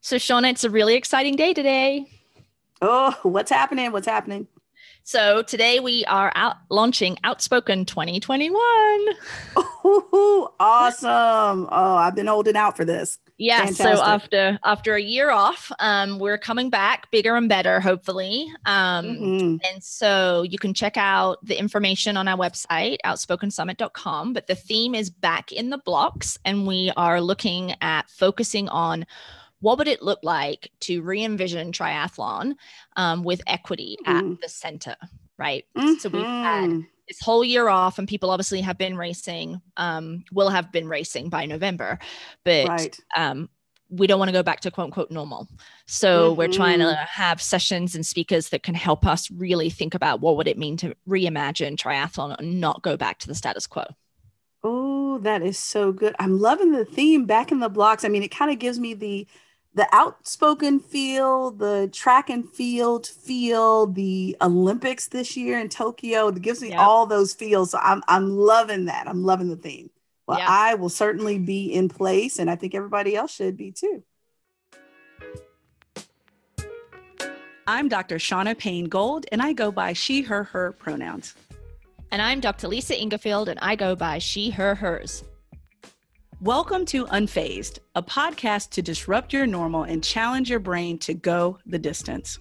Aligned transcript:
So, 0.00 0.16
Shauna, 0.16 0.50
it's 0.50 0.64
a 0.64 0.70
really 0.70 0.94
exciting 0.94 1.36
day 1.36 1.52
today. 1.52 2.06
Oh, 2.80 3.16
what's 3.22 3.50
happening? 3.50 3.92
What's 3.92 4.06
happening? 4.06 4.46
So, 5.02 5.42
today 5.42 5.80
we 5.80 6.04
are 6.04 6.30
out 6.34 6.56
launching 6.70 7.18
Outspoken 7.24 7.84
2021. 7.84 8.54
Oh, 9.56 10.54
awesome. 10.60 11.68
Oh, 11.70 11.96
I've 11.96 12.14
been 12.14 12.26
holding 12.26 12.56
out 12.56 12.76
for 12.76 12.84
this. 12.84 13.18
Yeah, 13.40 13.66
so 13.66 14.02
after 14.02 14.58
after 14.64 14.96
a 14.96 15.00
year 15.00 15.30
off, 15.30 15.70
um, 15.78 16.18
we're 16.18 16.38
coming 16.38 16.70
back 16.70 17.08
bigger 17.12 17.36
and 17.36 17.48
better, 17.48 17.78
hopefully. 17.78 18.52
Um, 18.66 19.06
mm-hmm. 19.06 19.56
And 19.64 19.82
so 19.82 20.42
you 20.42 20.58
can 20.58 20.74
check 20.74 20.96
out 20.96 21.38
the 21.44 21.56
information 21.56 22.16
on 22.16 22.26
our 22.26 22.36
website, 22.36 22.96
outspokensummit.com. 23.04 24.32
But 24.32 24.48
the 24.48 24.56
theme 24.56 24.96
is 24.96 25.08
back 25.08 25.52
in 25.52 25.70
the 25.70 25.78
blocks, 25.78 26.36
and 26.44 26.66
we 26.66 26.90
are 26.96 27.20
looking 27.20 27.76
at 27.80 28.10
focusing 28.10 28.68
on 28.70 29.06
what 29.60 29.78
would 29.78 29.88
it 29.88 30.02
look 30.02 30.20
like 30.22 30.70
to 30.80 31.02
re-envision 31.02 31.72
triathlon 31.72 32.54
um, 32.96 33.24
with 33.24 33.40
equity 33.46 33.96
mm-hmm. 34.04 34.32
at 34.32 34.40
the 34.40 34.48
center 34.48 34.96
right 35.38 35.64
mm-hmm. 35.76 35.94
so 35.94 36.08
we've 36.08 36.22
had 36.24 36.70
mm-hmm. 36.70 36.80
this 37.06 37.20
whole 37.20 37.44
year 37.44 37.68
off 37.68 37.98
and 37.98 38.08
people 38.08 38.30
obviously 38.30 38.60
have 38.60 38.78
been 38.78 38.96
racing 38.96 39.60
um, 39.76 40.24
will 40.32 40.48
have 40.48 40.72
been 40.72 40.88
racing 40.88 41.28
by 41.28 41.46
november 41.46 41.98
but 42.44 42.68
right. 42.68 43.00
um, 43.16 43.48
we 43.90 44.06
don't 44.06 44.18
want 44.18 44.28
to 44.28 44.34
go 44.34 44.42
back 44.42 44.60
to 44.60 44.70
quote 44.70 44.86
unquote 44.86 45.10
normal 45.10 45.48
so 45.86 46.28
mm-hmm. 46.28 46.38
we're 46.38 46.48
trying 46.48 46.78
to 46.78 46.84
mm-hmm. 46.84 47.04
have 47.06 47.40
sessions 47.40 47.94
and 47.94 48.04
speakers 48.04 48.50
that 48.50 48.62
can 48.62 48.74
help 48.74 49.06
us 49.06 49.30
really 49.30 49.70
think 49.70 49.94
about 49.94 50.20
what 50.20 50.36
would 50.36 50.48
it 50.48 50.58
mean 50.58 50.76
to 50.76 50.94
reimagine 51.08 51.76
triathlon 51.76 52.38
and 52.38 52.60
not 52.60 52.82
go 52.82 52.96
back 52.96 53.18
to 53.18 53.26
the 53.26 53.34
status 53.34 53.66
quo 53.66 53.84
Oh, 54.64 55.18
that 55.18 55.42
is 55.42 55.58
so 55.58 55.92
good. 55.92 56.16
I'm 56.18 56.40
loving 56.40 56.72
the 56.72 56.84
theme 56.84 57.26
back 57.26 57.52
in 57.52 57.60
the 57.60 57.68
blocks. 57.68 58.04
I 58.04 58.08
mean, 58.08 58.22
it 58.22 58.28
kind 58.28 58.50
of 58.50 58.58
gives 58.58 58.78
me 58.78 58.94
the 58.94 59.26
the 59.74 59.86
outspoken 59.92 60.80
feel, 60.80 61.50
the 61.50 61.88
track 61.92 62.30
and 62.30 62.48
field 62.48 63.06
feel, 63.06 63.86
the 63.86 64.36
Olympics 64.40 65.08
this 65.08 65.36
year 65.36 65.58
in 65.58 65.68
Tokyo. 65.68 66.28
It 66.28 66.42
gives 66.42 66.62
me 66.62 66.70
yep. 66.70 66.80
all 66.80 67.06
those 67.06 67.34
feels. 67.34 67.70
So 67.70 67.78
I'm 67.82 68.02
I'm 68.08 68.30
loving 68.30 68.86
that. 68.86 69.06
I'm 69.06 69.24
loving 69.24 69.48
the 69.48 69.56
theme. 69.56 69.90
Well, 70.26 70.38
yep. 70.38 70.48
I 70.48 70.74
will 70.74 70.88
certainly 70.88 71.38
be 71.38 71.72
in 71.72 71.88
place, 71.88 72.38
and 72.38 72.50
I 72.50 72.56
think 72.56 72.74
everybody 72.74 73.16
else 73.16 73.32
should 73.32 73.56
be 73.56 73.72
too. 73.72 74.02
I'm 77.66 77.88
Dr. 77.88 78.16
Shauna 78.16 78.56
Payne 78.56 78.86
Gold, 78.86 79.26
and 79.30 79.42
I 79.42 79.52
go 79.52 79.70
by 79.70 79.92
she, 79.92 80.22
her, 80.22 80.44
her 80.44 80.72
pronouns. 80.72 81.34
And 82.10 82.22
I'm 82.22 82.40
Dr. 82.40 82.66
Lisa 82.66 82.94
Ingarfield, 82.94 83.48
and 83.48 83.58
I 83.60 83.74
go 83.74 83.94
by 83.94 84.18
she, 84.18 84.48
her, 84.50 84.74
hers. 84.74 85.22
Welcome 86.40 86.84
to 86.86 87.04
Unfazed, 87.06 87.80
a 87.96 88.02
podcast 88.02 88.70
to 88.70 88.80
disrupt 88.80 89.32
your 89.32 89.44
normal 89.44 89.82
and 89.82 90.04
challenge 90.04 90.48
your 90.48 90.60
brain 90.60 90.96
to 90.98 91.12
go 91.12 91.58
the 91.66 91.80
distance. 91.80 92.38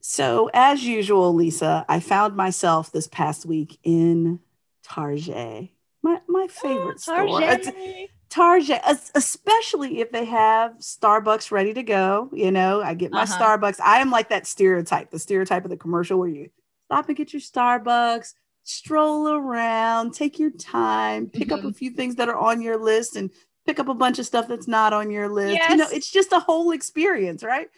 So, 0.00 0.50
as 0.54 0.84
usual, 0.84 1.34
Lisa, 1.34 1.84
I 1.88 1.98
found 1.98 2.36
myself 2.36 2.92
this 2.92 3.08
past 3.08 3.44
week 3.44 3.76
in 3.82 4.38
Target, 4.84 5.70
my, 6.00 6.20
my 6.28 6.44
oh, 6.44 6.48
favorite 6.48 6.94
oh, 7.08 7.26
store. 7.26 7.40
Target, 7.40 8.10
especially 8.36 10.00
if 10.00 10.12
they 10.12 10.24
have 10.24 10.78
Starbucks 10.78 11.50
ready 11.50 11.74
to 11.74 11.82
go. 11.82 12.30
You 12.32 12.50
know, 12.50 12.80
I 12.82 12.94
get 12.94 13.10
my 13.10 13.22
uh-huh. 13.22 13.38
Starbucks. 13.38 13.80
I 13.80 13.98
am 13.98 14.10
like 14.10 14.28
that 14.28 14.46
stereotype, 14.46 15.10
the 15.10 15.18
stereotype 15.18 15.64
of 15.64 15.70
the 15.70 15.76
commercial 15.76 16.18
where 16.18 16.28
you 16.28 16.50
stop 16.86 17.08
and 17.08 17.16
get 17.16 17.32
your 17.32 17.40
Starbucks, 17.40 18.34
stroll 18.62 19.28
around, 19.28 20.14
take 20.14 20.38
your 20.38 20.50
time, 20.50 21.28
pick 21.28 21.48
mm-hmm. 21.48 21.52
up 21.52 21.60
a 21.60 21.62
mm-hmm. 21.64 21.72
few 21.72 21.90
things 21.90 22.16
that 22.16 22.28
are 22.28 22.38
on 22.38 22.60
your 22.62 22.76
list 22.76 23.16
and 23.16 23.30
pick 23.66 23.78
up 23.78 23.88
a 23.88 23.94
bunch 23.94 24.18
of 24.18 24.26
stuff 24.26 24.48
that's 24.48 24.68
not 24.68 24.92
on 24.92 25.10
your 25.10 25.28
list. 25.28 25.54
Yes. 25.54 25.70
You 25.70 25.76
know, 25.76 25.88
it's 25.92 26.10
just 26.10 26.32
a 26.32 26.40
whole 26.40 26.70
experience, 26.72 27.42
right? 27.42 27.68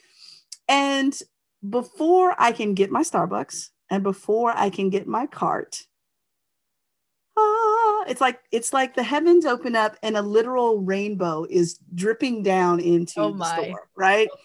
And 0.69 1.19
before 1.69 2.35
I 2.39 2.53
can 2.53 2.75
get 2.75 2.91
my 2.91 3.03
Starbucks 3.03 3.71
and 3.91 4.03
before 4.03 4.53
I 4.57 4.71
can 4.71 4.91
get 4.91 5.07
my 5.07 5.27
cart, 5.27 5.87
ah, 7.37 8.05
it's 8.09 8.21
like 8.21 8.41
it's 8.51 8.73
like 8.73 8.95
the 8.95 9.03
heavens 9.03 9.45
open 9.47 9.77
up 9.77 9.97
and 10.03 10.17
a 10.17 10.23
literal 10.23 10.81
rainbow 10.81 11.47
is 11.49 11.79
dripping 11.95 12.43
down 12.43 12.81
into 12.81 13.21
oh 13.21 13.33
the 13.33 13.45
store, 13.45 13.89
right? 13.97 14.29
Oh 14.33 14.39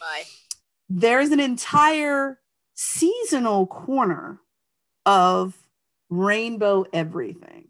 There's 0.89 1.29
an 1.29 1.39
entire 1.39 2.39
seasonal 2.75 3.67
corner 3.67 4.39
of 5.05 5.55
rainbow 6.09 6.85
everything, 6.93 7.69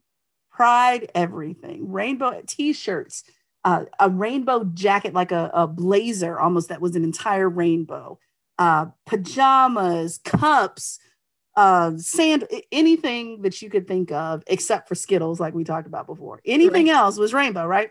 pride 0.51 1.09
everything, 1.15 1.91
rainbow 1.91 2.41
t-shirts, 2.45 3.23
uh, 3.63 3.85
a 3.99 4.09
rainbow 4.09 4.63
jacket 4.73 5.13
like 5.13 5.31
a, 5.31 5.49
a 5.53 5.67
blazer 5.67 6.39
almost 6.39 6.69
that 6.69 6.81
was 6.81 6.95
an 6.95 7.03
entire 7.03 7.49
rainbow, 7.49 8.19
uh, 8.59 8.87
pajamas, 9.05 10.19
cups, 10.23 10.99
uh, 11.57 11.97
sand, 11.97 12.47
anything 12.71 13.41
that 13.41 13.63
you 13.63 13.69
could 13.69 13.87
think 13.87 14.11
of, 14.11 14.43
except 14.45 14.87
for 14.87 14.93
Skittles, 14.93 15.39
like 15.39 15.55
we 15.55 15.63
talked 15.63 15.87
about 15.87 16.05
before. 16.05 16.39
Anything 16.45 16.85
right. 16.85 16.95
else 16.95 17.17
was 17.17 17.33
rainbow, 17.33 17.65
right? 17.65 17.89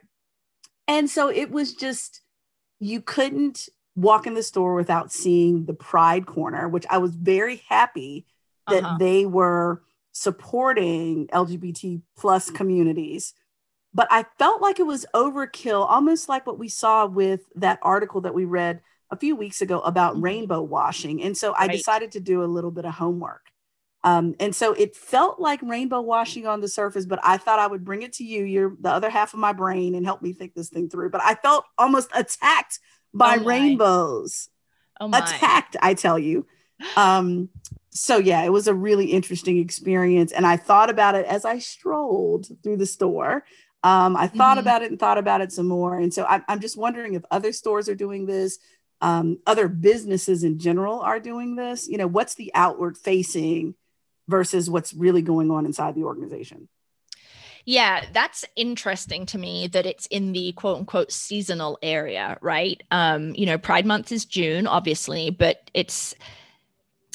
And 0.86 1.10
so 1.10 1.28
it 1.28 1.50
was 1.50 1.74
just, 1.74 2.22
you 2.78 3.00
couldn't 3.00 3.68
walk 3.96 4.28
in 4.28 4.34
the 4.34 4.42
store 4.44 4.76
without 4.76 5.10
seeing 5.10 5.64
the 5.64 5.74
Pride 5.74 6.26
Corner, 6.26 6.68
which 6.68 6.86
I 6.88 6.98
was 6.98 7.16
very 7.16 7.64
happy 7.68 8.24
that 8.68 8.84
uh-huh. 8.84 8.98
they 9.00 9.26
were 9.26 9.82
supporting 10.12 11.26
LGBT 11.26 12.02
plus 12.16 12.50
communities. 12.50 13.34
But 13.92 14.06
I 14.12 14.26
felt 14.38 14.62
like 14.62 14.78
it 14.78 14.86
was 14.86 15.06
overkill, 15.12 15.84
almost 15.90 16.28
like 16.28 16.46
what 16.46 16.58
we 16.58 16.68
saw 16.68 17.06
with 17.06 17.40
that 17.56 17.80
article 17.82 18.20
that 18.20 18.34
we 18.34 18.44
read 18.44 18.80
a 19.10 19.16
few 19.16 19.34
weeks 19.34 19.60
ago 19.60 19.80
about 19.80 20.14
mm-hmm. 20.14 20.24
rainbow 20.24 20.62
washing. 20.62 21.20
And 21.20 21.36
so 21.36 21.52
I 21.52 21.62
right. 21.66 21.72
decided 21.72 22.12
to 22.12 22.20
do 22.20 22.44
a 22.44 22.46
little 22.46 22.70
bit 22.70 22.84
of 22.84 22.94
homework. 22.94 23.50
Um, 24.06 24.36
and 24.38 24.54
so 24.54 24.72
it 24.72 24.94
felt 24.94 25.40
like 25.40 25.60
rainbow 25.62 26.00
washing 26.00 26.46
on 26.46 26.60
the 26.60 26.68
surface, 26.68 27.06
but 27.06 27.18
I 27.24 27.38
thought 27.38 27.58
I 27.58 27.66
would 27.66 27.84
bring 27.84 28.02
it 28.02 28.12
to 28.14 28.24
you. 28.24 28.44
You're 28.44 28.76
the 28.78 28.92
other 28.92 29.10
half 29.10 29.34
of 29.34 29.40
my 29.40 29.52
brain 29.52 29.96
and 29.96 30.06
help 30.06 30.22
me 30.22 30.32
think 30.32 30.54
this 30.54 30.68
thing 30.68 30.88
through. 30.88 31.10
But 31.10 31.22
I 31.24 31.34
felt 31.34 31.64
almost 31.76 32.10
attacked 32.14 32.78
by 33.12 33.38
oh 33.40 33.44
rainbows. 33.44 34.48
Oh 35.00 35.08
attacked, 35.08 35.74
I 35.82 35.94
tell 35.94 36.20
you. 36.20 36.46
Um, 36.96 37.48
so 37.90 38.18
yeah, 38.18 38.44
it 38.44 38.52
was 38.52 38.68
a 38.68 38.74
really 38.74 39.06
interesting 39.06 39.58
experience. 39.58 40.30
And 40.30 40.46
I 40.46 40.56
thought 40.56 40.88
about 40.88 41.16
it 41.16 41.26
as 41.26 41.44
I 41.44 41.58
strolled 41.58 42.46
through 42.62 42.76
the 42.76 42.86
store. 42.86 43.42
Um, 43.82 44.16
I 44.16 44.28
thought 44.28 44.52
mm-hmm. 44.52 44.60
about 44.60 44.82
it 44.82 44.90
and 44.92 45.00
thought 45.00 45.18
about 45.18 45.40
it 45.40 45.50
some 45.50 45.66
more. 45.66 45.98
And 45.98 46.14
so 46.14 46.22
I, 46.22 46.42
I'm 46.46 46.60
just 46.60 46.78
wondering 46.78 47.14
if 47.14 47.24
other 47.32 47.52
stores 47.52 47.88
are 47.88 47.96
doing 47.96 48.26
this, 48.26 48.58
um, 49.00 49.38
other 49.48 49.66
businesses 49.66 50.44
in 50.44 50.60
general 50.60 51.00
are 51.00 51.18
doing 51.18 51.56
this. 51.56 51.88
You 51.88 51.98
know, 51.98 52.06
what's 52.06 52.36
the 52.36 52.52
outward 52.54 52.96
facing 52.96 53.74
versus 54.28 54.68
what's 54.68 54.92
really 54.92 55.22
going 55.22 55.50
on 55.50 55.66
inside 55.66 55.94
the 55.94 56.04
organization. 56.04 56.68
Yeah, 57.64 58.04
that's 58.12 58.44
interesting 58.54 59.26
to 59.26 59.38
me 59.38 59.66
that 59.68 59.86
it's 59.86 60.06
in 60.06 60.32
the 60.32 60.52
quote 60.52 60.78
unquote 60.78 61.10
seasonal 61.10 61.78
area, 61.82 62.38
right? 62.40 62.80
Um, 62.92 63.34
you 63.34 63.44
know, 63.44 63.58
Pride 63.58 63.84
Month 63.84 64.12
is 64.12 64.24
June, 64.24 64.68
obviously, 64.68 65.30
but 65.30 65.68
it's 65.74 66.14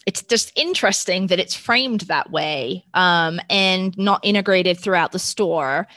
it's 0.06 0.24
just 0.24 0.52
interesting 0.58 1.28
that 1.28 1.40
it's 1.40 1.56
framed 1.56 2.02
that 2.02 2.32
way 2.32 2.86
um, 2.94 3.40
and 3.50 3.96
not 3.98 4.20
integrated 4.24 4.80
throughout 4.80 5.12
the 5.12 5.20
store 5.20 5.88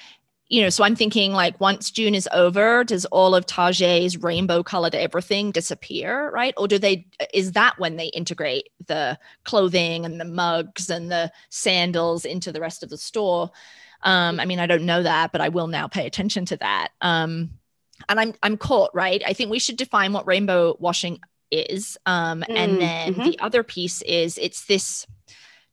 you 0.49 0.61
know, 0.61 0.69
so 0.69 0.85
I'm 0.85 0.95
thinking 0.95 1.33
like 1.33 1.59
once 1.61 1.91
June 1.91 2.15
is 2.15 2.29
over, 2.33 2.85
does 2.85 3.07
all 3.07 3.35
of 3.35 3.47
Target's 3.47 4.17
rainbow 4.19 4.63
colored 4.63 4.95
everything 4.95 5.51
disappear, 5.51 6.31
right? 6.31 6.53
Or 6.57 6.69
do 6.69 6.79
they, 6.79 7.07
is 7.33 7.53
that 7.53 7.79
when 7.79 7.97
they 7.97 8.07
integrate 8.09 8.69
the 8.87 9.19
clothing 9.45 10.05
and 10.05 10.21
the 10.21 10.27
mugs 10.27 10.91
and 10.91 11.11
the 11.11 11.33
sandals 11.49 12.25
into 12.25 12.53
the 12.53 12.61
rest 12.61 12.83
of 12.83 12.91
the 12.91 12.99
store? 12.99 13.51
Um, 14.03 14.39
I 14.39 14.45
mean, 14.45 14.61
I 14.61 14.67
don't 14.67 14.85
know 14.85 15.03
that, 15.03 15.33
but 15.33 15.41
I 15.41 15.49
will 15.49 15.67
now 15.67 15.89
pay 15.89 16.07
attention 16.07 16.45
to 16.47 16.59
that. 16.59 16.89
Um, 17.01 17.51
and 18.09 18.21
I'm, 18.21 18.35
I'm 18.43 18.59
caught, 18.59 18.91
right? 18.93 19.23
I 19.27 19.33
think 19.33 19.51
we 19.51 19.59
should 19.59 19.79
define 19.79 20.13
what 20.13 20.27
rainbow 20.27 20.77
washing 20.79 21.21
is. 21.51 21.97
Um, 22.05 22.43
mm, 22.43 22.55
and 22.55 22.81
then 22.81 23.15
mm-hmm. 23.15 23.25
the 23.25 23.39
other 23.39 23.63
piece 23.63 24.03
is 24.03 24.37
it's 24.37 24.67
this 24.67 25.07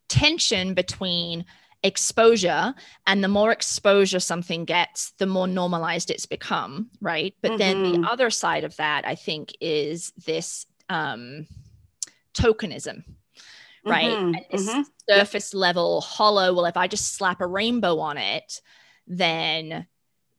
tension 0.08 0.72
between 0.72 1.44
exposure 1.82 2.74
and 3.06 3.24
the 3.24 3.28
more 3.28 3.50
exposure 3.50 4.20
something 4.20 4.64
gets 4.64 5.10
the 5.18 5.26
more 5.26 5.48
normalized 5.48 6.10
it's 6.10 6.26
become 6.26 6.88
right 7.00 7.34
but 7.42 7.50
mm-hmm. 7.52 7.58
then 7.58 7.82
the 7.82 7.90
mm-hmm. 7.90 8.04
other 8.04 8.30
side 8.30 8.62
of 8.62 8.76
that 8.76 9.06
i 9.06 9.14
think 9.16 9.52
is 9.60 10.12
this 10.24 10.66
um 10.88 11.46
tokenism 12.34 13.02
right 13.84 14.04
mm-hmm. 14.04 14.34
and 14.34 14.46
this 14.52 14.68
mm-hmm. 14.68 14.82
surface 15.10 15.54
level 15.54 16.00
hollow 16.00 16.54
well 16.54 16.66
if 16.66 16.76
i 16.76 16.86
just 16.86 17.16
slap 17.16 17.40
a 17.40 17.46
rainbow 17.46 17.98
on 17.98 18.16
it 18.16 18.60
then 19.08 19.86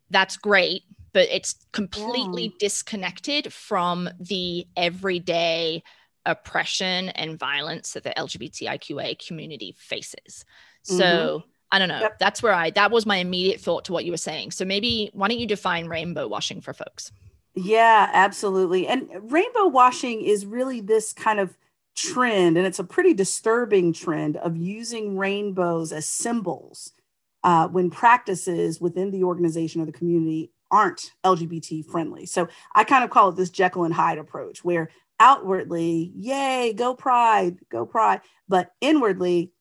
that's 0.09 0.37
great 0.37 0.83
but 1.11 1.27
it's 1.29 1.55
completely 1.73 2.45
yeah. 2.45 2.57
disconnected 2.59 3.51
from 3.51 4.09
the 4.19 4.65
everyday 4.75 5.83
oppression 6.25 7.09
and 7.09 7.37
violence 7.37 7.93
that 7.93 8.03
the 8.03 8.13
LGBTIQA 8.17 9.25
community 9.25 9.75
faces. 9.77 10.45
So 10.83 11.03
mm-hmm. 11.03 11.47
I 11.71 11.79
don't 11.79 11.89
know. 11.89 12.01
Yep. 12.01 12.19
That's 12.19 12.43
where 12.43 12.53
I 12.53 12.69
that 12.71 12.91
was 12.91 13.05
my 13.05 13.17
immediate 13.17 13.59
thought 13.59 13.85
to 13.85 13.93
what 13.93 14.05
you 14.05 14.11
were 14.11 14.17
saying. 14.17 14.51
So 14.51 14.63
maybe 14.63 15.09
why 15.13 15.27
don't 15.27 15.39
you 15.39 15.47
define 15.47 15.87
rainbow 15.87 16.27
washing 16.27 16.61
for 16.61 16.73
folks? 16.73 17.11
Yeah, 17.55 18.09
absolutely. 18.13 18.87
And 18.87 19.09
rainbow 19.31 19.67
washing 19.67 20.21
is 20.21 20.45
really 20.45 20.81
this 20.81 21.13
kind 21.13 21.39
of 21.39 21.57
trend, 21.95 22.57
and 22.57 22.65
it's 22.65 22.79
a 22.79 22.83
pretty 22.83 23.13
disturbing 23.13 23.93
trend 23.93 24.37
of 24.37 24.57
using 24.57 25.17
rainbows 25.17 25.91
as 25.91 26.07
symbols 26.07 26.93
uh, 27.43 27.67
when 27.67 27.89
practices 27.89 28.81
within 28.81 29.11
the 29.11 29.23
organization 29.23 29.81
or 29.81 29.85
the 29.85 29.91
community 29.91 30.51
aren't 30.71 31.11
LGBT 31.23 31.85
friendly. 31.85 32.25
So 32.25 32.47
I 32.73 32.83
kind 32.83 33.03
of 33.03 33.11
call 33.11 33.29
it 33.29 33.35
this 33.35 33.51
Jekyll 33.51 33.83
and 33.83 33.93
Hyde 33.93 34.17
approach, 34.17 34.63
where 34.63 34.89
outwardly, 35.19 36.11
yay, 36.15 36.73
go 36.73 36.95
pride, 36.95 37.57
go 37.69 37.85
pride, 37.85 38.21
but 38.49 38.71
inwardly, 38.81 39.51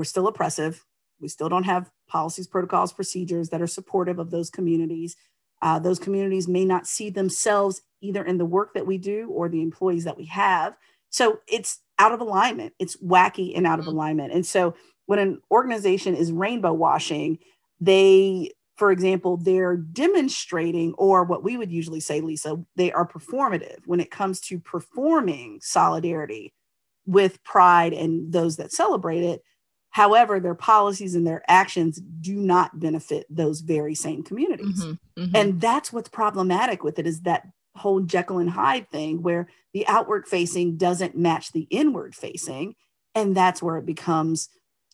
we're 0.00 0.04
still 0.04 0.28
oppressive. 0.28 0.82
We 1.20 1.28
still 1.28 1.50
don't 1.50 1.64
have 1.64 1.90
policies, 2.08 2.46
protocols, 2.46 2.90
procedures 2.90 3.50
that 3.50 3.60
are 3.60 3.66
supportive 3.66 4.18
of 4.18 4.30
those 4.30 4.48
communities. 4.48 5.14
Uh, 5.60 5.78
those 5.78 5.98
communities 5.98 6.48
may 6.48 6.64
not 6.64 6.86
see 6.86 7.10
themselves 7.10 7.82
either 8.00 8.24
in 8.24 8.38
the 8.38 8.46
work 8.46 8.72
that 8.72 8.86
we 8.86 8.96
do 8.96 9.28
or 9.28 9.50
the 9.50 9.60
employees 9.60 10.04
that 10.04 10.16
we 10.16 10.24
have. 10.24 10.74
So 11.10 11.40
it's 11.46 11.80
out 11.98 12.12
of 12.12 12.22
alignment. 12.22 12.72
It's 12.78 12.96
wacky 13.02 13.52
and 13.54 13.66
out 13.66 13.78
of 13.78 13.84
mm-hmm. 13.84 13.96
alignment. 13.96 14.32
And 14.32 14.46
so 14.46 14.74
when 15.04 15.18
an 15.18 15.42
organization 15.50 16.16
is 16.16 16.32
rainbow 16.32 16.72
washing, 16.72 17.38
they, 17.78 18.52
for 18.76 18.92
example, 18.92 19.36
they're 19.36 19.76
demonstrating, 19.76 20.94
or 20.94 21.24
what 21.24 21.44
we 21.44 21.58
would 21.58 21.70
usually 21.70 22.00
say, 22.00 22.22
Lisa, 22.22 22.56
they 22.74 22.90
are 22.90 23.06
performative 23.06 23.80
when 23.84 24.00
it 24.00 24.10
comes 24.10 24.40
to 24.40 24.58
performing 24.60 25.58
solidarity 25.60 26.54
with 27.04 27.44
pride 27.44 27.92
and 27.92 28.32
those 28.32 28.56
that 28.56 28.72
celebrate 28.72 29.24
it. 29.24 29.42
However, 29.90 30.38
their 30.38 30.54
policies 30.54 31.14
and 31.14 31.26
their 31.26 31.42
actions 31.48 32.00
do 32.00 32.36
not 32.36 32.78
benefit 32.78 33.26
those 33.28 33.60
very 33.60 33.94
same 33.94 34.22
communities. 34.22 34.84
Mm-hmm, 34.84 35.22
mm-hmm. 35.22 35.36
And 35.36 35.60
that's 35.60 35.92
what's 35.92 36.08
problematic 36.08 36.84
with 36.84 36.98
it 36.98 37.06
is 37.06 37.22
that 37.22 37.48
whole 37.74 38.00
Jekyll 38.00 38.38
and 38.38 38.50
Hyde 38.50 38.88
thing 38.88 39.22
where 39.22 39.48
the 39.72 39.86
outward 39.86 40.28
facing 40.28 40.76
doesn't 40.76 41.16
match 41.16 41.52
the 41.52 41.66
inward 41.70 42.14
facing. 42.14 42.76
And 43.14 43.36
that's 43.36 43.62
where 43.62 43.78
it 43.78 43.86
becomes 43.86 44.48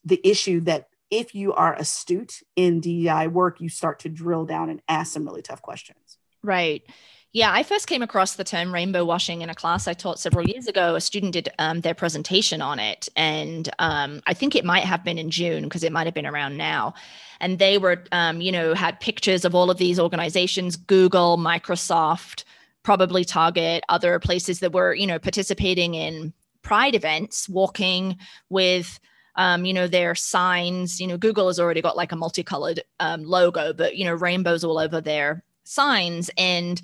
the 0.05 0.21
issue 0.25 0.61
that 0.61 0.89
if 1.11 1.35
you 1.35 1.53
are 1.53 1.75
astute 1.75 2.43
in 2.57 2.81
DEI 2.81 3.29
work, 3.29 3.61
you 3.61 3.69
start 3.69 4.01
to 4.01 4.09
drill 4.09 4.45
down 4.45 4.71
and 4.71 4.81
ask 4.89 5.13
some 5.13 5.25
really 5.25 5.43
tough 5.43 5.63
questions. 5.63 6.19
Right. 6.43 6.83
Yeah, 7.33 7.53
I 7.53 7.65
first 7.65 7.87
came 7.87 8.03
across 8.03 8.37
the 8.37 8.45
term 8.45 8.73
rainbow 8.73 9.05
washing 9.05 9.43
in 9.43 9.51
a 9.51 9.55
class 9.55 9.87
I 9.87 9.93
taught 9.93 10.19
several 10.19 10.49
years 10.49 10.67
ago. 10.67 10.95
A 10.95 11.01
student 11.01 11.35
did 11.35 11.51
um, 11.59 11.83
their 11.83 11.95
presentation 11.95 12.63
on 12.63 12.79
it, 12.79 13.09
and 13.15 13.69
um, 13.79 14.23
I 14.27 14.33
think 14.33 14.55
it 14.55 14.65
might 14.65 14.85
have 14.85 15.05
been 15.05 15.19
in 15.19 15.31
June 15.31 15.65
because 15.65 15.85
it 15.85 15.93
might 15.93 16.07
have 16.07 16.15
been 16.15 16.27
around 16.27 16.57
now. 16.57 16.95
And 17.41 17.59
they 17.59 17.77
were, 17.77 18.03
um, 18.13 18.41
you 18.41 18.51
know, 18.51 18.73
had 18.73 19.01
pictures 19.01 19.45
of 19.45 19.55
all 19.55 19.71
of 19.71 19.77
these 19.77 20.01
organizations: 20.01 20.77
Google, 20.77 21.37
Microsoft, 21.37 22.45
probably 22.83 23.25
Target, 23.25 23.85
other 23.91 24.19
places 24.19 24.61
that 24.61 24.73
were, 24.73 24.95
you 24.95 25.07
know, 25.07 25.19
participating 25.19 25.95
in 25.95 26.33
Pride 26.63 26.95
events, 26.95 27.49
walking 27.49 28.17
with 28.49 28.99
um, 29.37 29.65
you 29.65 29.75
know, 29.75 29.87
their 29.87 30.15
signs, 30.15 30.99
you 31.01 31.07
know, 31.07 31.19
Google 31.19 31.47
has 31.49 31.61
already 31.61 31.83
got 31.83 31.97
like 31.97 32.13
a 32.13 32.17
multicolored 32.17 32.83
um, 33.01 33.23
logo, 33.25 33.73
but, 33.73 33.97
you 33.97 34.05
know, 34.05 34.15
rainbows 34.15 34.65
all 34.65 34.79
over 34.79 35.01
their 35.01 35.45
signs. 35.65 36.31
And 36.39 36.81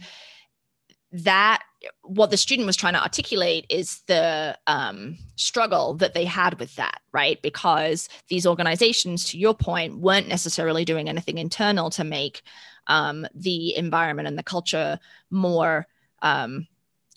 that 1.13 1.63
what 2.03 2.31
the 2.31 2.37
student 2.37 2.67
was 2.67 2.77
trying 2.77 2.95
to 2.95 3.03
articulate 3.03 3.67
is 3.69 4.03
the 4.07 4.57
um, 4.67 5.19
struggle 5.37 5.95
that 5.95 6.15
they 6.15 6.25
had 6.25 6.59
with 6.59 6.75
that, 6.77 7.01
right? 7.13 7.41
Because 7.43 8.09
these 8.29 8.47
organizations, 8.47 9.25
to 9.31 9.39
your 9.39 9.55
point, 9.55 9.99
weren't 9.99 10.29
necessarily 10.29 10.85
doing 10.85 11.09
anything 11.09 11.39
internal 11.39 11.91
to 11.91 12.05
make 12.05 12.43
um, 12.87 13.27
the 13.35 13.77
environment 13.77 14.29
and 14.29 14.39
the 14.39 14.43
culture 14.43 14.99
more 15.31 15.87
um, 16.23 16.67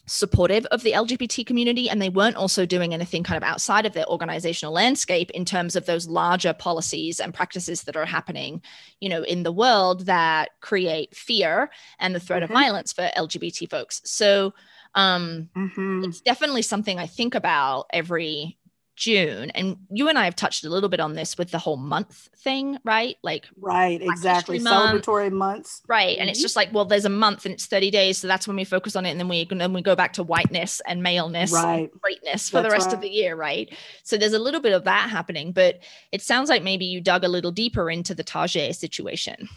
supportive 0.06 0.66
of 0.68 0.84
the 0.84 0.92
LGBT 0.92 1.46
community, 1.46 1.90
and 1.90 2.02
they 2.02 2.10
weren't 2.10 2.36
also 2.36 2.66
doing 2.66 2.94
anything 2.94 3.24
kind 3.24 3.38
of 3.38 3.44
outside 3.44 3.86
of 3.86 3.94
their 3.94 4.08
organizational 4.08 4.74
landscape 4.74 5.32
in 5.32 5.46
terms 5.46 5.76
of 5.76 5.86
those 5.86 6.08
larger 6.08 6.54
policies 6.54 7.20
and 7.20 7.34
practices 7.34 7.84
that 7.84 7.96
are 7.96 8.06
happening, 8.06 8.62
you 9.00 9.10
know, 9.10 9.24
in 9.24 9.44
the 9.44 9.52
world 9.52 10.06
that 10.06 10.50
create 10.62 11.16
fear 11.16 11.70
and 12.00 12.14
the 12.14 12.20
threat 12.20 12.44
mm-hmm. 12.44 12.52
of 12.52 12.60
violence 12.62 12.94
for 12.94 13.10
LGBT 13.18 13.70
folks. 13.70 14.02
So 14.06 14.54
um, 14.94 15.50
mm-hmm. 15.56 16.04
it's 16.04 16.22
definitely 16.22 16.62
something 16.62 17.00
I 17.00 17.08
think 17.08 17.36
about 17.36 17.88
every 17.92 18.58
June. 18.96 19.52
And 19.52 19.78
you 19.90 20.08
and 20.08 20.18
I 20.18 20.26
have 20.26 20.36
touched 20.36 20.64
a 20.64 20.70
little 20.70 20.90
bit 20.90 21.00
on 21.00 21.14
this 21.14 21.38
with 21.38 21.52
the 21.52 21.60
whole 21.60 21.78
month 21.78 22.30
thing, 22.38 22.78
right? 22.84 23.18
Like, 23.24 23.46
right, 23.60 24.02
exactly. 24.02 24.60
Celebratory 24.60 25.32
months. 25.32 25.82
Right. 25.88 26.14
Mm-hmm. 26.14 26.22
And 26.22 26.30
it's 26.30 26.40
mm-hmm. 26.40 26.44
just 26.44 26.56
like, 26.56 26.74
well, 26.74 26.86
there's 26.86 27.06
a 27.06 27.10
month 27.10 27.46
and 27.46 27.54
it's 27.54 27.66
30 27.66 27.92
days. 27.92 28.18
So 28.18 28.28
that's 28.28 28.48
when 28.48 28.56
we 28.56 28.64
focus 28.64 28.96
on 28.96 29.06
it. 29.06 29.12
And 29.12 29.20
then 29.20 29.28
we, 29.28 29.48
and 29.50 29.60
then 29.60 29.74
we 29.74 29.82
go 29.82 29.96
back 29.96 30.14
to 30.14 30.24
whiteness 30.24 30.82
and 30.88 31.04
maleness, 31.04 31.52
right. 31.52 31.92
and 31.92 32.02
greatness 32.02 32.50
for 32.50 32.62
that's 32.62 32.68
the 32.68 32.72
rest 32.72 32.88
right. 32.88 32.96
of 32.96 33.02
the 33.02 33.10
year, 33.10 33.36
right? 33.36 33.74
So 34.04 34.18
there's 34.18 34.34
a 34.34 34.40
little 34.40 34.62
bit 34.62 34.74
of 34.74 34.86
that 34.86 35.10
happening. 35.10 35.52
But 35.52 35.80
it 36.12 36.22
sounds 36.22 36.50
like 36.50 36.64
maybe 36.64 36.86
you 36.86 37.02
dug 37.02 37.24
a 37.24 37.30
little 37.30 37.52
deeper 37.52 37.90
into 37.90 38.16
the 38.16 38.24
Target 38.24 38.76
situation. 38.76 39.50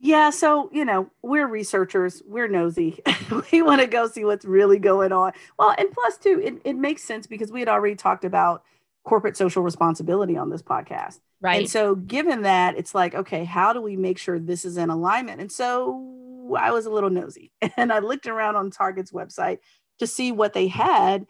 Yeah, 0.00 0.30
so 0.30 0.70
you 0.72 0.84
know, 0.84 1.10
we're 1.22 1.48
researchers, 1.48 2.22
we're 2.24 2.46
nosy. 2.46 3.00
we 3.52 3.62
want 3.62 3.80
to 3.80 3.86
go 3.86 4.06
see 4.06 4.24
what's 4.24 4.44
really 4.44 4.78
going 4.78 5.10
on. 5.10 5.32
Well, 5.58 5.74
and 5.76 5.90
plus 5.90 6.16
too, 6.16 6.40
it, 6.42 6.60
it 6.64 6.76
makes 6.76 7.02
sense 7.02 7.26
because 7.26 7.50
we 7.50 7.60
had 7.60 7.68
already 7.68 7.96
talked 7.96 8.24
about 8.24 8.62
corporate 9.08 9.38
social 9.38 9.62
responsibility 9.62 10.36
on 10.36 10.50
this 10.50 10.60
podcast. 10.60 11.20
Right. 11.40 11.60
And 11.60 11.70
so, 11.70 11.94
given 11.94 12.42
that, 12.42 12.76
it's 12.76 12.94
like, 12.94 13.14
okay, 13.14 13.44
how 13.44 13.72
do 13.72 13.80
we 13.80 13.96
make 13.96 14.18
sure 14.18 14.38
this 14.38 14.66
is 14.66 14.76
in 14.76 14.90
alignment? 14.90 15.40
And 15.40 15.50
so, 15.50 16.54
I 16.58 16.72
was 16.72 16.84
a 16.84 16.90
little 16.90 17.08
nosy 17.08 17.50
and 17.76 17.90
I 17.90 18.00
looked 18.00 18.26
around 18.26 18.56
on 18.56 18.70
Target's 18.70 19.10
website 19.10 19.58
to 19.98 20.06
see 20.06 20.30
what 20.30 20.52
they 20.52 20.68
had 20.68 21.26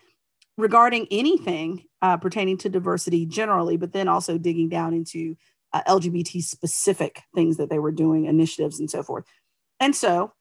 regarding 0.56 1.06
anything 1.12 1.84
uh, 2.02 2.16
pertaining 2.16 2.58
to 2.58 2.68
diversity 2.68 3.26
generally, 3.26 3.76
but 3.76 3.92
then 3.92 4.08
also 4.08 4.38
digging 4.38 4.68
down 4.68 4.92
into 4.92 5.36
uh, 5.72 5.82
LGBT 5.86 6.42
specific 6.42 7.22
things 7.34 7.58
that 7.58 7.70
they 7.70 7.78
were 7.78 7.92
doing, 7.92 8.24
initiatives, 8.24 8.80
and 8.80 8.90
so 8.90 9.04
forth. 9.04 9.24
And 9.78 9.94
so, 9.94 10.32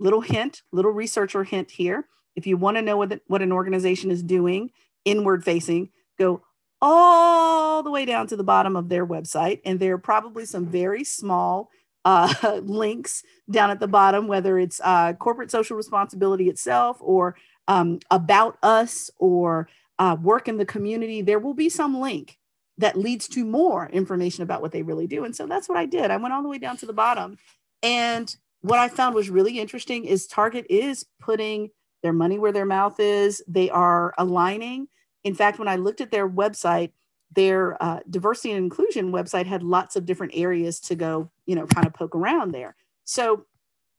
little 0.00 0.22
hint, 0.22 0.62
little 0.72 0.90
researcher 0.90 1.44
hint 1.44 1.70
here. 1.70 2.08
If 2.34 2.48
you 2.48 2.56
want 2.56 2.78
to 2.78 2.82
know 2.82 2.96
what, 2.96 3.10
the, 3.10 3.20
what 3.28 3.42
an 3.42 3.52
organization 3.52 4.10
is 4.10 4.24
doing 4.24 4.70
inward 5.04 5.44
facing, 5.44 5.90
go 6.18 6.42
all 6.86 7.82
the 7.82 7.90
way 7.90 8.04
down 8.04 8.26
to 8.26 8.36
the 8.36 8.44
bottom 8.44 8.76
of 8.76 8.90
their 8.90 9.06
website. 9.06 9.62
And 9.64 9.80
there 9.80 9.94
are 9.94 9.98
probably 9.98 10.44
some 10.44 10.66
very 10.66 11.02
small 11.02 11.70
uh, 12.04 12.60
links 12.62 13.22
down 13.50 13.70
at 13.70 13.80
the 13.80 13.88
bottom, 13.88 14.28
whether 14.28 14.58
it's 14.58 14.82
uh, 14.84 15.14
corporate 15.14 15.50
social 15.50 15.78
responsibility 15.78 16.50
itself 16.50 16.98
or 17.00 17.36
um, 17.68 18.00
about 18.10 18.58
us 18.62 19.10
or 19.18 19.66
uh, 19.98 20.14
work 20.20 20.46
in 20.46 20.58
the 20.58 20.66
community. 20.66 21.22
There 21.22 21.38
will 21.38 21.54
be 21.54 21.70
some 21.70 21.98
link 21.98 22.38
that 22.76 22.98
leads 22.98 23.28
to 23.28 23.46
more 23.46 23.88
information 23.88 24.42
about 24.42 24.60
what 24.60 24.72
they 24.72 24.82
really 24.82 25.06
do. 25.06 25.24
And 25.24 25.34
so 25.34 25.46
that's 25.46 25.70
what 25.70 25.78
I 25.78 25.86
did. 25.86 26.10
I 26.10 26.18
went 26.18 26.34
all 26.34 26.42
the 26.42 26.50
way 26.50 26.58
down 26.58 26.76
to 26.78 26.86
the 26.86 26.92
bottom. 26.92 27.38
And 27.82 28.34
what 28.60 28.78
I 28.78 28.88
found 28.88 29.14
was 29.14 29.30
really 29.30 29.58
interesting 29.58 30.04
is 30.04 30.26
Target 30.26 30.66
is 30.68 31.06
putting 31.18 31.70
their 32.02 32.12
money 32.12 32.38
where 32.38 32.52
their 32.52 32.66
mouth 32.66 33.00
is. 33.00 33.42
They 33.48 33.70
are 33.70 34.12
aligning 34.18 34.88
in 35.24 35.34
fact, 35.34 35.58
when 35.58 35.68
I 35.68 35.76
looked 35.76 36.00
at 36.00 36.10
their 36.10 36.28
website, 36.28 36.92
their 37.34 37.82
uh, 37.82 38.00
diversity 38.08 38.52
and 38.52 38.62
inclusion 38.64 39.10
website 39.10 39.46
had 39.46 39.62
lots 39.62 39.96
of 39.96 40.06
different 40.06 40.34
areas 40.36 40.78
to 40.80 40.94
go, 40.94 41.30
you 41.46 41.56
know, 41.56 41.66
kind 41.66 41.86
of 41.86 41.94
poke 41.94 42.14
around 42.14 42.52
there. 42.52 42.76
So, 43.04 43.46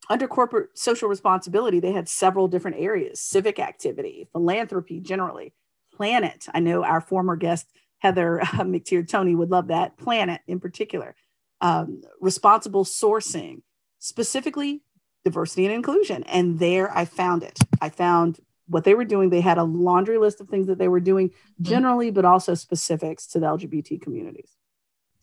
under 0.08 0.27
corporate 0.27 0.77
social 0.77 1.10
responsibility, 1.10 1.79
they 1.79 1.91
had 1.91 2.08
several 2.08 2.48
different 2.48 2.77
areas 2.79 3.20
civic 3.20 3.60
activity, 3.60 4.27
philanthropy 4.32 5.00
generally, 5.00 5.53
planet. 5.91 6.48
I 6.53 6.60
know 6.60 6.84
our 6.84 7.01
former 7.01 7.36
guest, 7.36 7.72
Heather 8.00 8.41
uh, 8.41 8.63
McTeer 8.63 9.08
Toney, 9.08 9.36
would 9.36 9.51
love 9.51 9.67
that, 9.67 9.98
planet 9.98 10.41
in 10.48 10.60
particular, 10.60 11.15
um, 11.60 12.01
responsible 12.22 12.86
sourcing, 12.86 13.63
specifically 13.98 14.82
diversity 15.24 15.65
and 15.65 15.74
inclusion. 15.74 16.24
And 16.24 16.60
there 16.60 16.96
I 16.96 17.05
found 17.05 17.41
it. 17.41 17.58
I 17.82 17.89
found 17.89 18.39
what 18.67 18.84
they 18.84 18.93
were 18.93 19.05
doing. 19.05 19.29
They 19.29 19.41
had 19.41 19.57
a 19.57 19.63
laundry 19.63 20.17
list 20.17 20.41
of 20.41 20.50
things 20.50 20.67
that 20.67 20.77
they 20.77 20.88
were 20.88 21.00
doing 21.00 21.29
mm-hmm. 21.29 21.63
generally, 21.63 22.12
but 22.12 22.25
also 22.25 22.53
specifics 22.53 23.27
to 23.27 23.39
the 23.39 23.48
LGBT 23.48 24.01
communities. 24.01 24.55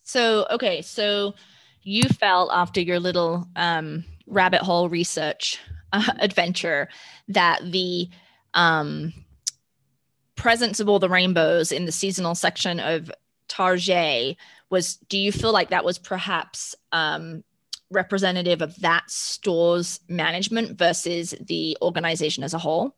So, 0.02 0.46
okay. 0.50 0.82
So 0.82 1.34
you 1.82 2.04
felt 2.04 2.50
after 2.52 2.80
your 2.80 3.00
little 3.00 3.46
um, 3.56 4.04
rabbit 4.26 4.62
hole 4.62 4.88
research 4.88 5.58
uh, 5.92 6.12
adventure 6.18 6.88
that 7.28 7.60
the 7.70 8.08
um, 8.54 9.12
presence 10.36 10.80
of 10.80 10.88
all 10.88 10.98
the 10.98 11.08
rainbows 11.08 11.72
in 11.72 11.84
the 11.84 11.92
seasonal 11.92 12.34
section 12.34 12.80
of 12.80 13.10
Target 13.48 14.36
was, 14.70 14.96
do 15.08 15.18
you 15.18 15.32
feel 15.32 15.52
like 15.52 15.70
that 15.70 15.84
was 15.84 15.98
perhaps 15.98 16.74
um, 16.92 17.44
representative 17.90 18.62
of 18.62 18.74
that 18.80 19.10
store's 19.10 20.00
management 20.08 20.78
versus 20.78 21.34
the 21.40 21.76
organization 21.82 22.42
as 22.42 22.54
a 22.54 22.58
whole? 22.58 22.96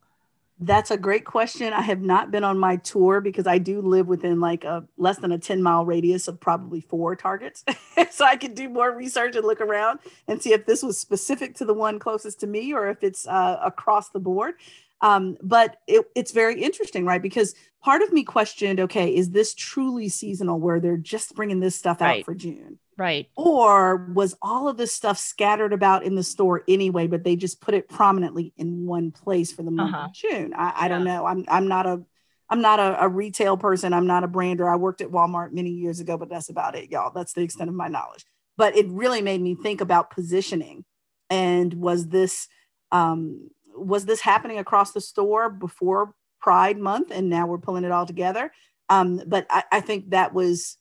That's 0.60 0.92
a 0.92 0.96
great 0.96 1.24
question. 1.24 1.72
I 1.72 1.80
have 1.80 2.00
not 2.00 2.30
been 2.30 2.44
on 2.44 2.58
my 2.58 2.76
tour 2.76 3.20
because 3.20 3.46
I 3.46 3.58
do 3.58 3.80
live 3.80 4.06
within 4.06 4.38
like 4.40 4.62
a 4.62 4.84
less 4.96 5.18
than 5.18 5.32
a 5.32 5.38
10 5.38 5.62
mile 5.62 5.84
radius 5.84 6.28
of 6.28 6.38
probably 6.38 6.80
four 6.80 7.16
targets. 7.16 7.64
so 8.10 8.24
I 8.24 8.36
could 8.36 8.54
do 8.54 8.68
more 8.68 8.92
research 8.92 9.34
and 9.34 9.44
look 9.44 9.60
around 9.60 9.98
and 10.28 10.40
see 10.40 10.52
if 10.52 10.64
this 10.64 10.82
was 10.82 10.98
specific 10.98 11.56
to 11.56 11.64
the 11.64 11.74
one 11.74 11.98
closest 11.98 12.40
to 12.40 12.46
me 12.46 12.72
or 12.72 12.88
if 12.88 13.02
it's 13.02 13.26
uh, 13.26 13.58
across 13.64 14.10
the 14.10 14.20
board. 14.20 14.54
Um, 15.00 15.36
but 15.42 15.78
it, 15.88 16.06
it's 16.14 16.30
very 16.30 16.62
interesting, 16.62 17.04
right? 17.04 17.20
Because 17.20 17.54
part 17.82 18.02
of 18.02 18.12
me 18.12 18.22
questioned 18.22 18.78
okay, 18.78 19.14
is 19.14 19.30
this 19.30 19.54
truly 19.54 20.08
seasonal 20.08 20.60
where 20.60 20.78
they're 20.78 20.96
just 20.96 21.34
bringing 21.34 21.58
this 21.58 21.74
stuff 21.74 22.00
out 22.00 22.06
right. 22.06 22.24
for 22.24 22.34
June? 22.34 22.78
Right. 22.96 23.28
Or 23.36 23.96
was 23.96 24.36
all 24.40 24.68
of 24.68 24.76
this 24.76 24.92
stuff 24.92 25.18
scattered 25.18 25.72
about 25.72 26.04
in 26.04 26.14
the 26.14 26.22
store 26.22 26.62
anyway, 26.68 27.06
but 27.06 27.24
they 27.24 27.36
just 27.36 27.60
put 27.60 27.74
it 27.74 27.88
prominently 27.88 28.52
in 28.56 28.86
one 28.86 29.10
place 29.10 29.52
for 29.52 29.62
the 29.62 29.70
month 29.70 29.94
uh-huh. 29.94 30.06
of 30.06 30.14
June? 30.14 30.54
I, 30.54 30.70
I 30.70 30.82
yeah. 30.82 30.88
don't 30.88 31.04
know. 31.04 31.26
I'm 31.26 31.44
I'm 31.48 31.68
not 31.68 31.86
a 31.86 32.02
I'm 32.48 32.60
not 32.60 32.78
a, 32.78 33.04
a, 33.04 33.08
retail 33.08 33.56
person. 33.56 33.92
I'm 33.92 34.06
not 34.06 34.22
a 34.22 34.28
brander. 34.28 34.68
I 34.68 34.76
worked 34.76 35.00
at 35.00 35.08
Walmart 35.08 35.52
many 35.52 35.70
years 35.70 35.98
ago, 35.98 36.18
but 36.18 36.28
that's 36.28 36.50
about 36.50 36.76
it, 36.76 36.90
y'all. 36.90 37.10
That's 37.12 37.32
the 37.32 37.40
extent 37.40 37.70
of 37.70 37.74
my 37.74 37.88
knowledge. 37.88 38.24
But 38.56 38.76
it 38.76 38.86
really 38.88 39.22
made 39.22 39.40
me 39.40 39.56
think 39.60 39.80
about 39.80 40.10
positioning. 40.10 40.84
And 41.30 41.74
was 41.74 42.08
this 42.08 42.46
um, 42.92 43.50
was 43.74 44.04
this 44.04 44.20
happening 44.20 44.58
across 44.58 44.92
the 44.92 45.00
store 45.00 45.50
before 45.50 46.14
Pride 46.40 46.78
Month, 46.78 47.10
and 47.10 47.28
now 47.28 47.46
we're 47.46 47.58
pulling 47.58 47.84
it 47.84 47.90
all 47.90 48.06
together? 48.06 48.52
Um, 48.88 49.22
but 49.26 49.46
I, 49.50 49.64
I 49.72 49.80
think 49.80 50.10
that 50.10 50.34
was 50.34 50.76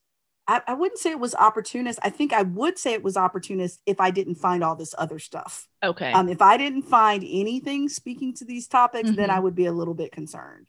I, 0.47 0.61
I, 0.67 0.73
wouldn't 0.73 0.99
say 0.99 1.11
it 1.11 1.19
was 1.19 1.35
opportunist. 1.35 1.99
I 2.03 2.09
think 2.09 2.33
I 2.33 2.41
would 2.41 2.77
say 2.77 2.93
it 2.93 3.03
was 3.03 3.15
opportunist 3.15 3.81
if 3.85 4.01
I 4.01 4.11
didn't 4.11 4.35
find 4.35 4.63
all 4.63 4.75
this 4.75 4.93
other 4.97 5.19
stuff. 5.19 5.67
Okay. 5.83 6.11
Um, 6.11 6.27
if 6.27 6.41
I 6.41 6.57
didn't 6.57 6.83
find 6.83 7.23
anything 7.23 7.87
speaking 7.87 8.33
to 8.35 8.45
these 8.45 8.67
topics, 8.67 9.09
mm-hmm. 9.09 9.15
then 9.15 9.29
I 9.29 9.39
would 9.39 9.55
be 9.55 9.67
a 9.67 9.71
little 9.71 9.93
bit 9.93 10.11
concerned. 10.11 10.67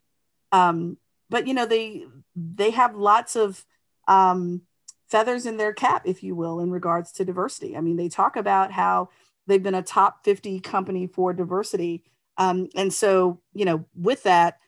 Um, 0.51 0.97
but 1.29 1.47
you 1.47 1.53
know, 1.53 1.65
they 1.65 2.05
they 2.35 2.71
have 2.71 2.95
lots 2.95 3.35
of 3.35 3.65
um, 4.07 4.61
feathers 5.07 5.45
in 5.45 5.57
their 5.57 5.73
cap, 5.73 6.03
if 6.05 6.23
you 6.23 6.35
will, 6.35 6.59
in 6.59 6.71
regards 6.71 7.11
to 7.13 7.25
diversity. 7.25 7.75
I 7.75 7.81
mean, 7.81 7.97
they 7.97 8.09
talk 8.09 8.35
about 8.35 8.71
how 8.71 9.09
they've 9.47 9.61
been 9.61 9.75
a 9.75 9.81
top 9.81 10.23
50 10.23 10.59
company 10.59 11.07
for 11.07 11.33
diversity. 11.33 12.03
Um, 12.37 12.69
and 12.75 12.93
so, 12.93 13.39
you 13.53 13.65
know, 13.65 13.85
with 13.95 14.23
that, 14.23 14.59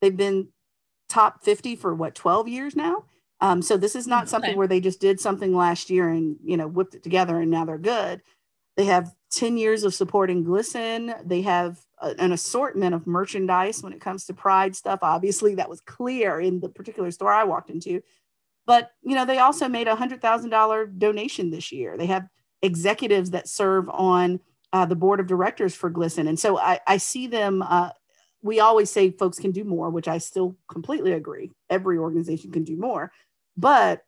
they've 0.00 0.16
been 0.16 0.48
top 1.08 1.44
50 1.44 1.76
for 1.76 1.94
what, 1.94 2.14
12 2.14 2.48
years 2.48 2.76
now? 2.76 3.04
Um, 3.40 3.62
so 3.62 3.76
this 3.76 3.96
is 3.96 4.06
not 4.06 4.28
something 4.28 4.56
where 4.56 4.66
they 4.66 4.80
just 4.80 5.00
did 5.00 5.18
something 5.18 5.54
last 5.54 5.88
year 5.88 6.08
and 6.08 6.36
you 6.44 6.56
know 6.56 6.68
whipped 6.68 6.94
it 6.94 7.02
together 7.02 7.40
and 7.40 7.50
now 7.50 7.64
they're 7.64 7.78
good. 7.78 8.22
They 8.76 8.84
have 8.84 9.14
10 9.32 9.56
years 9.56 9.84
of 9.84 9.94
supporting 9.94 10.44
GLSEN. 10.44 11.26
They 11.26 11.42
have 11.42 11.78
a, 12.00 12.14
an 12.18 12.32
assortment 12.32 12.94
of 12.94 13.06
merchandise 13.06 13.82
when 13.82 13.92
it 13.92 14.00
comes 14.00 14.26
to 14.26 14.34
Pride 14.34 14.76
stuff. 14.76 15.00
Obviously, 15.02 15.54
that 15.56 15.68
was 15.68 15.80
clear 15.80 16.40
in 16.40 16.60
the 16.60 16.68
particular 16.68 17.10
store 17.10 17.32
I 17.32 17.44
walked 17.44 17.70
into. 17.70 18.02
But 18.66 18.90
you 19.02 19.14
know, 19.14 19.24
they 19.24 19.38
also 19.38 19.68
made 19.68 19.88
a 19.88 19.96
hundred 19.96 20.20
thousand 20.20 20.50
dollar 20.50 20.86
donation 20.86 21.50
this 21.50 21.72
year. 21.72 21.96
They 21.96 22.06
have 22.06 22.28
executives 22.62 23.30
that 23.30 23.48
serve 23.48 23.88
on 23.88 24.40
uh, 24.72 24.84
the 24.84 24.96
board 24.96 25.18
of 25.18 25.26
directors 25.26 25.74
for 25.74 25.90
GLSEN, 25.90 26.28
and 26.28 26.38
so 26.38 26.58
I, 26.58 26.78
I 26.86 26.98
see 26.98 27.26
them. 27.26 27.62
Uh, 27.62 27.90
we 28.42 28.60
always 28.60 28.90
say 28.90 29.10
folks 29.10 29.38
can 29.38 29.50
do 29.50 29.64
more, 29.64 29.90
which 29.90 30.08
I 30.08 30.18
still 30.18 30.56
completely 30.68 31.12
agree. 31.12 31.50
Every 31.68 31.98
organization 31.98 32.50
can 32.52 32.64
do 32.64 32.76
more 32.76 33.12
but 33.60 34.02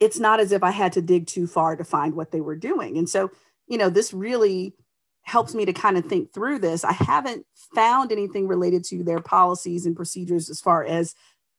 it's 0.00 0.18
not 0.18 0.40
as 0.40 0.52
if 0.52 0.62
I 0.62 0.70
had 0.70 0.92
to 0.92 1.02
dig 1.02 1.26
too 1.26 1.46
far 1.46 1.76
to 1.76 1.84
find 1.84 2.14
what 2.14 2.30
they 2.30 2.40
were 2.40 2.56
doing. 2.56 2.98
And 2.98 3.08
so, 3.08 3.30
you 3.66 3.78
know, 3.78 3.88
this 3.88 4.12
really 4.12 4.74
helps 5.22 5.54
me 5.54 5.64
to 5.64 5.72
kind 5.72 5.98
of 5.98 6.04
think 6.04 6.32
through 6.32 6.60
this. 6.60 6.84
I 6.84 6.92
haven't 6.92 7.46
found 7.74 8.12
anything 8.12 8.46
related 8.46 8.84
to 8.84 9.02
their 9.02 9.20
policies 9.20 9.84
and 9.84 9.96
procedures 9.96 10.48
as 10.48 10.60
far 10.60 10.84
as 10.84 11.14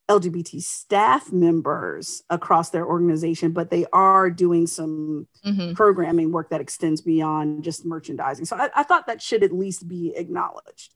LGBT 0.10 0.62
staff 0.62 1.34
members 1.34 2.24
across 2.29 2.69
their 2.69 2.86
organization, 2.86 3.51
but 3.51 3.69
they 3.69 3.86
are 3.91 4.29
doing 4.29 4.67
some 4.67 5.27
mm-hmm. 5.46 5.74
programming 5.74 6.31
work 6.31 6.50
that 6.50 6.62
extends 6.62 7.01
beyond 7.01 7.65
just 7.65 7.86
merchandising. 7.86 8.46
So 8.46 8.55
I, 8.55 8.69
I, 8.74 8.84
thought 8.84 9.07
that 9.07 9.22
should 9.22 9.43
at 9.43 9.51
least 9.51 9.86
be 9.86 10.13
acknowledged. 10.15 10.93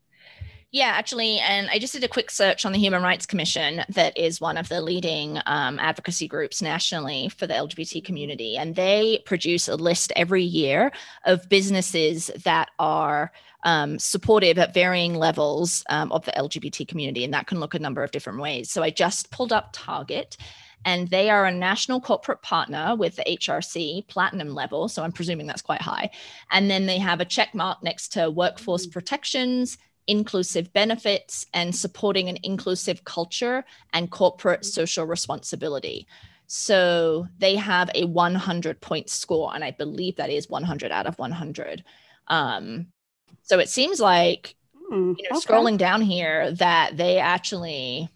Yeah, 0.73 0.93
actually, 0.95 1.37
and 1.39 1.69
I 1.69 1.79
just 1.79 1.91
did 1.91 2.05
a 2.05 2.07
quick 2.07 2.31
search 2.31 2.65
on 2.65 2.71
the 2.71 2.79
Human 2.79 3.03
Rights 3.03 3.25
Commission, 3.25 3.83
that 3.89 4.17
is 4.17 4.39
one 4.39 4.55
of 4.55 4.69
the 4.69 4.79
leading 4.79 5.37
um, 5.45 5.77
advocacy 5.79 6.29
groups 6.29 6.61
nationally 6.61 7.27
for 7.27 7.45
the 7.45 7.53
LGBT 7.53 8.05
community. 8.05 8.57
And 8.57 8.73
they 8.73 9.21
produce 9.25 9.67
a 9.67 9.75
list 9.75 10.13
every 10.15 10.43
year 10.43 10.93
of 11.25 11.49
businesses 11.49 12.31
that 12.45 12.69
are 12.79 13.33
um, 13.63 13.99
supportive 13.99 14.57
at 14.57 14.73
varying 14.73 15.15
levels 15.15 15.83
um, 15.89 16.09
of 16.13 16.23
the 16.23 16.31
LGBT 16.31 16.87
community. 16.87 17.25
And 17.25 17.33
that 17.33 17.47
can 17.47 17.59
look 17.59 17.73
a 17.73 17.79
number 17.79 18.01
of 18.01 18.11
different 18.11 18.39
ways. 18.39 18.71
So 18.71 18.81
I 18.81 18.91
just 18.91 19.29
pulled 19.29 19.51
up 19.51 19.71
Target 19.73 20.37
and 20.85 21.09
they 21.09 21.29
are 21.29 21.45
a 21.45 21.51
national 21.51 21.99
corporate 22.01 22.41
partner 22.41 22.95
with 22.95 23.17
the 23.17 23.23
HRC 23.23 24.07
platinum 24.07 24.53
level. 24.53 24.87
So 24.87 25.03
I'm 25.03 25.11
presuming 25.11 25.47
that's 25.47 25.61
quite 25.61 25.81
high. 25.81 26.09
And 26.49 26.71
then 26.71 26.85
they 26.85 26.97
have 26.97 27.19
a 27.19 27.25
check 27.25 27.53
mark 27.53 27.83
next 27.83 28.13
to 28.13 28.31
workforce 28.31 28.83
mm-hmm. 28.83 28.93
protections, 28.93 29.77
inclusive 30.07 30.73
benefits 30.73 31.45
and 31.53 31.75
supporting 31.75 32.29
an 32.29 32.37
inclusive 32.43 33.03
culture 33.03 33.63
and 33.93 34.11
corporate 34.11 34.65
social 34.65 35.05
responsibility. 35.05 36.07
So 36.47 37.27
they 37.37 37.55
have 37.55 37.89
a 37.95 38.05
100 38.05 38.81
point 38.81 39.09
score, 39.09 39.53
and 39.55 39.63
I 39.63 39.71
believe 39.71 40.17
that 40.17 40.29
is 40.29 40.49
100 40.49 40.91
out 40.91 41.07
of 41.07 41.17
100. 41.17 41.83
Um, 42.27 42.87
so 43.43 43.59
it 43.59 43.69
seems 43.69 43.99
like, 43.99 44.55
mm, 44.91 45.15
you 45.17 45.29
know, 45.29 45.37
okay. 45.37 45.47
scrolling 45.47 45.77
down 45.77 46.01
here, 46.01 46.51
that 46.53 46.97
they 46.97 47.19
actually 47.19 48.09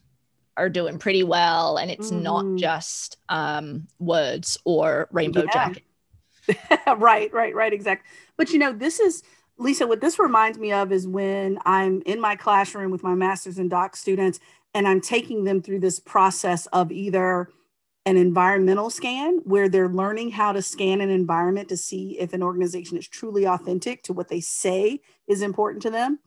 are 0.57 0.69
doing 0.69 0.99
pretty 0.99 1.23
well, 1.23 1.77
and 1.77 1.89
it's 1.89 2.11
mm. 2.11 2.21
not 2.21 2.45
just 2.57 3.17
um, 3.29 3.87
words 3.99 4.57
or 4.65 5.07
rainbow 5.11 5.43
yeah. 5.43 5.53
jacket. 5.53 5.83
right, 6.97 7.33
right, 7.33 7.55
right, 7.55 7.73
exactly. 7.73 8.09
But 8.37 8.49
you 8.49 8.59
know, 8.59 8.73
this 8.73 8.99
is 8.99 9.23
Lisa, 9.57 9.87
what 9.87 10.01
this 10.01 10.19
reminds 10.19 10.57
me 10.57 10.73
of 10.73 10.91
is 10.91 11.07
when 11.07 11.59
I'm 11.65 12.01
in 12.05 12.19
my 12.19 12.35
classroom 12.35 12.91
with 12.91 13.03
my 13.03 13.15
master's 13.15 13.57
and 13.57 13.69
doc 13.69 13.95
students, 13.95 14.39
and 14.73 14.87
I'm 14.87 14.99
taking 14.99 15.45
them 15.45 15.61
through 15.61 15.79
this 15.79 15.99
process 15.99 16.65
of 16.67 16.91
either 16.91 17.49
an 18.05 18.17
environmental 18.17 18.89
scan 18.89 19.39
where 19.45 19.67
they're 19.67 19.89
learning 19.89 20.31
how 20.31 20.51
to 20.51 20.61
scan 20.61 21.01
an 21.01 21.09
environment 21.09 21.69
to 21.69 21.77
see 21.77 22.19
if 22.19 22.33
an 22.33 22.43
organization 22.43 22.97
is 22.97 23.07
truly 23.07 23.45
authentic 23.45 24.03
to 24.03 24.13
what 24.13 24.27
they 24.27 24.41
say 24.41 24.99
is 25.27 25.41
important 25.41 25.81
to 25.83 25.89
them. 25.89 26.19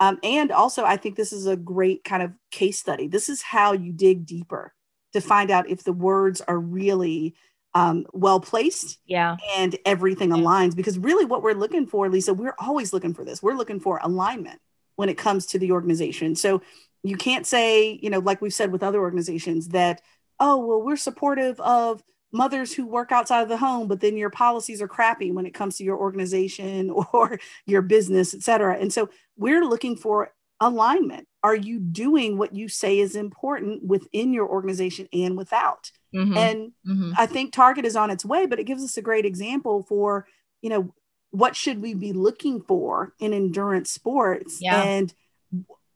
Um, 0.00 0.18
and 0.22 0.52
also, 0.52 0.84
I 0.84 0.96
think 0.96 1.16
this 1.16 1.32
is 1.32 1.46
a 1.46 1.56
great 1.56 2.04
kind 2.04 2.22
of 2.22 2.32
case 2.50 2.78
study. 2.78 3.08
This 3.08 3.28
is 3.28 3.42
how 3.42 3.72
you 3.72 3.92
dig 3.92 4.26
deeper 4.26 4.72
to 5.12 5.20
find 5.20 5.50
out 5.50 5.68
if 5.68 5.84
the 5.84 5.92
words 5.92 6.40
are 6.42 6.58
really 6.58 7.34
um, 7.76 8.06
well 8.14 8.40
placed 8.40 8.98
yeah. 9.04 9.36
and 9.54 9.76
everything 9.84 10.30
aligns 10.30 10.74
because 10.74 10.98
really 10.98 11.26
what 11.26 11.42
we're 11.42 11.52
looking 11.52 11.86
for 11.86 12.08
lisa 12.08 12.32
we're 12.32 12.54
always 12.58 12.94
looking 12.94 13.12
for 13.12 13.22
this. 13.22 13.42
We're 13.42 13.54
looking 13.54 13.80
for 13.80 14.00
alignment 14.02 14.60
when 14.94 15.10
it 15.10 15.18
comes 15.18 15.44
to 15.46 15.58
the 15.58 15.72
organization. 15.72 16.36
So 16.36 16.62
you 17.02 17.18
can't 17.18 17.46
say 17.46 17.98
you 18.02 18.08
know 18.08 18.20
like 18.20 18.40
we've 18.40 18.54
said 18.54 18.72
with 18.72 18.82
other 18.82 19.00
organizations 19.00 19.68
that 19.68 20.00
oh 20.40 20.56
well 20.64 20.80
we're 20.80 20.96
supportive 20.96 21.60
of 21.60 22.02
mothers 22.32 22.72
who 22.72 22.86
work 22.86 23.12
outside 23.12 23.42
of 23.42 23.50
the 23.50 23.58
home 23.58 23.88
but 23.88 24.00
then 24.00 24.16
your 24.16 24.30
policies 24.30 24.80
are 24.80 24.88
crappy 24.88 25.30
when 25.30 25.44
it 25.44 25.52
comes 25.52 25.76
to 25.76 25.84
your 25.84 25.98
organization 25.98 26.90
or 27.12 27.38
your 27.66 27.82
business 27.82 28.32
et 28.32 28.42
cetera. 28.42 28.78
And 28.78 28.90
so 28.90 29.10
we're 29.36 29.66
looking 29.66 29.96
for 29.96 30.32
alignment. 30.60 31.28
Are 31.42 31.54
you 31.54 31.78
doing 31.78 32.38
what 32.38 32.54
you 32.54 32.68
say 32.68 32.98
is 32.98 33.16
important 33.16 33.84
within 33.84 34.32
your 34.32 34.48
organization 34.48 35.08
and 35.12 35.36
without 35.36 35.90
Mm-hmm. 36.14 36.36
And 36.36 36.72
mm-hmm. 36.86 37.12
I 37.16 37.26
think 37.26 37.52
Target 37.52 37.84
is 37.84 37.96
on 37.96 38.10
its 38.10 38.24
way, 38.24 38.46
but 38.46 38.58
it 38.58 38.64
gives 38.64 38.82
us 38.82 38.96
a 38.96 39.02
great 39.02 39.26
example 39.26 39.82
for, 39.82 40.26
you 40.62 40.70
know, 40.70 40.94
what 41.30 41.56
should 41.56 41.82
we 41.82 41.94
be 41.94 42.12
looking 42.12 42.62
for 42.62 43.12
in 43.18 43.32
endurance 43.32 43.90
sports 43.90 44.58
yeah. 44.60 44.82
and 44.82 45.12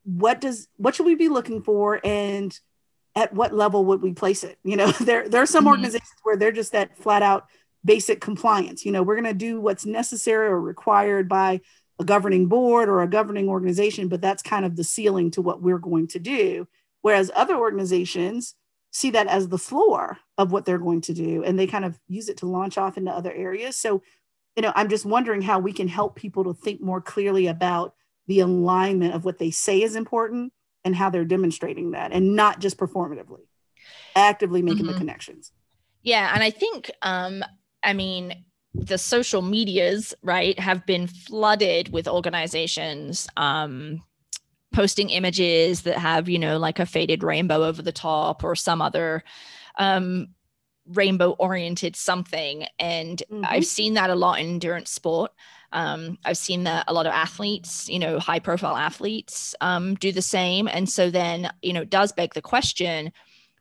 what 0.05 0.41
does 0.41 0.69
what 0.77 0.95
should 0.95 1.07
we 1.07 1.15
be 1.15 1.29
looking 1.29 1.63
for 1.63 2.01
and 2.05 2.59
at 3.17 3.33
what 3.35 3.55
level 3.55 3.85
would 3.85 4.03
we 4.03 4.13
place 4.13 4.45
it 4.45 4.59
you 4.65 4.77
know 4.77 4.91
there 5.01 5.29
there 5.29 5.43
are 5.43 5.47
some 5.47 5.65
mm-hmm. 5.65 5.71
organizations 5.71 6.11
where 6.23 6.37
they're 6.37 6.53
just 6.53 6.73
that 6.73 6.97
flat 6.97 7.23
out 7.23 7.47
basic 7.85 8.21
compliance 8.21 8.85
you 8.85 8.93
know 8.93 9.03
we're 9.03 9.15
going 9.15 9.25
to 9.25 9.35
do 9.35 9.61
what's 9.61 9.87
necessary 9.87 10.49
or 10.49 10.61
required 10.61 11.29
by 11.29 11.61
a 11.99 12.05
governing 12.05 12.47
board 12.47 12.89
or 12.89 13.03
a 13.03 13.09
governing 13.09 13.49
organization 13.49 14.09
but 14.09 14.21
that's 14.21 14.43
kind 14.43 14.65
of 14.65 14.77
the 14.77 14.85
ceiling 14.85 15.31
to 15.31 15.43
what 15.43 15.63
we're 15.63 15.79
going 15.79 16.07
to 16.07 16.19
do 16.19 16.67
whereas 17.03 17.31
other 17.35 17.57
organizations 17.57 18.55
see 18.91 19.11
that 19.11 19.27
as 19.27 19.49
the 19.49 19.59
floor 19.59 20.19
of 20.39 20.53
what 20.53 20.65
they're 20.65 20.79
going 20.79 21.01
to 21.01 21.15
do 21.15 21.43
and 21.45 21.59
they 21.59 21.67
kind 21.67 21.85
of 21.85 21.99
use 22.09 22.29
it 22.29 22.39
to 22.39 22.47
launch 22.47 22.77
off 22.77 22.97
into 22.97 23.11
other 23.11 23.33
areas 23.33 23.77
so 23.77 24.03
you 24.57 24.63
know 24.63 24.73
i'm 24.75 24.89
just 24.89 25.05
wondering 25.05 25.43
how 25.43 25.59
we 25.59 25.73
can 25.73 25.89
help 25.89 26.17
people 26.17 26.45
to 26.45 26.55
think 26.55 26.81
more 26.81 27.01
clearly 27.01 27.47
about 27.47 27.95
the 28.27 28.41
alignment 28.41 29.15
of 29.15 29.25
what 29.25 29.39
they 29.39 29.51
say 29.51 29.83
is 29.83 29.97
important 29.97 30.53
and 30.85 30.97
how 30.97 31.11
they're 31.11 31.25
demonstrating 31.25 31.93
that 31.93 32.13
and 32.13 32.35
not 32.35 32.61
just 32.61 32.77
performatively 32.77 33.47
actively 34.17 34.63
making 34.63 34.85
mm-hmm. 34.85 34.93
the 34.93 34.99
connections 34.99 35.53
yeah 36.03 36.33
and 36.35 36.43
i 36.43 36.51
think 36.51 36.91
um 37.03 37.45
i 37.83 37.93
mean 37.93 38.45
the 38.75 38.99
social 38.99 39.43
medias 39.43 40.15
right 40.23 40.59
have 40.59 40.87
been 40.87 41.07
flooded 41.07 41.93
with 41.93 42.07
organizations 42.07 43.29
um 43.37 44.03
posting 44.73 45.11
images 45.11 45.83
that 45.83 45.99
have 45.99 46.29
you 46.29 46.39
know 46.39 46.59
like 46.59 46.79
a 46.79 46.87
faded 46.87 47.23
rainbow 47.23 47.65
over 47.65 47.83
the 47.83 47.93
top 47.93 48.45
or 48.45 48.55
some 48.55 48.81
other 48.81 49.25
um, 49.77 50.29
rainbow 50.87 51.31
oriented 51.33 51.97
something 51.97 52.65
and 52.79 53.23
mm-hmm. 53.31 53.45
i've 53.47 53.67
seen 53.67 53.95
that 53.95 54.11
a 54.11 54.15
lot 54.15 54.39
in 54.41 54.47
endurance 54.47 54.91
sport 54.91 55.33
um, 55.73 56.19
i've 56.25 56.39
seen 56.39 56.65
that 56.65 56.85
a 56.89 56.93
lot 56.93 57.07
of 57.07 57.13
athletes 57.13 57.89
you 57.89 57.99
know 57.99 58.19
high 58.19 58.39
profile 58.39 58.77
athletes 58.77 59.55
um, 59.61 59.95
do 59.97 60.13
the 60.13 60.23
same 60.23 60.69
and 60.69 60.89
so 60.89 61.11
then 61.11 61.51
you 61.63 61.73
know 61.73 61.83
it 61.83 61.91
does 61.91 62.13
beg 62.13 62.35
the 62.35 62.43
question 62.43 63.13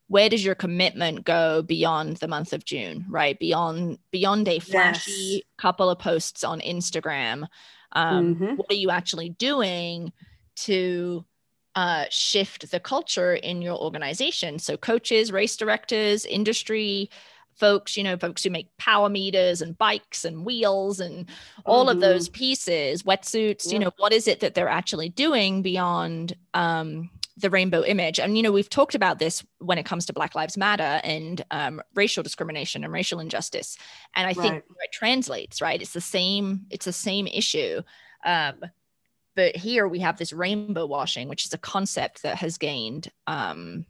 where 0.08 0.30
does 0.30 0.44
your 0.44 0.56
commitment 0.56 1.24
go 1.24 1.62
beyond 1.62 2.18
the 2.18 2.28
month 2.28 2.54
of 2.54 2.66
june 2.66 3.06
right 3.10 3.38
beyond 3.40 3.98
beyond 4.12 4.48
a 4.48 4.60
flashy 4.60 5.12
yes. 5.12 5.42
couple 5.58 5.90
of 5.90 6.00
posts 6.00 6.44
on 6.44 6.60
instagram 6.62 7.48
um, 7.94 8.36
mm-hmm. 8.36 8.56
what 8.56 8.72
are 8.72 8.76
you 8.76 8.92
actually 8.92 9.30
doing 9.30 10.12
to 10.64 11.26
uh, 11.76 12.06
shift 12.10 12.72
the 12.72 12.80
culture 12.80 13.36
in 13.36 13.62
your 13.62 13.78
organization. 13.78 14.60
So, 14.60 14.78
coaches, 14.78 15.32
race 15.32 15.56
directors, 15.56 16.26
industry 16.26 17.10
folks, 17.60 17.98
you 17.98 18.04
know, 18.04 18.18
folks 18.18 18.44
who 18.44 18.50
make 18.50 18.76
power 18.78 19.10
meters 19.10 19.62
and 19.62 19.78
bikes 19.78 20.26
and 20.26 20.46
wheels 20.46 21.00
and 21.00 21.30
all 21.66 21.86
mm-hmm. 21.86 21.92
of 21.92 22.00
those 22.00 22.30
mm-hmm. 22.30 22.40
pieces, 22.40 23.04
wetsuits, 23.04 23.68
yeah. 23.68 23.74
you 23.74 23.80
know, 23.80 23.92
what 23.98 24.14
is 24.14 24.28
it 24.28 24.40
that 24.40 24.56
they're 24.56 24.70
actually 24.70 25.10
doing 25.10 25.62
beyond 25.62 26.36
um, 26.54 27.10
the 27.38 27.50
rainbow 27.50 27.84
image? 27.84 28.20
And, 28.20 28.38
you 28.38 28.44
know, 28.44 28.52
we've 28.52 28.70
talked 28.70 28.96
about 28.96 29.20
this 29.20 29.44
when 29.60 29.78
it 29.78 29.86
comes 29.86 30.06
to 30.06 30.14
Black 30.14 30.36
Lives 30.36 30.58
Matter 30.58 31.02
and 31.04 31.44
um, 31.52 31.82
racial 31.94 32.24
discrimination 32.24 32.84
and 32.84 32.94
racial 32.94 33.20
injustice. 33.20 33.78
And 34.16 34.26
I 34.26 34.34
think 34.34 34.56
it 34.56 34.92
translates, 34.94 35.62
right? 35.62 35.82
It's 35.82 35.94
the 35.94 36.02
same, 36.02 36.66
it's 36.70 36.86
the 36.86 36.94
same 36.94 37.28
issue. 37.28 37.82
Um, 38.26 38.62
but 39.36 39.56
here 39.56 39.88
we 39.88 40.00
have 40.00 40.18
this 40.18 40.34
rainbow 40.34 40.86
washing, 40.86 41.30
which 41.30 41.46
is 41.46 41.54
a 41.54 41.58
concept 41.58 42.24
that 42.24 42.38
has 42.38 42.58
gained 42.58 43.12
um, 43.28 43.86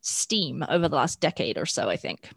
steam 0.00 0.64
over 0.68 0.88
the 0.88 0.96
last 0.96 1.20
decade 1.20 1.58
or 1.58 1.66
so, 1.66 1.88
I 1.88 1.96
think. 1.96 2.30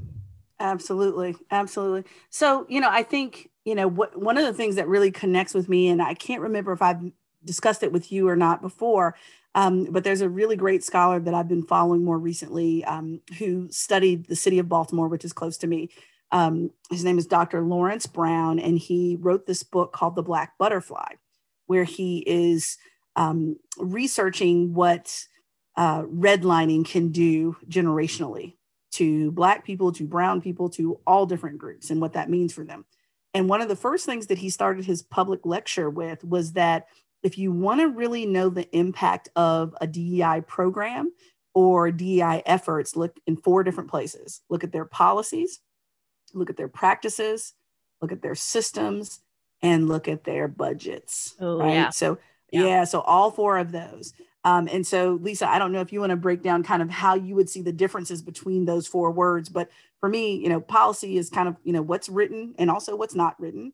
Absolutely. 0.60 1.36
Absolutely. 1.52 2.10
So, 2.30 2.66
you 2.70 2.80
know, 2.80 2.90
I 2.90 3.04
think, 3.04 3.50
you 3.66 3.76
know, 3.76 3.88
what 3.88 4.18
one 4.20 4.38
of 4.38 4.46
the 4.46 4.54
things 4.54 4.76
that 4.76 4.88
really 4.88 5.12
connects 5.12 5.54
with 5.54 5.68
me, 5.68 5.90
and 5.90 6.02
I 6.02 6.14
can't 6.14 6.42
remember 6.42 6.72
if 6.72 6.82
I've 6.82 7.02
discussed 7.44 7.84
it 7.84 7.92
with 7.92 8.12
you 8.12 8.28
or 8.28 8.36
not 8.36 8.62
before, 8.62 9.16
um, 9.56 9.86
but 9.86 10.04
there's 10.04 10.22
a 10.22 10.30
really 10.30 10.56
great 10.56 10.84
scholar 10.84 11.20
that 11.20 11.34
I've 11.34 11.48
been 11.48 11.64
following 11.64 12.04
more 12.04 12.18
recently 12.18 12.84
um, 12.86 13.22
who 13.40 13.68
studied 13.70 14.28
the 14.28 14.36
city 14.36 14.60
of 14.60 14.70
Baltimore, 14.70 15.08
which 15.08 15.26
is 15.26 15.34
close 15.34 15.58
to 15.60 15.68
me. 15.68 15.90
Um, 16.32 16.72
his 16.90 17.04
name 17.04 17.20
is 17.20 17.28
Dr. 17.28 17.62
Lawrence 17.62 18.08
Brown, 18.08 18.58
and 18.60 18.80
he 18.80 19.18
wrote 19.20 19.46
this 19.46 19.62
book 19.62 19.94
called 19.94 20.16
The 20.16 20.24
Black 20.24 20.58
Butterfly 20.58 21.16
where 21.68 21.84
he 21.84 22.24
is 22.26 22.78
um, 23.16 23.58
researching 23.78 24.74
what 24.74 25.26
uh, 25.76 26.04
redlining 26.04 26.86
can 26.86 27.10
do 27.10 27.56
generationally 27.68 28.56
to 28.92 29.32
Black 29.32 29.66
people, 29.66 29.92
to 29.92 30.06
Brown 30.06 30.42
people, 30.42 30.70
to 30.70 31.00
all 31.08 31.26
different 31.26 31.58
groups, 31.58 31.90
and 31.90 32.00
what 32.00 32.14
that 32.14 32.30
means 32.30 32.54
for 32.54 32.64
them. 32.64 32.86
And 33.34 33.50
one 33.50 33.62
of 33.62 33.68
the 33.68 33.76
first 33.76 34.06
things 34.06 34.28
that 34.28 34.38
he 34.38 34.50
started 34.50 34.86
his 34.86 35.02
public 35.02 35.46
lecture 35.46 35.90
with 35.90 36.24
was 36.24 36.54
that 36.54 36.88
if 37.24 37.38
you 37.38 37.52
want 37.52 37.82
to 37.82 37.88
really 37.88 38.26
know 38.26 38.50
the 38.50 38.70
impact 38.76 39.30
of 39.36 39.76
a 39.82 39.88
DEI 39.88 40.42
program 40.46 41.12
or 41.56 41.90
DEI 41.90 42.44
efforts, 42.46 42.96
look 42.96 43.20
in 43.26 43.38
four 43.38 43.64
different 43.64 43.90
places 43.90 44.42
look 44.50 44.64
at 44.64 44.72
their 44.72 44.86
policies, 44.86 45.60
look 46.34 46.50
at 46.50 46.58
their 46.58 46.68
practices, 46.68 47.54
look 48.02 48.12
at 48.12 48.22
their 48.22 48.36
systems, 48.36 49.22
and 49.64 49.88
look 49.88 50.08
at 50.08 50.26
their 50.26 50.48
budgets. 50.48 51.36
Oh, 51.40 51.58
right. 51.58 51.74
Yeah. 51.74 51.90
So, 51.90 52.20
yeah. 52.52 52.66
yeah. 52.66 52.84
So, 52.84 53.02
all 53.02 53.32
four 53.32 53.58
of 53.58 53.72
those. 53.72 54.14
Um, 54.44 54.68
and 54.72 54.86
so, 54.86 55.18
Lisa, 55.22 55.50
I 55.50 55.58
don't 55.58 55.72
know 55.72 55.80
if 55.80 55.94
you 55.94 56.02
want 56.02 56.10
to 56.10 56.18
break 56.18 56.44
down 56.44 56.64
kind 56.64 56.82
of 56.82 56.90
how 56.90 57.16
you 57.16 57.34
would 57.36 57.50
see 57.50 57.62
the 57.62 57.72
differences 57.72 58.22
between 58.22 58.66
those 58.66 58.86
four 58.86 59.10
words. 59.12 59.48
But 59.48 59.70
for 60.02 60.10
me, 60.10 60.36
you 60.36 60.50
know, 60.50 60.60
policy 60.60 61.18
is 61.18 61.30
kind 61.30 61.48
of, 61.48 61.56
you 61.64 61.72
know, 61.72 61.82
what's 61.82 62.10
written 62.10 62.54
and 62.60 62.70
also 62.70 62.96
what's 62.96 63.16
not 63.16 63.40
written. 63.40 63.72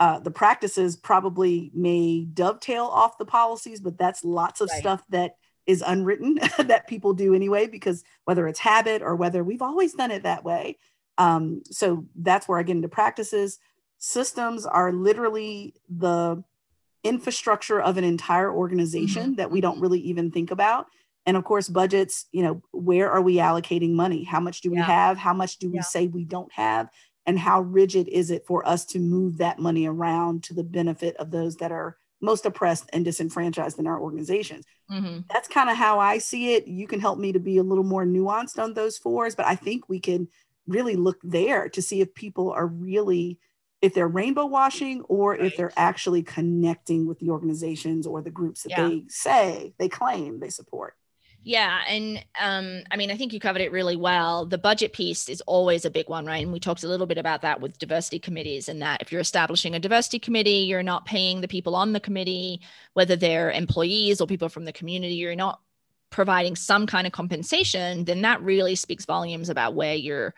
Uh, 0.00 0.18
the 0.18 0.30
practices 0.30 0.96
probably 0.96 1.70
may 1.74 2.24
dovetail 2.24 2.86
off 2.86 3.18
the 3.18 3.24
policies, 3.24 3.80
but 3.80 3.98
that's 3.98 4.24
lots 4.24 4.60
of 4.60 4.68
right. 4.70 4.80
stuff 4.80 5.04
that 5.10 5.36
is 5.66 5.84
unwritten 5.86 6.40
that 6.58 6.88
people 6.88 7.12
do 7.14 7.34
anyway, 7.34 7.68
because 7.68 8.02
whether 8.24 8.48
it's 8.48 8.58
habit 8.58 9.02
or 9.02 9.14
whether 9.14 9.44
we've 9.44 9.62
always 9.62 9.94
done 9.94 10.10
it 10.10 10.24
that 10.24 10.42
way. 10.42 10.76
Um, 11.18 11.62
so 11.66 12.06
that's 12.16 12.48
where 12.48 12.58
I 12.58 12.62
get 12.62 12.76
into 12.76 12.88
practices 12.88 13.58
systems 14.00 14.66
are 14.66 14.92
literally 14.92 15.74
the 15.88 16.42
infrastructure 17.04 17.80
of 17.80 17.96
an 17.96 18.04
entire 18.04 18.52
organization 18.52 19.22
mm-hmm. 19.22 19.34
that 19.34 19.50
we 19.50 19.60
don't 19.60 19.80
really 19.80 20.00
even 20.00 20.30
think 20.30 20.50
about 20.50 20.86
and 21.24 21.36
of 21.36 21.44
course 21.44 21.68
budgets 21.68 22.26
you 22.32 22.42
know 22.42 22.62
where 22.72 23.10
are 23.10 23.22
we 23.22 23.36
allocating 23.36 23.92
money 23.92 24.24
how 24.24 24.40
much 24.40 24.60
do 24.60 24.70
we 24.70 24.76
yeah. 24.76 24.84
have 24.84 25.16
how 25.16 25.32
much 25.32 25.56
do 25.58 25.70
we 25.70 25.76
yeah. 25.76 25.82
say 25.82 26.06
we 26.06 26.24
don't 26.24 26.52
have 26.52 26.88
and 27.26 27.38
how 27.38 27.60
rigid 27.60 28.08
is 28.08 28.30
it 28.30 28.44
for 28.46 28.66
us 28.66 28.84
to 28.84 28.98
move 28.98 29.38
that 29.38 29.58
money 29.58 29.86
around 29.86 30.42
to 30.42 30.54
the 30.54 30.64
benefit 30.64 31.16
of 31.16 31.30
those 31.30 31.56
that 31.56 31.72
are 31.72 31.96
most 32.22 32.44
oppressed 32.44 32.88
and 32.92 33.04
disenfranchised 33.04 33.78
in 33.78 33.86
our 33.86 33.98
organizations 33.98 34.66
mm-hmm. 34.90 35.20
that's 35.32 35.48
kind 35.48 35.70
of 35.70 35.76
how 35.76 35.98
i 35.98 36.18
see 36.18 36.54
it 36.54 36.66
you 36.66 36.86
can 36.86 37.00
help 37.00 37.18
me 37.18 37.32
to 37.32 37.40
be 37.40 37.56
a 37.56 37.62
little 37.62 37.84
more 37.84 38.04
nuanced 38.04 38.58
on 38.58 38.74
those 38.74 38.98
fours 38.98 39.34
but 39.34 39.46
i 39.46 39.54
think 39.54 39.88
we 39.88 40.00
can 40.00 40.28
really 40.66 40.96
look 40.96 41.18
there 41.22 41.68
to 41.68 41.80
see 41.80 42.02
if 42.02 42.14
people 42.14 42.50
are 42.52 42.66
really 42.66 43.38
if 43.82 43.94
they're 43.94 44.08
rainbow 44.08 44.46
washing 44.46 45.00
or 45.02 45.32
right. 45.32 45.44
if 45.44 45.56
they're 45.56 45.72
actually 45.76 46.22
connecting 46.22 47.06
with 47.06 47.18
the 47.18 47.30
organizations 47.30 48.06
or 48.06 48.22
the 48.22 48.30
groups 48.30 48.62
that 48.62 48.70
yeah. 48.70 48.88
they 48.88 49.04
say 49.08 49.72
they 49.78 49.88
claim 49.88 50.40
they 50.40 50.50
support 50.50 50.94
yeah 51.42 51.80
and 51.88 52.22
um, 52.38 52.82
i 52.90 52.96
mean 52.96 53.10
i 53.10 53.16
think 53.16 53.32
you 53.32 53.40
covered 53.40 53.62
it 53.62 53.72
really 53.72 53.96
well 53.96 54.44
the 54.44 54.58
budget 54.58 54.92
piece 54.92 55.28
is 55.28 55.40
always 55.42 55.84
a 55.84 55.90
big 55.90 56.08
one 56.08 56.26
right 56.26 56.42
and 56.42 56.52
we 56.52 56.60
talked 56.60 56.84
a 56.84 56.88
little 56.88 57.06
bit 57.06 57.18
about 57.18 57.40
that 57.42 57.60
with 57.60 57.78
diversity 57.78 58.18
committees 58.18 58.68
and 58.68 58.82
that 58.82 59.00
if 59.00 59.10
you're 59.10 59.20
establishing 59.20 59.74
a 59.74 59.80
diversity 59.80 60.18
committee 60.18 60.50
you're 60.50 60.82
not 60.82 61.06
paying 61.06 61.40
the 61.40 61.48
people 61.48 61.74
on 61.74 61.92
the 61.92 62.00
committee 62.00 62.60
whether 62.92 63.16
they're 63.16 63.50
employees 63.50 64.20
or 64.20 64.26
people 64.26 64.48
from 64.48 64.66
the 64.66 64.72
community 64.72 65.14
you're 65.14 65.34
not 65.34 65.60
providing 66.10 66.56
some 66.56 66.86
kind 66.86 67.06
of 67.06 67.12
compensation 67.12 68.04
then 68.04 68.20
that 68.20 68.42
really 68.42 68.74
speaks 68.74 69.06
volumes 69.06 69.48
about 69.48 69.74
where 69.74 69.94
you're 69.94 70.34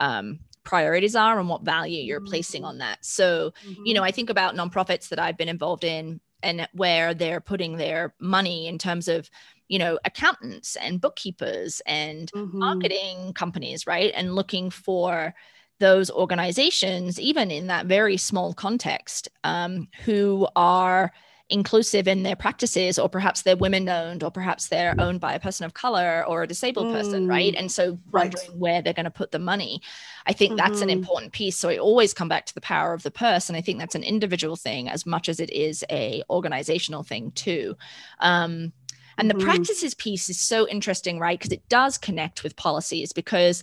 um, 0.00 0.38
priorities 0.64 1.14
are 1.14 1.38
and 1.38 1.48
what 1.48 1.62
value 1.62 2.02
you're 2.02 2.20
mm-hmm. 2.20 2.28
placing 2.28 2.64
on 2.64 2.78
that. 2.78 3.04
So, 3.04 3.52
mm-hmm. 3.66 3.82
you 3.84 3.94
know, 3.94 4.02
I 4.02 4.10
think 4.10 4.30
about 4.30 4.54
nonprofits 4.54 5.08
that 5.10 5.18
I've 5.18 5.36
been 5.36 5.48
involved 5.48 5.84
in 5.84 6.20
and 6.42 6.68
where 6.72 7.14
they're 7.14 7.40
putting 7.40 7.76
their 7.76 8.14
money 8.20 8.66
in 8.68 8.78
terms 8.78 9.08
of 9.08 9.30
you 9.68 9.78
know 9.78 9.98
accountants 10.04 10.76
and 10.76 11.00
bookkeepers 11.00 11.80
and 11.86 12.30
mm-hmm. 12.32 12.58
marketing 12.58 13.32
companies 13.32 13.86
right 13.86 14.12
and 14.14 14.34
looking 14.34 14.70
for 14.70 15.34
those 15.80 16.10
organizations 16.10 17.18
even 17.18 17.50
in 17.50 17.66
that 17.68 17.86
very 17.86 18.16
small 18.16 18.52
context 18.52 19.28
um, 19.42 19.88
who 20.04 20.46
are 20.54 21.12
inclusive 21.50 22.08
in 22.08 22.22
their 22.22 22.36
practices 22.36 22.98
or 22.98 23.06
perhaps 23.06 23.42
they're 23.42 23.56
women 23.56 23.86
owned 23.86 24.22
or 24.22 24.30
perhaps 24.30 24.68
they're 24.68 24.94
owned 24.98 25.20
by 25.20 25.34
a 25.34 25.40
person 25.40 25.66
of 25.66 25.74
color 25.74 26.24
or 26.26 26.42
a 26.42 26.46
disabled 26.46 26.86
mm, 26.86 26.92
person 26.92 27.28
right 27.28 27.54
and 27.54 27.70
so 27.70 27.98
wondering 28.12 28.48
right. 28.48 28.56
where 28.56 28.82
they're 28.82 28.94
going 28.94 29.04
to 29.04 29.10
put 29.10 29.30
the 29.30 29.38
money 29.38 29.82
i 30.24 30.32
think 30.32 30.52
mm-hmm. 30.52 30.56
that's 30.56 30.80
an 30.80 30.88
mm-hmm. 30.88 30.98
important 30.98 31.32
piece 31.32 31.58
so 31.58 31.68
i 31.68 31.76
always 31.76 32.14
come 32.14 32.28
back 32.28 32.46
to 32.46 32.54
the 32.54 32.62
power 32.62 32.94
of 32.94 33.02
the 33.02 33.10
purse 33.10 33.50
and 33.50 33.58
i 33.58 33.60
think 33.60 33.78
that's 33.78 33.94
an 33.94 34.02
individual 34.02 34.56
thing 34.56 34.88
as 34.88 35.04
much 35.04 35.28
as 35.28 35.38
it 35.38 35.50
is 35.50 35.84
a 35.90 36.22
organizational 36.30 37.02
thing 37.02 37.30
too 37.32 37.76
um, 38.20 38.72
and 39.18 39.28
the 39.28 39.34
mm-hmm. 39.34 39.44
practices 39.44 39.94
piece 39.94 40.30
is 40.30 40.40
so 40.40 40.66
interesting 40.66 41.18
right 41.18 41.38
because 41.38 41.52
it 41.52 41.68
does 41.68 41.98
connect 41.98 42.42
with 42.42 42.56
policies 42.56 43.12
because 43.12 43.62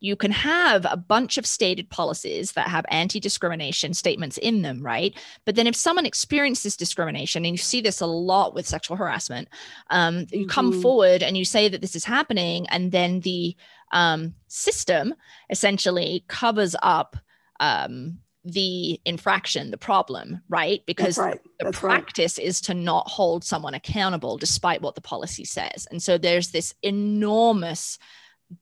you 0.00 0.16
can 0.16 0.30
have 0.30 0.86
a 0.88 0.96
bunch 0.96 1.38
of 1.38 1.46
stated 1.46 1.88
policies 1.90 2.52
that 2.52 2.68
have 2.68 2.84
anti 2.90 3.18
discrimination 3.18 3.94
statements 3.94 4.38
in 4.38 4.62
them, 4.62 4.82
right? 4.82 5.16
But 5.44 5.54
then 5.54 5.66
if 5.66 5.74
someone 5.74 6.06
experiences 6.06 6.76
discrimination, 6.76 7.44
and 7.44 7.52
you 7.52 7.58
see 7.58 7.80
this 7.80 8.00
a 8.00 8.06
lot 8.06 8.54
with 8.54 8.66
sexual 8.66 8.96
harassment, 8.96 9.48
um, 9.90 10.26
you 10.30 10.40
mm-hmm. 10.40 10.48
come 10.48 10.80
forward 10.82 11.22
and 11.22 11.36
you 11.36 11.44
say 11.44 11.68
that 11.68 11.80
this 11.80 11.96
is 11.96 12.04
happening, 12.04 12.66
and 12.68 12.92
then 12.92 13.20
the 13.20 13.56
um, 13.92 14.34
system 14.48 15.14
essentially 15.50 16.24
covers 16.28 16.76
up. 16.82 17.16
Um, 17.58 18.18
the 18.48 19.00
infraction, 19.04 19.72
the 19.72 19.76
problem, 19.76 20.40
right? 20.48 20.80
Because 20.86 21.18
right. 21.18 21.40
the 21.58 21.72
practice 21.72 22.38
right. 22.38 22.46
is 22.46 22.60
to 22.60 22.74
not 22.74 23.08
hold 23.08 23.42
someone 23.42 23.74
accountable 23.74 24.38
despite 24.38 24.82
what 24.82 24.94
the 24.94 25.00
policy 25.00 25.44
says. 25.44 25.88
And 25.90 26.00
so 26.00 26.16
there's 26.16 26.52
this 26.52 26.72
enormous 26.82 27.98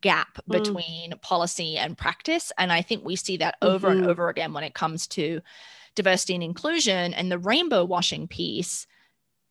gap 0.00 0.38
mm. 0.38 0.52
between 0.52 1.12
policy 1.20 1.76
and 1.76 1.96
practice. 1.98 2.52
And 2.58 2.72
I 2.72 2.82
think 2.82 3.04
we 3.04 3.16
see 3.16 3.36
that 3.38 3.56
over 3.62 3.88
mm-hmm. 3.88 4.00
and 4.00 4.10
over 4.10 4.28
again 4.28 4.52
when 4.52 4.64
it 4.64 4.74
comes 4.74 5.06
to 5.08 5.40
diversity 5.94 6.34
and 6.34 6.42
inclusion. 6.42 7.14
And 7.14 7.30
the 7.30 7.38
rainbow 7.38 7.84
washing 7.84 8.26
piece 8.26 8.86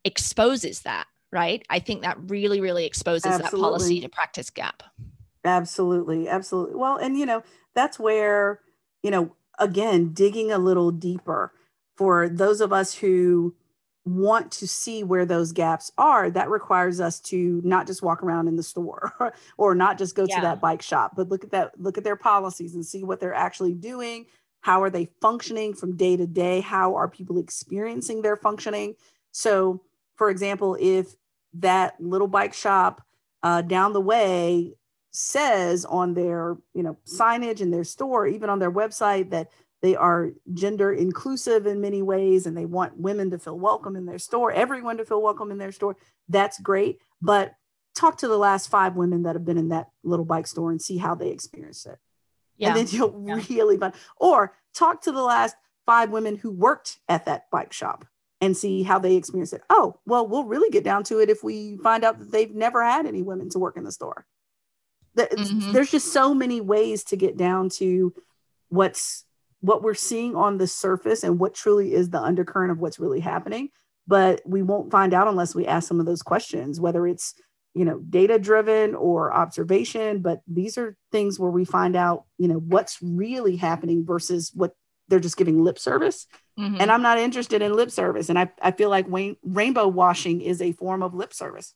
exposes 0.04 0.82
that, 0.82 1.08
right? 1.32 1.66
I 1.70 1.80
think 1.80 2.02
that 2.02 2.18
really, 2.28 2.60
really 2.60 2.86
exposes 2.86 3.26
absolutely. 3.26 3.60
that 3.60 3.64
policy 3.64 4.02
to 4.02 4.10
practice 4.10 4.50
gap. 4.50 4.84
Absolutely. 5.46 6.28
Absolutely. 6.28 6.76
Well, 6.76 6.98
and, 6.98 7.18
you 7.18 7.26
know, 7.26 7.44
that's 7.74 8.00
where, 8.00 8.60
you 9.02 9.12
know, 9.12 9.36
again, 9.60 10.14
digging 10.14 10.52
a 10.52 10.58
little 10.58 10.92
deeper 10.92 11.54
for 11.96 12.28
those 12.28 12.60
of 12.60 12.74
us 12.74 12.96
who 12.96 13.56
want 14.06 14.52
to 14.52 14.68
see 14.68 15.04
where 15.04 15.26
those 15.26 15.52
gaps 15.52 15.92
are, 15.98 16.30
that 16.30 16.50
requires 16.50 17.00
us 17.00 17.20
to 17.20 17.62
not 17.64 17.88
just 17.88 18.02
walk 18.02 18.22
around 18.22 18.48
in 18.48 18.56
the 18.56 18.64
store 18.64 19.14
or 19.58 19.74
not 19.76 19.98
just 19.98 20.16
go 20.16 20.26
yeah. 20.28 20.36
to 20.36 20.42
that 20.42 20.62
bike 20.62 20.82
shop, 20.82 21.14
but 21.16 21.30
look 21.30 21.44
at 21.44 21.52
that, 21.52 21.80
look 21.80 21.98
at 21.98 22.04
their 22.04 22.16
policies 22.16 22.76
and 22.76 22.86
see 22.86 23.04
what 23.04 23.20
they're 23.20 23.34
actually 23.34 23.74
doing. 23.74 24.26
How 24.62 24.82
are 24.82 24.90
they 24.90 25.10
functioning 25.22 25.74
from 25.74 25.96
day 25.96 26.18
to 26.18 26.28
day? 26.28 26.60
How 26.62 26.96
are 26.96 27.08
people 27.08 27.38
experiencing 27.38 28.22
their 28.22 28.36
functioning? 28.36 28.96
So, 29.32 29.82
for 30.16 30.30
example, 30.30 30.78
if 30.80 31.16
that 31.56 31.96
little 32.00 32.28
bike 32.28 32.54
shop 32.54 33.02
uh, 33.42 33.62
down 33.62 33.94
the 33.94 34.02
way 34.02 34.74
says 35.12 35.86
on 35.86 36.16
their 36.16 36.58
you 36.74 36.82
know 36.82 36.98
signage 37.06 37.62
in 37.62 37.70
their 37.70 37.84
store 37.84 38.26
even 38.26 38.50
on 38.50 38.58
their 38.58 38.72
website 38.72 39.30
that 39.30 39.52
they 39.84 39.98
are 39.98 40.32
gender 40.54 40.94
inclusive 40.94 41.68
in 41.68 41.82
many 41.82 42.02
ways 42.02 42.48
and 42.48 42.58
they 42.58 42.66
want 42.66 42.98
women 42.98 43.30
to 43.32 43.38
feel 43.38 43.60
welcome 43.60 43.98
in 43.98 44.06
their 44.06 44.18
store, 44.18 44.50
everyone 44.50 44.96
to 44.98 45.06
feel 45.06 45.22
welcome 45.22 45.52
in 45.52 45.58
their 45.58 45.74
store. 45.74 45.98
That's 46.30 46.58
great. 46.62 47.00
But 47.22 47.54
talk 47.94 48.18
to 48.20 48.30
the 48.30 48.38
last 48.38 48.70
five 48.70 48.96
women 48.96 49.24
that 49.24 49.36
have 49.36 49.44
been 49.44 49.58
in 49.58 49.70
that 49.70 49.90
little 50.02 50.24
bike 50.24 50.48
store 50.48 50.72
and 50.72 50.82
see 50.82 50.98
how 50.98 51.16
they 51.16 51.30
experienced 51.30 51.86
it. 51.86 52.00
Yeah. 52.58 52.70
And 52.70 52.78
then 52.78 52.88
you'll 52.90 53.24
yeah. 53.28 53.42
really 53.50 53.78
find, 53.78 53.94
or 54.16 54.54
talk 54.74 55.02
to 55.02 55.12
the 55.12 55.22
last 55.22 55.58
five 55.86 56.12
women 56.12 56.38
who 56.38 56.52
worked 56.52 57.00
at 57.10 57.26
that 57.26 57.50
bike 57.52 57.74
shop 57.74 58.06
and 58.40 58.56
see 58.56 58.84
how 58.84 59.00
they 59.00 59.16
experience 59.18 59.52
it. 59.52 59.64
Oh, 59.70 60.00
well, 60.06 60.26
we'll 60.26 60.46
really 60.46 60.70
get 60.70 60.86
down 60.86 61.04
to 61.06 61.20
it 61.20 61.30
if 61.30 61.44
we 61.44 61.76
find 61.84 62.06
out 62.06 62.20
that 62.20 62.32
they've 62.32 62.56
never 62.56 62.82
had 62.82 63.06
any 63.06 63.22
women 63.22 63.50
to 63.50 63.60
work 63.60 63.76
in 63.76 63.84
the 63.84 63.92
store. 63.92 64.26
Mm-hmm. 65.18 65.74
There's 65.74 65.92
just 65.92 66.14
so 66.14 66.34
many 66.34 66.62
ways 66.62 67.04
to 67.06 67.18
get 67.18 67.36
down 67.36 67.68
to 67.72 68.14
what's 68.70 69.26
what 69.64 69.82
we're 69.82 69.94
seeing 69.94 70.36
on 70.36 70.58
the 70.58 70.68
surface 70.68 71.24
and 71.24 71.40
what 71.40 71.54
truly 71.54 71.94
is 71.94 72.10
the 72.10 72.20
undercurrent 72.20 72.72
of 72.72 72.80
what's 72.80 73.00
really 73.00 73.22
happening 73.22 73.70
but 74.06 74.42
we 74.46 74.62
won't 74.62 74.92
find 74.92 75.14
out 75.14 75.30
unless 75.30 75.56
we 75.56 75.66
ask 75.66 75.88
some 75.88 76.02
of 76.02 76.06
those 76.06 76.22
questions 76.22 76.82
whether 76.82 77.08
it's 77.08 77.34
you 77.74 77.86
know 77.86 78.00
data 78.10 78.38
driven 78.38 78.94
or 78.94 79.34
observation 79.34 80.20
but 80.20 80.42
these 80.48 80.78
are 80.78 80.98
things 81.14 81.40
where 81.40 81.50
we 81.50 81.64
find 81.64 81.96
out 81.96 82.26
you 82.38 82.48
know 82.50 82.60
what's 82.60 82.98
really 83.02 83.56
happening 83.56 84.06
versus 84.06 84.52
what 84.54 84.76
they're 85.08 85.22
just 85.22 85.38
giving 85.38 85.64
lip 85.64 85.80
service 85.80 86.28
mm-hmm. 86.60 86.82
and 86.82 86.92
i'm 86.92 87.02
not 87.02 87.18
interested 87.18 87.62
in 87.62 87.74
lip 87.74 87.90
service 87.90 88.28
and 88.28 88.38
i, 88.38 88.52
I 88.62 88.72
feel 88.72 88.90
like 88.90 89.08
rainbow 89.44 89.88
washing 89.88 90.42
is 90.42 90.62
a 90.62 90.74
form 90.74 91.02
of 91.02 91.14
lip 91.14 91.34
service 91.34 91.74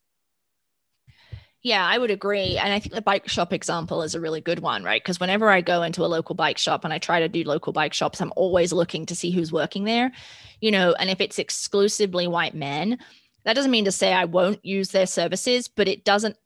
yeah, 1.67 1.86
I 1.86 1.97
would 1.97 2.12
agree. 2.12 2.58
And 2.58 2.71
I 2.71 2.80
think 2.80 2.95
the 2.95 3.01
bike 3.01 3.27
shop 3.27 3.51
example 3.51 4.01
is 4.01 4.15
a 4.15 4.21
really 4.21 4.39
good 4.39 4.60
one, 4.60 4.86
right? 4.86 5.03
Because 5.03 5.19
whenever 5.19 5.49
I 5.49 5.60
go 5.60 5.84
into 5.84 6.06
a 6.06 6.08
local 6.08 6.34
bike 6.34 6.58
shop 6.58 6.86
and 6.86 6.93
I 6.93 6.97
try 6.97 7.19
to 7.19 7.27
do 7.27 7.43
local 7.43 7.73
bike 7.73 7.93
shops, 7.93 8.21
I'm 8.21 8.32
always 8.38 8.71
looking 8.71 9.06
to 9.08 9.15
see 9.15 9.32
who's 9.32 9.51
working 9.51 9.84
there, 9.84 10.13
you 10.62 10.71
know, 10.71 10.95
and 10.97 11.10
if 11.10 11.19
it's 11.19 11.38
exclusively 11.38 12.25
white 12.25 12.56
men, 12.56 12.97
that 13.43 13.53
doesn't 13.53 13.71
mean 13.71 13.84
to 13.84 13.91
say 13.91 14.13
I 14.13 14.23
won't 14.23 14.63
use 14.63 14.91
their 14.91 15.06
services, 15.06 15.67
but 15.67 15.89
it 15.89 16.06
doesn't 16.06 16.38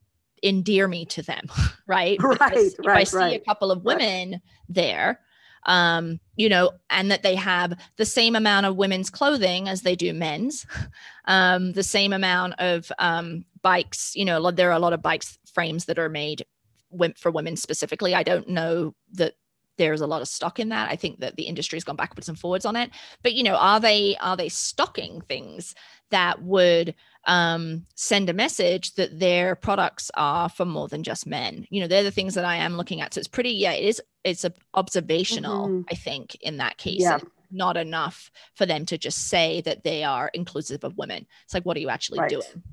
endear 0.41 0.87
me 0.87 1.05
to 1.05 1.21
them, 1.21 1.45
right? 1.87 2.17
Right, 2.23 2.39
because 2.39 2.73
if 2.73 2.85
right. 2.85 2.97
I 2.97 3.03
see 3.03 3.17
right. 3.17 3.39
a 3.39 3.45
couple 3.45 3.69
of 3.69 3.83
women 3.83 4.31
right. 4.31 4.41
there, 4.69 5.19
um, 5.63 6.19
you 6.35 6.49
know, 6.49 6.71
and 6.89 7.11
that 7.11 7.23
they 7.23 7.35
have 7.35 7.73
the 7.97 8.05
same 8.05 8.35
amount 8.35 8.65
of 8.65 8.75
women's 8.75 9.09
clothing 9.09 9.67
as 9.67 9.81
they 9.81 9.95
do 9.95 10.13
men's, 10.13 10.65
um, 11.25 11.73
the 11.73 11.83
same 11.83 12.13
amount 12.13 12.55
of 12.59 12.91
um, 12.99 13.45
bikes. 13.61 14.15
You 14.15 14.25
know, 14.25 14.51
there 14.51 14.69
are 14.69 14.77
a 14.77 14.79
lot 14.79 14.93
of 14.93 15.01
bikes 15.01 15.37
frames 15.53 15.85
that 15.85 15.99
are 15.99 16.09
made 16.09 16.45
for 17.17 17.31
women 17.31 17.55
specifically. 17.55 18.13
I 18.13 18.23
don't 18.23 18.49
know 18.49 18.93
that 19.13 19.33
there's 19.77 20.01
a 20.01 20.07
lot 20.07 20.21
of 20.21 20.27
stock 20.27 20.59
in 20.59 20.69
that. 20.69 20.91
I 20.91 20.95
think 20.95 21.19
that 21.19 21.37
the 21.37 21.43
industry 21.43 21.77
has 21.77 21.83
gone 21.83 21.95
backwards 21.95 22.29
and 22.29 22.37
forwards 22.37 22.65
on 22.65 22.75
it. 22.75 22.91
But 23.23 23.33
you 23.33 23.43
know, 23.43 23.55
are 23.55 23.79
they 23.79 24.15
are 24.17 24.37
they 24.37 24.49
stocking 24.49 25.21
things 25.21 25.73
that 26.09 26.41
would 26.43 26.93
um, 27.25 27.85
send 27.95 28.29
a 28.29 28.33
message 28.33 28.93
that 28.95 29.19
their 29.19 29.55
products 29.55 30.11
are 30.15 30.49
for 30.49 30.65
more 30.65 30.87
than 30.87 31.03
just 31.03 31.27
men? 31.27 31.65
You 31.69 31.81
know, 31.81 31.87
they're 31.87 32.03
the 32.03 32.11
things 32.11 32.35
that 32.35 32.45
I 32.45 32.57
am 32.57 32.77
looking 32.77 33.01
at. 33.01 33.13
So 33.13 33.19
it's 33.19 33.27
pretty, 33.27 33.51
yeah, 33.51 33.73
it 33.73 33.85
is. 33.85 34.01
It's 34.23 34.43
a 34.43 34.53
observational, 34.73 35.67
mm-hmm. 35.67 35.81
I 35.91 35.95
think, 35.95 36.35
in 36.41 36.57
that 36.57 36.77
case. 36.77 37.01
Yeah. 37.01 37.19
Not 37.53 37.75
enough 37.75 38.31
for 38.55 38.65
them 38.65 38.85
to 38.85 38.97
just 38.97 39.27
say 39.27 39.59
that 39.61 39.83
they 39.83 40.05
are 40.05 40.31
inclusive 40.33 40.85
of 40.85 40.97
women. 40.97 41.27
It's 41.43 41.53
like, 41.53 41.65
what 41.65 41.75
are 41.75 41.81
you 41.81 41.89
actually 41.89 42.19
right. 42.19 42.29
doing? 42.29 42.63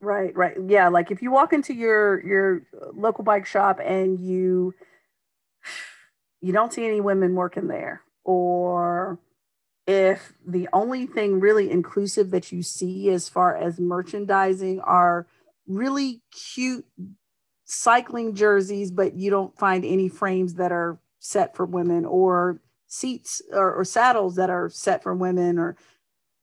Right, 0.00 0.36
right. 0.36 0.56
Yeah, 0.66 0.88
like 0.88 1.10
if 1.10 1.22
you 1.22 1.30
walk 1.30 1.52
into 1.52 1.72
your 1.72 2.24
your 2.26 2.62
local 2.92 3.24
bike 3.24 3.46
shop 3.46 3.80
and 3.82 4.18
you 4.20 4.74
you 6.42 6.52
don't 6.52 6.72
see 6.72 6.84
any 6.84 7.00
women 7.00 7.34
working 7.34 7.68
there 7.68 8.02
or 8.22 9.18
if 9.86 10.32
the 10.46 10.68
only 10.72 11.06
thing 11.06 11.40
really 11.40 11.70
inclusive 11.70 12.30
that 12.30 12.52
you 12.52 12.62
see 12.62 13.10
as 13.10 13.28
far 13.28 13.56
as 13.56 13.78
merchandising 13.78 14.80
are 14.80 15.26
really 15.66 16.22
cute 16.30 16.86
cycling 17.64 18.34
jerseys, 18.34 18.90
but 18.90 19.14
you 19.14 19.30
don't 19.30 19.56
find 19.58 19.84
any 19.84 20.08
frames 20.08 20.54
that 20.54 20.72
are 20.72 20.98
set 21.18 21.56
for 21.56 21.66
women 21.66 22.04
or 22.04 22.60
seats 22.86 23.42
or, 23.52 23.74
or 23.74 23.84
saddles 23.84 24.36
that 24.36 24.50
are 24.50 24.68
set 24.68 25.02
for 25.02 25.14
women 25.14 25.58
or 25.58 25.76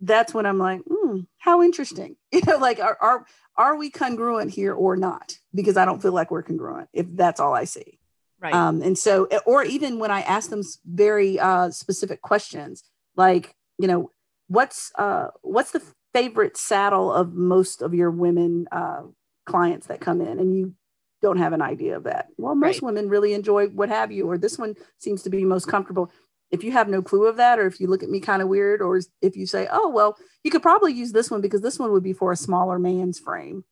that's 0.03 0.33
when 0.33 0.47
I'm 0.47 0.57
like, 0.57 0.81
mm, 0.81 1.25
how 1.37 1.61
interesting. 1.61 2.15
You 2.33 2.41
know, 2.47 2.57
like 2.57 2.79
are, 2.79 2.97
are 3.01 3.25
are 3.57 3.75
we 3.75 3.89
congruent 3.89 4.51
here 4.51 4.73
or 4.73 4.95
not? 4.95 5.37
Because 5.53 5.75
I 5.75 5.83
don't 5.83 6.01
feel 6.01 6.13
like 6.13 6.31
we're 6.31 6.43
congruent 6.43 6.87
if 6.93 7.05
that's 7.13 7.41
all 7.41 7.53
I 7.53 7.65
see. 7.65 7.99
Right. 8.39 8.53
Um, 8.53 8.81
and 8.81 8.97
so, 8.97 9.27
or 9.45 9.63
even 9.63 9.99
when 9.99 10.11
I 10.11 10.21
ask 10.21 10.49
them 10.49 10.63
very 10.85 11.39
uh, 11.39 11.69
specific 11.69 12.21
questions, 12.21 12.83
like, 13.21 13.55
you 13.77 13.87
know, 13.87 14.11
what's 14.47 14.91
uh, 14.97 15.27
what's 15.41 15.71
the 15.71 15.83
favorite 16.13 16.57
saddle 16.57 17.13
of 17.13 17.33
most 17.33 17.81
of 17.81 17.93
your 17.93 18.11
women 18.11 18.67
uh, 18.71 19.03
clients 19.45 19.87
that 19.87 20.01
come 20.01 20.21
in, 20.21 20.39
and 20.39 20.57
you 20.57 20.73
don't 21.21 21.37
have 21.37 21.53
an 21.53 21.61
idea 21.61 21.95
of 21.95 22.03
that. 22.03 22.27
Well, 22.37 22.55
most 22.55 22.77
right. 22.77 22.87
women 22.87 23.09
really 23.09 23.33
enjoy 23.33 23.67
what 23.67 23.89
have 23.89 24.11
you, 24.11 24.27
or 24.27 24.37
this 24.37 24.57
one 24.57 24.75
seems 24.97 25.21
to 25.23 25.29
be 25.29 25.45
most 25.45 25.67
comfortable. 25.67 26.11
If 26.49 26.63
you 26.63 26.71
have 26.71 26.89
no 26.89 27.01
clue 27.01 27.27
of 27.27 27.37
that, 27.37 27.59
or 27.59 27.67
if 27.67 27.79
you 27.79 27.87
look 27.87 28.03
at 28.03 28.09
me 28.09 28.19
kind 28.19 28.41
of 28.41 28.47
weird, 28.47 28.81
or 28.81 28.99
if 29.21 29.37
you 29.37 29.45
say, 29.45 29.67
"Oh, 29.71 29.89
well, 29.89 30.17
you 30.43 30.49
could 30.49 30.63
probably 30.63 30.93
use 30.93 31.11
this 31.11 31.29
one 31.29 31.41
because 31.41 31.61
this 31.61 31.79
one 31.79 31.91
would 31.91 32.03
be 32.03 32.13
for 32.13 32.31
a 32.31 32.35
smaller 32.35 32.79
man's 32.79 33.19
frame," 33.19 33.63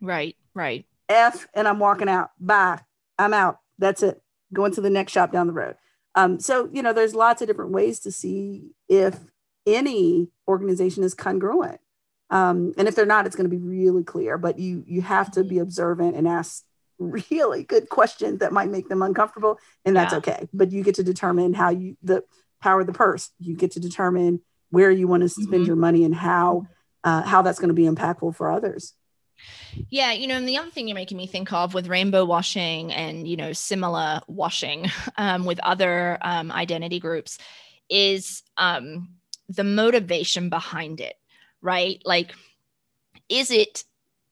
Right, 0.00 0.36
right. 0.54 0.84
F, 1.08 1.46
and 1.54 1.68
I'm 1.68 1.78
walking 1.78 2.08
out. 2.08 2.30
Bye. 2.40 2.80
I'm 3.18 3.32
out. 3.32 3.60
That's 3.78 4.02
it. 4.02 4.20
Going 4.52 4.72
to 4.72 4.80
the 4.80 4.90
next 4.90 5.12
shop 5.12 5.32
down 5.32 5.46
the 5.46 5.52
road. 5.52 5.76
Um, 6.16 6.40
so, 6.40 6.68
you 6.72 6.82
know, 6.82 6.92
there's 6.92 7.14
lots 7.14 7.42
of 7.42 7.48
different 7.48 7.72
ways 7.72 8.00
to 8.00 8.10
see 8.10 8.70
if 8.88 9.18
any 9.66 10.28
organization 10.48 11.04
is 11.04 11.14
congruent. 11.14 11.80
Um, 12.30 12.72
and 12.76 12.88
if 12.88 12.96
they're 12.96 13.06
not, 13.06 13.26
it's 13.26 13.36
going 13.36 13.48
to 13.48 13.56
be 13.56 13.62
really 13.62 14.02
clear. 14.02 14.38
But 14.38 14.58
you 14.58 14.82
you 14.86 15.02
have 15.02 15.30
to 15.32 15.44
be 15.44 15.58
observant 15.58 16.16
and 16.16 16.26
ask 16.26 16.64
really 16.98 17.62
good 17.62 17.88
questions 17.88 18.40
that 18.40 18.52
might 18.52 18.70
make 18.70 18.88
them 18.88 19.02
uncomfortable, 19.02 19.58
and 19.84 19.94
that's 19.94 20.12
yeah. 20.12 20.18
okay. 20.18 20.48
But 20.52 20.72
you 20.72 20.82
get 20.82 20.96
to 20.96 21.04
determine 21.04 21.54
how 21.54 21.70
you 21.70 21.96
the 22.02 22.24
power 22.60 22.80
of 22.80 22.86
the 22.86 22.92
purse. 22.92 23.30
You 23.38 23.54
get 23.54 23.72
to 23.72 23.80
determine 23.80 24.40
where 24.70 24.90
you 24.90 25.06
want 25.06 25.22
to 25.22 25.28
spend 25.28 25.48
mm-hmm. 25.48 25.64
your 25.64 25.76
money 25.76 26.04
and 26.04 26.14
how 26.14 26.66
uh, 27.04 27.22
how 27.22 27.42
that's 27.42 27.60
going 27.60 27.68
to 27.68 27.74
be 27.74 27.84
impactful 27.84 28.34
for 28.34 28.50
others. 28.50 28.94
Yeah, 29.90 30.12
you 30.12 30.26
know, 30.26 30.36
and 30.36 30.48
the 30.48 30.56
other 30.58 30.70
thing 30.70 30.88
you're 30.88 30.94
making 30.94 31.18
me 31.18 31.26
think 31.26 31.52
of 31.52 31.74
with 31.74 31.88
rainbow 31.88 32.24
washing 32.24 32.92
and, 32.92 33.26
you 33.26 33.36
know, 33.36 33.52
similar 33.52 34.20
washing 34.26 34.90
um, 35.16 35.44
with 35.44 35.60
other 35.60 36.18
um, 36.22 36.50
identity 36.50 37.00
groups 37.00 37.38
is 37.88 38.42
um, 38.56 39.08
the 39.48 39.64
motivation 39.64 40.48
behind 40.48 41.00
it, 41.00 41.14
right? 41.60 42.00
Like, 42.04 42.32
is 43.28 43.50
it, 43.50 43.84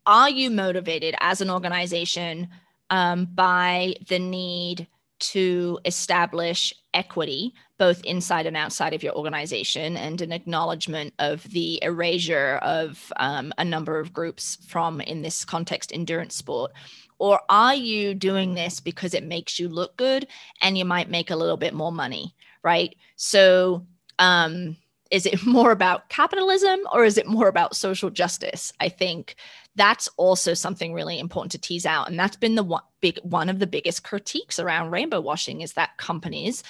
are 0.06 0.30
you 0.30 0.50
motivated 0.50 1.14
as 1.20 1.40
an 1.40 1.50
organization 1.50 2.48
um, 2.90 3.26
by 3.26 3.94
the 4.08 4.18
need 4.18 4.86
to 5.18 5.78
establish 5.84 6.74
equity 6.92 7.54
both 7.78 8.04
inside 8.04 8.46
and 8.46 8.56
outside 8.56 8.94
of 8.94 9.02
your 9.02 9.14
organization 9.14 9.96
and 9.96 10.20
an 10.20 10.32
acknowledgement 10.32 11.12
of 11.18 11.42
the 11.50 11.82
erasure 11.82 12.58
of 12.62 13.12
um, 13.16 13.52
a 13.58 13.64
number 13.64 13.98
of 13.98 14.12
groups 14.12 14.58
from 14.68 15.00
in 15.00 15.22
this 15.22 15.44
context 15.44 15.92
endurance 15.92 16.37
sport. 16.37 16.72
Or 17.18 17.40
are 17.48 17.74
you 17.74 18.14
doing 18.14 18.54
this 18.54 18.80
because 18.80 19.14
it 19.14 19.24
makes 19.24 19.58
you 19.58 19.68
look 19.68 19.96
good 19.96 20.26
and 20.60 20.76
you 20.76 20.84
might 20.84 21.10
make 21.10 21.30
a 21.30 21.37
little 21.37 21.56
bit 21.56 21.74
more 21.74 21.92
money 21.92 22.34
right? 22.64 22.96
So 23.14 23.87
um, 24.18 24.76
is 25.12 25.26
it 25.26 25.46
more 25.46 25.70
about 25.70 26.08
capitalism 26.08 26.80
or 26.92 27.04
is 27.04 27.16
it 27.16 27.28
more 27.28 27.46
about 27.46 27.76
social 27.76 28.10
justice? 28.10 28.72
I 28.80 28.88
think 28.88 29.37
that's 29.76 30.08
also 30.16 30.54
something 30.54 30.92
really 30.92 31.20
important 31.20 31.52
to 31.52 31.60
tease 31.60 31.87
out. 31.87 32.08
And 32.08 32.18
that's 32.18 32.37
been 32.37 32.56
the 32.56 32.64
one 32.64 32.82
big 33.00 33.18
one 33.22 33.48
of 33.50 33.58
the 33.58 33.66
biggest 33.66 34.02
critiques 34.02 34.58
around 34.58 34.90
rainbow 34.90 35.20
washing 35.20 35.60
is 35.60 35.74
that 35.74 35.96
companies 35.98 36.64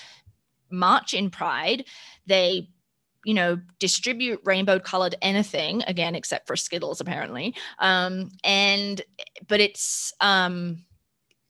march 0.71 1.15
in 1.15 1.31
pride 1.31 1.85
they 2.27 2.69
you 3.25 3.35
know 3.35 3.59
distribute 3.79 4.41
rainbow 4.45 4.79
colored 4.79 5.15
anything 5.23 5.83
again 5.87 6.15
except 6.15 6.47
for 6.47 6.57
skittles 6.57 7.01
apparently. 7.01 7.55
Um 7.79 8.31
and 8.45 9.01
but 9.49 9.61
it's 9.61 10.13
um 10.21 10.85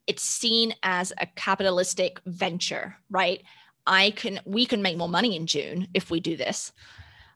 it's 0.07 0.23
seen 0.23 0.75
as 0.83 1.13
a 1.19 1.27
capitalistic 1.27 2.21
venture 2.27 2.97
right? 3.11 3.43
I 3.87 4.13
can 4.13 4.41
we 4.47 4.67
can 4.67 4.83
make 4.83 4.97
more 4.97 5.09
money 5.09 5.37
in 5.37 5.47
june 5.47 5.89
if 5.95 6.11
we 6.11 6.21
do 6.21 6.37
this. 6.37 6.73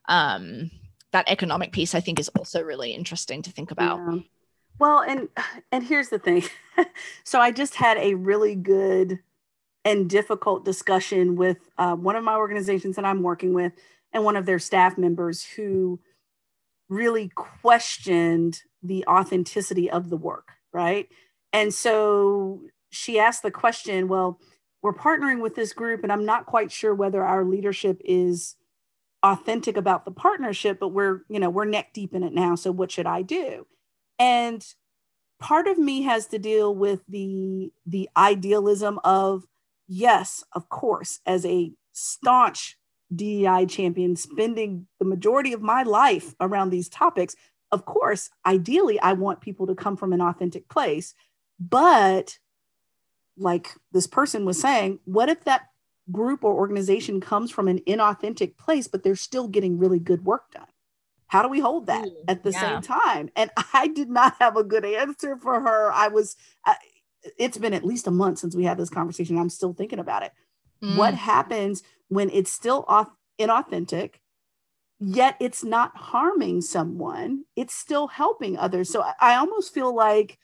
Um 0.07 0.71
that 1.11 1.27
economic 1.27 1.71
piece 1.71 1.95
i 1.95 1.99
think 1.99 2.19
is 2.19 2.29
also 2.29 2.61
really 2.63 2.91
interesting 2.91 3.41
to 3.41 3.51
think 3.51 3.71
about. 3.71 3.99
Yeah. 3.99 4.19
well 4.79 4.99
and 5.01 5.27
and 5.71 5.83
here's 5.83 6.09
the 6.09 6.19
thing. 6.19 6.43
So 7.25 7.41
i 7.41 7.51
just 7.51 7.75
had 7.75 7.97
a 7.97 8.13
really 8.13 8.55
good 8.55 9.19
and 9.85 10.09
difficult 10.09 10.65
discussion 10.65 11.35
with 11.35 11.57
uh, 11.77 11.95
one 11.95 12.15
of 12.15 12.23
my 12.23 12.35
organizations 12.35 12.95
that 12.95 13.05
i'm 13.05 13.21
working 13.21 13.53
with 13.53 13.73
and 14.13 14.23
one 14.23 14.35
of 14.35 14.45
their 14.45 14.59
staff 14.59 14.97
members 14.97 15.43
who 15.43 15.99
really 16.89 17.29
questioned 17.35 18.61
the 18.81 19.05
authenticity 19.07 19.89
of 19.89 20.09
the 20.09 20.17
work 20.17 20.53
right? 20.71 21.07
And 21.53 21.73
so 21.73 22.61
she 22.89 23.19
asked 23.19 23.43
the 23.43 23.51
question 23.51 24.07
well 24.07 24.39
we're 24.81 24.93
partnering 24.93 25.41
with 25.41 25.55
this 25.55 25.73
group 25.73 26.01
and 26.01 26.11
i'm 26.11 26.25
not 26.25 26.47
quite 26.47 26.71
sure 26.71 26.95
whether 26.95 27.23
our 27.23 27.45
leadership 27.45 28.01
is 28.03 28.55
authentic 29.21 29.77
about 29.77 30.05
the 30.05 30.11
partnership 30.11 30.79
but 30.79 30.87
we're 30.87 31.21
you 31.29 31.39
know 31.39 31.51
we're 31.51 31.65
neck 31.65 31.93
deep 31.93 32.15
in 32.15 32.23
it 32.23 32.33
now 32.33 32.55
so 32.55 32.71
what 32.71 32.91
should 32.91 33.05
i 33.05 33.21
do? 33.21 33.67
And 34.17 34.65
part 35.39 35.67
of 35.67 35.77
me 35.77 36.01
has 36.03 36.27
to 36.27 36.39
deal 36.39 36.73
with 36.73 37.01
the 37.07 37.71
the 37.85 38.09
idealism 38.17 38.99
of 39.03 39.45
yes 39.89 40.43
of 40.53 40.69
course 40.69 41.19
as 41.25 41.45
a 41.45 41.71
staunch 41.91 42.77
DEI 43.13 43.65
champion 43.65 44.15
spending 44.15 44.87
the 44.99 45.05
majority 45.05 45.51
of 45.51 45.61
my 45.61 45.83
life 45.83 46.35
around 46.39 46.69
these 46.69 46.87
topics 46.87 47.35
of 47.71 47.85
course 47.85 48.29
ideally 48.45 48.99
i 49.01 49.13
want 49.13 49.41
people 49.41 49.67
to 49.67 49.75
come 49.75 49.97
from 49.97 50.13
an 50.13 50.21
authentic 50.21 50.69
place 50.69 51.13
but 51.59 52.37
like 53.35 53.75
this 53.91 54.07
person 54.07 54.45
was 54.45 54.59
saying 54.61 54.99
what 55.05 55.27
if 55.27 55.43
that 55.43 55.63
group 56.11 56.43
or 56.43 56.53
organization 56.53 57.21
comes 57.21 57.51
from 57.51 57.67
an 57.67 57.79
inauthentic 57.87 58.57
place, 58.57 58.87
but 58.87 59.03
they're 59.03 59.15
still 59.15 59.47
getting 59.47 59.77
really 59.77 59.99
good 59.99 60.25
work 60.25 60.51
done. 60.51 60.65
How 61.27 61.43
do 61.43 61.49
we 61.49 61.59
hold 61.59 61.87
that 61.87 62.07
at 62.27 62.43
the 62.43 62.51
yeah. 62.51 62.59
same 62.59 62.81
time? 62.81 63.29
And 63.35 63.51
I 63.73 63.87
did 63.87 64.09
not 64.09 64.35
have 64.39 64.57
a 64.57 64.63
good 64.63 64.85
answer 64.85 65.37
for 65.37 65.59
her. 65.59 65.91
I 65.91 66.07
was, 66.07 66.35
uh, 66.65 66.73
it's 67.37 67.57
been 67.57 67.73
at 67.73 67.85
least 67.85 68.07
a 68.07 68.11
month 68.11 68.39
since 68.39 68.55
we 68.55 68.63
had 68.63 68.77
this 68.77 68.89
conversation. 68.89 69.37
I'm 69.37 69.49
still 69.49 69.73
thinking 69.73 69.99
about 69.99 70.23
it. 70.23 70.31
Mm. 70.83 70.97
What 70.97 71.13
happens 71.13 71.83
when 72.07 72.29
it's 72.29 72.51
still 72.51 72.85
off, 72.87 73.09
inauthentic, 73.39 74.15
yet 74.99 75.35
it's 75.39 75.63
not 75.63 75.95
harming 75.95 76.61
someone? 76.61 77.43
It's 77.55 77.75
still 77.75 78.07
helping 78.07 78.57
others. 78.57 78.89
So 78.89 79.01
I, 79.01 79.13
I 79.19 79.35
almost 79.35 79.73
feel 79.73 79.93
like 79.93 80.39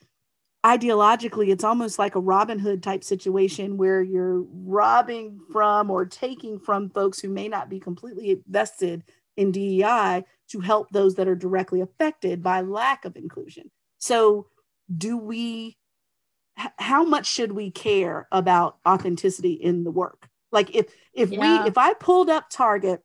ideologically 0.66 1.50
it's 1.50 1.64
almost 1.64 2.00
like 2.00 2.16
a 2.16 2.20
robin 2.20 2.58
hood 2.58 2.82
type 2.82 3.04
situation 3.04 3.78
where 3.78 4.02
you're 4.02 4.42
robbing 4.52 5.40
from 5.52 5.92
or 5.92 6.06
taking 6.06 6.58
from 6.58 6.90
folks 6.90 7.20
who 7.20 7.30
may 7.30 7.48
not 7.48 7.70
be 7.70 7.80
completely 7.80 8.42
vested 8.50 9.04
in 9.38 9.52
dei 9.52 10.24
to 10.50 10.60
help 10.62 10.90
those 10.90 11.14
that 11.16 11.28
are 11.28 11.36
directly 11.36 11.82
affected 11.82 12.42
by 12.42 12.62
lack 12.62 13.06
of 13.06 13.16
inclusion 13.16 13.70
so 14.00 14.48
do 14.98 15.16
we 15.16 15.78
how 16.78 17.04
much 17.04 17.26
should 17.26 17.52
we 17.52 17.70
care 17.72 18.28
about 18.32 18.78
authenticity 18.88 19.54
in 19.54 19.84
the 19.84 19.92
work 19.92 20.30
like 20.52 20.74
if 20.76 20.94
if 21.14 21.32
yeah. 21.32 21.64
we 21.64 21.68
if 21.68 21.78
i 21.78 21.94
pulled 21.94 22.30
up 22.30 22.46
target 22.50 23.02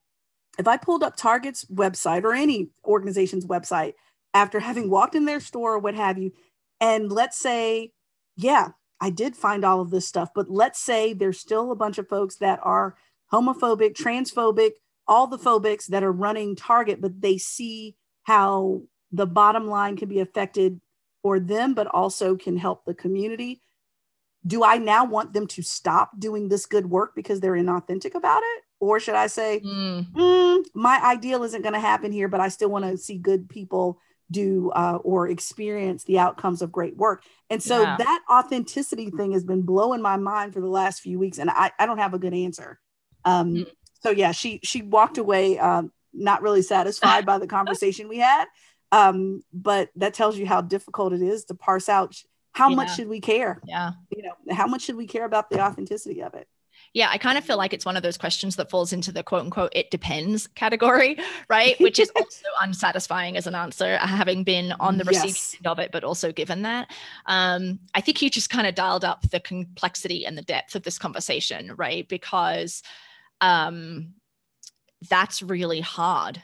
if 0.58 0.68
i 0.68 0.76
pulled 0.76 1.02
up 1.02 1.16
target's 1.16 1.64
website 1.66 2.22
or 2.22 2.32
any 2.32 2.70
organization's 2.84 3.46
website 3.46 3.94
after 4.34 4.60
having 4.60 4.88
walked 4.88 5.16
in 5.16 5.24
their 5.24 5.40
store 5.40 5.74
or 5.74 5.78
what 5.78 5.94
have 5.94 6.16
you 6.16 6.32
and 6.80 7.12
let's 7.12 7.38
say, 7.38 7.92
yeah, 8.36 8.68
I 9.00 9.10
did 9.10 9.36
find 9.36 9.64
all 9.64 9.80
of 9.80 9.90
this 9.90 10.06
stuff, 10.06 10.30
but 10.34 10.50
let's 10.50 10.80
say 10.80 11.12
there's 11.12 11.38
still 11.38 11.70
a 11.70 11.76
bunch 11.76 11.98
of 11.98 12.08
folks 12.08 12.36
that 12.36 12.58
are 12.62 12.96
homophobic, 13.32 13.94
transphobic, 13.94 14.72
all 15.06 15.26
the 15.26 15.38
phobics 15.38 15.86
that 15.86 16.02
are 16.02 16.12
running 16.12 16.56
Target, 16.56 17.00
but 17.00 17.20
they 17.20 17.38
see 17.38 17.96
how 18.24 18.82
the 19.12 19.26
bottom 19.26 19.66
line 19.66 19.96
can 19.96 20.08
be 20.08 20.20
affected 20.20 20.80
for 21.22 21.40
them, 21.40 21.74
but 21.74 21.86
also 21.86 22.36
can 22.36 22.56
help 22.56 22.84
the 22.84 22.94
community. 22.94 23.62
Do 24.46 24.64
I 24.64 24.78
now 24.78 25.04
want 25.04 25.32
them 25.32 25.46
to 25.48 25.62
stop 25.62 26.12
doing 26.18 26.48
this 26.48 26.66
good 26.66 26.86
work 26.86 27.12
because 27.14 27.40
they're 27.40 27.52
inauthentic 27.52 28.14
about 28.14 28.42
it? 28.42 28.62
Or 28.80 28.98
should 28.98 29.14
I 29.14 29.26
say, 29.26 29.60
mm. 29.60 30.10
Mm, 30.12 30.64
my 30.74 30.98
ideal 31.04 31.42
isn't 31.42 31.62
going 31.62 31.74
to 31.74 31.80
happen 31.80 32.12
here, 32.12 32.28
but 32.28 32.40
I 32.40 32.48
still 32.48 32.70
want 32.70 32.86
to 32.86 32.96
see 32.96 33.18
good 33.18 33.48
people 33.48 33.98
do 34.30 34.70
uh, 34.70 34.98
or 35.02 35.28
experience 35.28 36.04
the 36.04 36.18
outcomes 36.18 36.62
of 36.62 36.72
great 36.72 36.96
work. 36.96 37.24
And 37.50 37.62
so 37.62 37.82
yeah. 37.82 37.96
that 37.98 38.22
authenticity 38.30 39.10
thing 39.10 39.32
has 39.32 39.44
been 39.44 39.62
blowing 39.62 40.00
my 40.00 40.16
mind 40.16 40.54
for 40.54 40.60
the 40.60 40.68
last 40.68 41.00
few 41.00 41.18
weeks, 41.18 41.38
and 41.38 41.50
I, 41.50 41.72
I 41.78 41.86
don't 41.86 41.98
have 41.98 42.14
a 42.14 42.18
good 42.18 42.32
answer. 42.32 42.78
Um, 43.24 43.54
mm. 43.54 43.66
So 44.02 44.10
yeah, 44.10 44.32
she 44.32 44.60
she 44.62 44.82
walked 44.82 45.18
away 45.18 45.58
um, 45.58 45.92
not 46.14 46.42
really 46.42 46.62
satisfied 46.62 47.26
by 47.26 47.38
the 47.38 47.46
conversation 47.46 48.08
we 48.08 48.18
had, 48.18 48.46
um, 48.92 49.42
but 49.52 49.90
that 49.96 50.14
tells 50.14 50.36
you 50.36 50.46
how 50.46 50.60
difficult 50.60 51.12
it 51.12 51.22
is 51.22 51.44
to 51.46 51.54
parse 51.54 51.88
out 51.88 52.16
how 52.52 52.70
yeah. 52.70 52.76
much 52.76 52.96
should 52.96 53.08
we 53.08 53.20
care. 53.20 53.60
Yeah, 53.64 53.92
you 54.14 54.22
know, 54.22 54.54
how 54.54 54.66
much 54.66 54.82
should 54.82 54.96
we 54.96 55.06
care 55.06 55.24
about 55.24 55.50
the 55.50 55.60
authenticity 55.60 56.22
of 56.22 56.34
it 56.34 56.48
yeah, 56.92 57.08
I 57.08 57.18
kind 57.18 57.38
of 57.38 57.44
feel 57.44 57.56
like 57.56 57.72
it's 57.72 57.84
one 57.84 57.96
of 57.96 58.02
those 58.02 58.18
questions 58.18 58.56
that 58.56 58.68
falls 58.68 58.92
into 58.92 59.12
the 59.12 59.22
quote 59.22 59.42
unquote 59.42 59.72
it 59.74 59.90
depends 59.90 60.48
category, 60.48 61.18
right? 61.48 61.78
Which 61.80 61.98
is 62.00 62.10
also 62.16 62.46
unsatisfying 62.60 63.36
as 63.36 63.46
an 63.46 63.54
answer, 63.54 63.96
having 63.98 64.42
been 64.42 64.72
on 64.80 64.98
the 64.98 65.04
receiving 65.04 65.28
yes. 65.28 65.56
end 65.58 65.66
of 65.66 65.78
it, 65.78 65.92
but 65.92 66.02
also 66.02 66.32
given 66.32 66.62
that. 66.62 66.90
Um, 67.26 67.78
I 67.94 68.00
think 68.00 68.20
you 68.22 68.30
just 68.30 68.50
kind 68.50 68.66
of 68.66 68.74
dialed 68.74 69.04
up 69.04 69.28
the 69.30 69.40
complexity 69.40 70.26
and 70.26 70.36
the 70.36 70.42
depth 70.42 70.74
of 70.74 70.82
this 70.82 70.98
conversation, 70.98 71.74
right? 71.76 72.08
Because 72.08 72.82
um, 73.40 74.14
that's 75.08 75.42
really 75.42 75.80
hard. 75.80 76.42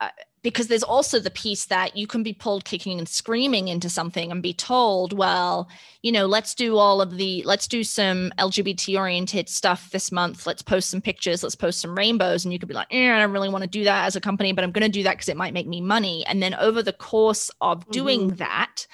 Uh, 0.00 0.08
because 0.44 0.68
there's 0.68 0.84
also 0.84 1.18
the 1.18 1.30
piece 1.30 1.64
that 1.64 1.96
you 1.96 2.06
can 2.06 2.22
be 2.22 2.32
pulled 2.32 2.64
kicking 2.64 2.98
and 2.98 3.08
screaming 3.08 3.66
into 3.66 3.88
something 3.88 4.30
and 4.30 4.42
be 4.42 4.54
told 4.54 5.12
well 5.12 5.68
you 6.02 6.12
know 6.12 6.26
let's 6.26 6.54
do 6.54 6.76
all 6.76 7.00
of 7.00 7.16
the 7.16 7.42
let's 7.44 7.66
do 7.66 7.82
some 7.82 8.30
lgbt 8.38 8.96
oriented 8.96 9.48
stuff 9.48 9.90
this 9.90 10.12
month. 10.12 10.46
Let's 10.46 10.62
post 10.62 10.90
some 10.90 11.00
pictures. 11.00 11.42
Let's 11.42 11.54
post 11.54 11.80
some 11.80 11.96
rainbows. 11.96 12.44
And 12.44 12.52
you 12.52 12.58
could 12.58 12.68
be 12.68 12.74
like 12.74 12.88
eh, 12.92 13.12
i 13.12 13.18
don't 13.18 13.32
really 13.32 13.48
want 13.48 13.62
to 13.62 13.70
do 13.70 13.84
that 13.84 14.06
as 14.06 14.14
a 14.14 14.20
company 14.20 14.52
but 14.52 14.62
i'm 14.62 14.70
going 14.70 14.82
to 14.82 14.88
do 14.88 15.02
that 15.02 15.14
because 15.14 15.28
it 15.28 15.36
might 15.36 15.54
make 15.54 15.66
me 15.66 15.80
money. 15.80 16.24
And 16.26 16.42
then 16.42 16.54
over 16.54 16.82
the 16.82 16.92
course 16.92 17.50
of 17.60 17.88
doing 17.90 18.28
mm-hmm. 18.28 18.36
that 18.36 18.86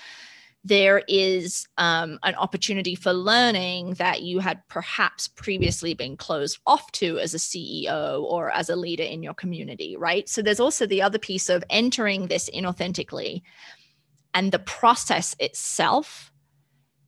there 0.63 1.03
is 1.09 1.67
um, 1.79 2.19
an 2.23 2.35
opportunity 2.35 2.95
for 2.95 3.13
learning 3.13 3.95
that 3.95 4.23
you 4.23 4.41
had 4.41 4.61
perhaps 4.69 5.27
previously 5.27 5.95
been 5.95 6.17
closed 6.17 6.59
off 6.67 6.91
to 6.93 7.19
as 7.19 7.33
a 7.33 7.39
CEO 7.39 8.23
or 8.25 8.51
as 8.51 8.69
a 8.69 8.77
leader 8.77 9.03
in 9.03 9.23
your 9.23 9.33
community, 9.33 9.97
right? 9.97 10.29
So 10.29 10.43
there's 10.43 10.61
also 10.61 10.87
the 10.87 11.01
other 11.01 11.19
piece 11.19 11.49
of 11.49 11.65
entering 11.71 12.27
this 12.27 12.51
inauthentically 12.51 13.41
and 14.35 14.53
the 14.53 14.59
process 14.59 15.35
itself 15.39 16.31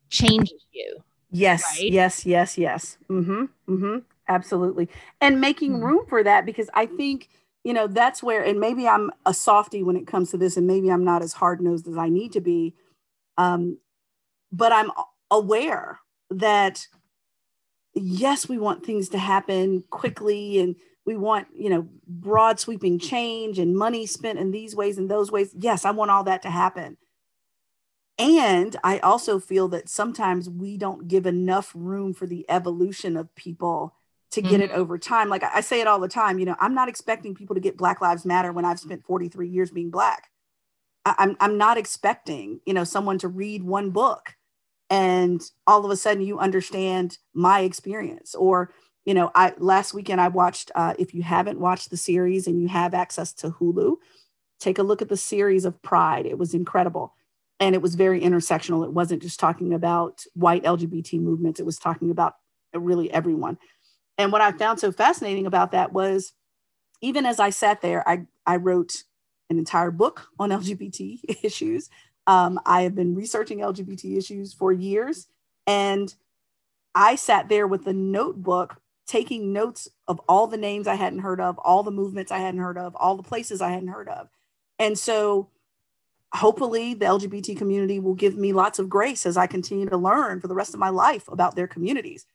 changes 0.09 0.65
you. 0.73 1.03
Yes, 1.31 1.62
right? 1.79 1.91
yes, 1.91 2.25
yes, 2.25 2.57
yes. 2.57 2.97
Mm-hmm, 3.11 3.45
mm-hmm, 3.69 3.99
absolutely. 4.29 4.88
And 5.21 5.41
making 5.41 5.73
mm-hmm. 5.73 5.85
room 5.85 6.07
for 6.09 6.25
that 6.25 6.47
because 6.47 6.71
I 6.73 6.87
think, 6.87 7.29
you 7.65 7.75
know, 7.75 7.87
that's 7.87 8.23
where, 8.23 8.43
and 8.43 8.59
maybe 8.59 8.88
I'm 8.88 9.11
a 9.27 9.35
softy 9.35 9.83
when 9.83 9.97
it 9.97 10.07
comes 10.07 10.31
to 10.31 10.38
this, 10.38 10.57
and 10.57 10.67
maybe 10.67 10.91
I'm 10.91 11.05
not 11.05 11.23
as 11.23 11.35
hard 11.35 11.61
nosed 11.61 11.87
as 11.87 11.97
I 11.97 12.09
need 12.09 12.33
to 12.33 12.41
be 12.41 12.75
um, 13.38 13.79
but 14.51 14.73
I'm 14.73 14.90
aware 15.31 16.01
that 16.31 16.87
yes, 17.95 18.49
we 18.49 18.59
want 18.59 18.85
things 18.85 19.11
to 19.11 19.18
happen 19.18 19.85
quickly 19.90 20.59
and 20.59 20.77
we 21.05 21.16
want, 21.16 21.49
you 21.55 21.68
know, 21.68 21.88
broad 22.07 22.61
sweeping 22.61 22.99
change 22.99 23.59
and 23.59 23.77
money 23.77 24.07
spent 24.07 24.38
in 24.38 24.51
these 24.51 24.75
ways 24.75 24.99
and 24.99 25.11
those 25.11 25.31
ways. 25.31 25.55
Yes, 25.59 25.85
I 25.85 25.90
want 25.90 26.11
all 26.11 26.25
that 26.25 26.42
to 26.42 26.51
happen. 26.51 26.97
And 28.18 28.77
I 28.85 28.99
also 28.99 29.40
feel 29.40 29.68
that 29.68 29.88
sometimes 29.88 30.49
we 30.49 30.77
don't 30.77 31.09
give 31.09 31.27
enough 31.27 31.73
room 31.75 32.14
for 32.14 32.27
the 32.27 32.47
evolution 32.49 33.16
of 33.16 33.35
people 33.35 33.97
to 34.31 34.42
get 34.42 34.53
mm-hmm. 34.53 34.62
it 34.62 34.71
over 34.71 34.97
time. 34.97 35.29
Like 35.29 35.42
I 35.42 35.61
say 35.61 35.81
it 35.81 35.87
all 35.87 35.99
the 35.99 36.09
time, 36.09 36.38
you 36.38 36.47
know, 36.47 36.57
I'm 36.61 36.75
not 36.75 36.88
expecting 36.88 37.35
people 37.35 37.55
to 37.55 37.61
get 37.61 37.77
Black 37.77 38.01
Lives 38.01 38.25
Matter 38.25 38.53
when 38.53 38.64
I've 38.64 38.81
spent 38.81 39.05
43 39.05 39.49
years 39.49 39.71
being 39.71 39.90
Black. 39.90 40.31
I'm, 41.05 41.37
I'm 41.41 41.59
not 41.59 41.79
expecting, 41.79 42.61
you 42.67 42.75
know, 42.75 42.85
someone 42.85 43.19
to 43.19 43.29
read 43.29 43.62
one 43.62 43.91
book 43.91 44.37
and 44.91 45.43
all 45.67 45.85
of 45.85 45.91
a 45.91 45.97
sudden 45.97 46.23
you 46.23 46.38
understand 46.38 47.19
my 47.35 47.61
experience 47.61 48.35
or 48.35 48.73
you 49.07 49.15
know 49.15 49.31
i 49.35 49.55
last 49.57 49.95
weekend 49.95 50.21
i 50.21 50.29
watched 50.29 50.71
uh, 50.75 50.93
if 50.99 51.15
you 51.15 51.23
haven't 51.23 51.59
watched 51.59 51.88
the 51.91 51.97
series 51.97 52.47
and 52.47 52.61
you 52.61 52.69
have 52.69 52.93
access 52.93 53.33
to 53.33 53.51
hulu 53.51 53.97
take 54.62 54.79
a 54.79 54.83
look 54.83 55.03
at 55.03 55.09
the 55.09 55.17
series 55.17 55.65
of 55.65 55.83
pride. 55.83 56.25
It 56.25 56.38
was 56.38 56.55
incredible. 56.55 57.15
And 57.59 57.75
it 57.75 57.83
was 57.83 57.97
very 57.97 58.21
intersectional. 58.21 58.85
It 58.85 58.93
wasn't 58.93 59.23
just 59.23 59.41
talking 59.41 59.75
about 59.75 60.25
white 60.35 60.62
lgbt 60.62 61.21
movements. 61.21 61.61
It 61.61 61.67
was 61.67 61.79
talking 61.79 62.11
about 62.11 62.35
really 62.73 63.11
everyone. 63.12 63.59
And 64.19 64.31
what 64.31 64.41
i 64.41 64.53
found 64.53 64.79
so 64.79 64.93
fascinating 64.93 65.47
about 65.47 65.73
that 65.73 65.93
was 65.93 66.33
even 67.01 67.27
as 67.27 67.41
i 67.41 67.51
sat 67.51 67.81
there 67.81 68.07
i 68.09 68.27
i 68.47 68.57
wrote 68.57 69.03
an 69.53 69.59
entire 69.59 69.91
book 69.91 70.29
on 70.38 70.51
LGBT 70.51 71.21
issues. 71.45 71.88
Um, 72.27 72.61
I 72.67 72.83
have 72.83 72.95
been 72.95 73.15
researching 73.15 73.59
LGBT 73.59 74.17
issues 74.17 74.53
for 74.53 74.73
years, 74.73 75.29
and 75.67 76.12
I 76.95 77.17
sat 77.17 77.49
there 77.49 77.67
with 77.67 77.87
a 77.87 77.93
notebook 77.93 78.77
taking 79.07 79.53
notes 79.53 79.88
of 80.09 80.21
all 80.29 80.47
the 80.47 80.57
names 80.57 80.87
I 80.87 80.95
hadn't 80.95 81.21
heard 81.21 81.41
of, 81.41 81.59
all 81.59 81.83
the 81.83 81.91
movements 81.91 82.33
I 82.33 82.38
hadn't 82.38 82.61
heard 82.61 82.79
of, 82.79 82.95
all 82.97 83.17
the 83.17 83.23
places 83.23 83.61
I 83.61 83.71
hadn't 83.71 83.88
heard 83.88 84.09
of. 84.09 84.29
And 84.79 84.99
so 84.99 85.49
hopefully 86.33 86.95
the 86.95 87.07
LGBT 87.07 87.57
community 87.57 87.99
will 87.99 88.15
give 88.15 88.37
me 88.37 88.53
lots 88.53 88.79
of 88.79 88.88
grace 88.88 89.27
as 89.27 89.37
I 89.37 89.47
continue 89.47 89.88
to 89.88 89.97
learn 89.97 90.41
for 90.41 90.49
the 90.49 90.55
rest 90.55 90.73
of 90.73 90.81
my 90.81 90.88
life 90.88 91.29
about 91.29 91.57
their 91.57 91.67
communities. 91.67 92.27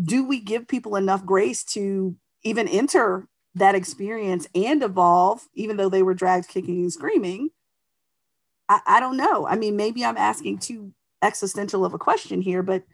Do 0.00 0.24
we 0.24 0.40
give 0.40 0.68
people 0.68 0.96
enough 0.96 1.26
grace 1.26 1.64
to 1.64 2.16
even 2.42 2.68
enter 2.68 3.28
that 3.54 3.74
experience 3.74 4.46
and 4.54 4.82
evolve, 4.82 5.48
even 5.54 5.76
though 5.76 5.88
they 5.88 6.02
were 6.02 6.14
dragged 6.14 6.48
kicking 6.48 6.82
and 6.82 6.92
screaming? 6.92 7.50
I, 8.68 8.80
I 8.86 9.00
don't 9.00 9.16
know. 9.16 9.46
I 9.46 9.56
mean, 9.56 9.76
maybe 9.76 10.04
I'm 10.04 10.16
asking 10.16 10.58
too 10.58 10.92
existential 11.22 11.84
of 11.84 11.94
a 11.94 11.98
question 11.98 12.40
here, 12.40 12.62
but 12.62 12.84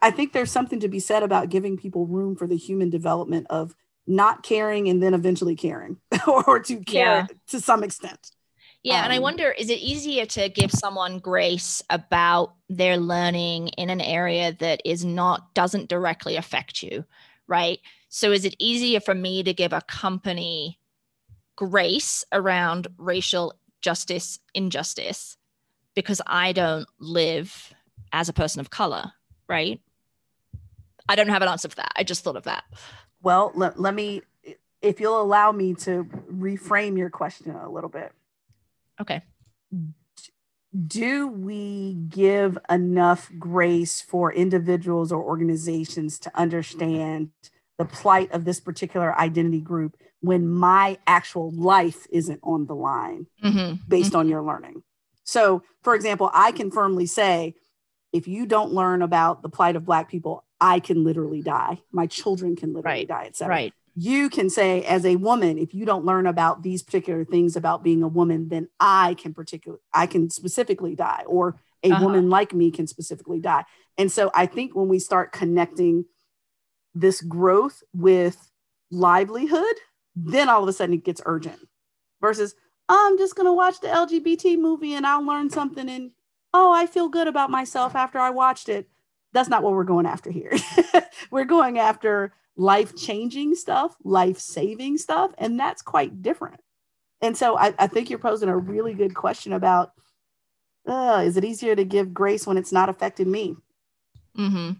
I 0.00 0.10
think 0.10 0.32
there's 0.32 0.50
something 0.50 0.80
to 0.80 0.88
be 0.88 0.98
said 0.98 1.22
about 1.22 1.50
giving 1.50 1.76
people 1.76 2.06
room 2.06 2.36
for 2.36 2.46
the 2.46 2.56
human 2.56 2.88
development 2.88 3.46
of 3.50 3.74
not 4.06 4.42
caring 4.42 4.88
and 4.88 5.02
then 5.02 5.14
eventually 5.14 5.56
caring 5.56 5.98
or 6.26 6.60
to 6.60 6.76
care 6.80 7.04
yeah. 7.04 7.26
to 7.48 7.60
some 7.60 7.84
extent. 7.84 8.30
Yeah. 8.82 8.98
Um, 8.98 9.04
and 9.04 9.12
I 9.12 9.16
um, 9.16 9.22
wonder 9.22 9.50
is 9.50 9.70
it 9.70 9.78
easier 9.78 10.26
to 10.26 10.48
give 10.48 10.70
someone 10.70 11.18
grace 11.18 11.82
about 11.90 12.54
their 12.68 12.96
learning 12.96 13.68
in 13.68 13.90
an 13.90 14.00
area 14.00 14.52
that 14.60 14.80
is 14.84 15.04
not, 15.04 15.54
doesn't 15.54 15.88
directly 15.88 16.36
affect 16.36 16.82
you? 16.82 17.04
Right. 17.46 17.80
So 18.14 18.30
is 18.30 18.44
it 18.44 18.54
easier 18.60 19.00
for 19.00 19.12
me 19.12 19.42
to 19.42 19.52
give 19.52 19.72
a 19.72 19.80
company 19.80 20.78
grace 21.56 22.24
around 22.30 22.86
racial 22.96 23.54
justice, 23.82 24.38
injustice, 24.54 25.36
because 25.96 26.22
I 26.24 26.52
don't 26.52 26.86
live 27.00 27.74
as 28.12 28.28
a 28.28 28.32
person 28.32 28.60
of 28.60 28.70
color? 28.70 29.10
Right. 29.48 29.80
I 31.08 31.16
don't 31.16 31.28
have 31.28 31.42
an 31.42 31.48
answer 31.48 31.68
for 31.68 31.74
that. 31.74 31.90
I 31.96 32.04
just 32.04 32.22
thought 32.22 32.36
of 32.36 32.44
that. 32.44 32.62
Well, 33.20 33.50
let, 33.56 33.80
let 33.80 33.96
me, 33.96 34.22
if 34.80 35.00
you'll 35.00 35.20
allow 35.20 35.50
me 35.50 35.74
to 35.74 36.04
reframe 36.32 36.96
your 36.96 37.10
question 37.10 37.50
a 37.50 37.68
little 37.68 37.90
bit. 37.90 38.12
Okay. 39.00 39.22
Do 40.86 41.26
we 41.26 41.94
give 41.94 42.58
enough 42.70 43.28
grace 43.40 44.00
for 44.00 44.32
individuals 44.32 45.10
or 45.10 45.20
organizations 45.20 46.20
to 46.20 46.30
understand 46.38 47.30
the 47.78 47.84
plight 47.84 48.32
of 48.32 48.44
this 48.44 48.60
particular 48.60 49.18
identity 49.18 49.60
group 49.60 49.96
when 50.20 50.48
my 50.48 50.98
actual 51.06 51.50
life 51.50 52.06
isn't 52.10 52.40
on 52.42 52.66
the 52.66 52.74
line 52.74 53.26
mm-hmm. 53.42 53.74
based 53.88 54.10
mm-hmm. 54.10 54.18
on 54.18 54.28
your 54.28 54.42
learning? 54.42 54.82
So, 55.24 55.62
for 55.82 55.94
example, 55.94 56.30
I 56.32 56.52
can 56.52 56.70
firmly 56.70 57.06
say 57.06 57.54
if 58.12 58.28
you 58.28 58.46
don't 58.46 58.72
learn 58.72 59.02
about 59.02 59.42
the 59.42 59.48
plight 59.48 59.74
of 59.74 59.84
Black 59.84 60.08
people, 60.08 60.44
I 60.60 60.78
can 60.78 61.02
literally 61.02 61.42
die. 61.42 61.82
My 61.90 62.06
children 62.06 62.54
can 62.54 62.72
literally 62.72 63.00
right. 63.00 63.08
die, 63.08 63.24
etc. 63.26 63.48
Right. 63.48 63.74
You 63.96 64.30
can 64.30 64.50
say, 64.50 64.82
as 64.84 65.04
a 65.04 65.16
woman, 65.16 65.58
if 65.58 65.74
you 65.74 65.84
don't 65.84 66.04
learn 66.04 66.26
about 66.26 66.62
these 66.62 66.82
particular 66.82 67.24
things 67.24 67.56
about 67.56 67.82
being 67.82 68.02
a 68.02 68.08
woman, 68.08 68.48
then 68.48 68.68
I 68.78 69.14
can 69.14 69.34
particular, 69.34 69.78
I 69.92 70.06
can 70.06 70.30
specifically 70.30 70.94
die, 70.94 71.24
or 71.26 71.60
a 71.82 71.90
uh-huh. 71.90 72.04
woman 72.04 72.30
like 72.30 72.52
me 72.52 72.70
can 72.70 72.86
specifically 72.86 73.40
die. 73.40 73.64
And 73.98 74.10
so 74.10 74.30
I 74.34 74.46
think 74.46 74.74
when 74.74 74.88
we 74.88 74.98
start 74.98 75.32
connecting 75.32 76.06
this 76.94 77.20
growth 77.20 77.82
with 77.92 78.50
livelihood, 78.90 79.74
then 80.14 80.48
all 80.48 80.62
of 80.62 80.68
a 80.68 80.72
sudden 80.72 80.94
it 80.94 81.04
gets 81.04 81.22
urgent. 81.26 81.58
Versus, 82.20 82.54
I'm 82.88 83.18
just 83.18 83.36
going 83.36 83.46
to 83.46 83.52
watch 83.52 83.80
the 83.80 83.88
LGBT 83.88 84.58
movie 84.58 84.94
and 84.94 85.06
I'll 85.06 85.24
learn 85.24 85.50
something. 85.50 85.88
And 85.88 86.12
oh, 86.52 86.72
I 86.72 86.86
feel 86.86 87.08
good 87.08 87.28
about 87.28 87.50
myself 87.50 87.94
after 87.94 88.18
I 88.18 88.30
watched 88.30 88.68
it 88.68 88.88
that's 89.34 89.48
not 89.48 89.62
what 89.62 89.72
we're 89.72 89.84
going 89.84 90.06
after 90.06 90.30
here. 90.30 90.52
we're 91.30 91.44
going 91.44 91.78
after 91.78 92.32
life 92.56 92.96
changing 92.96 93.56
stuff, 93.56 93.96
life 94.04 94.38
saving 94.38 94.96
stuff, 94.96 95.32
and 95.36 95.58
that's 95.58 95.82
quite 95.82 96.22
different. 96.22 96.60
And 97.20 97.36
so 97.36 97.58
I, 97.58 97.74
I, 97.78 97.88
think 97.88 98.08
you're 98.08 98.18
posing 98.18 98.48
a 98.48 98.56
really 98.56 98.94
good 98.94 99.14
question 99.14 99.52
about 99.52 99.92
uh, 100.86 101.22
is 101.26 101.36
it 101.36 101.44
easier 101.44 101.74
to 101.74 101.84
give 101.84 102.14
grace 102.14 102.46
when 102.46 102.56
it's 102.56 102.70
not 102.70 102.88
affecting 102.88 103.30
me? 103.30 103.56
Mm-hmm. 104.38 104.72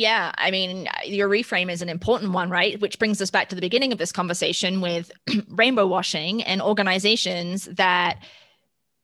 Yeah, 0.00 0.32
I 0.38 0.50
mean, 0.50 0.88
your 1.04 1.28
reframe 1.28 1.70
is 1.70 1.82
an 1.82 1.90
important 1.90 2.32
one, 2.32 2.48
right? 2.48 2.80
Which 2.80 2.98
brings 2.98 3.20
us 3.20 3.30
back 3.30 3.50
to 3.50 3.54
the 3.54 3.60
beginning 3.60 3.92
of 3.92 3.98
this 3.98 4.12
conversation 4.12 4.80
with 4.80 5.12
rainbow 5.48 5.86
washing 5.86 6.42
and 6.42 6.62
organizations 6.62 7.66
that 7.66 8.16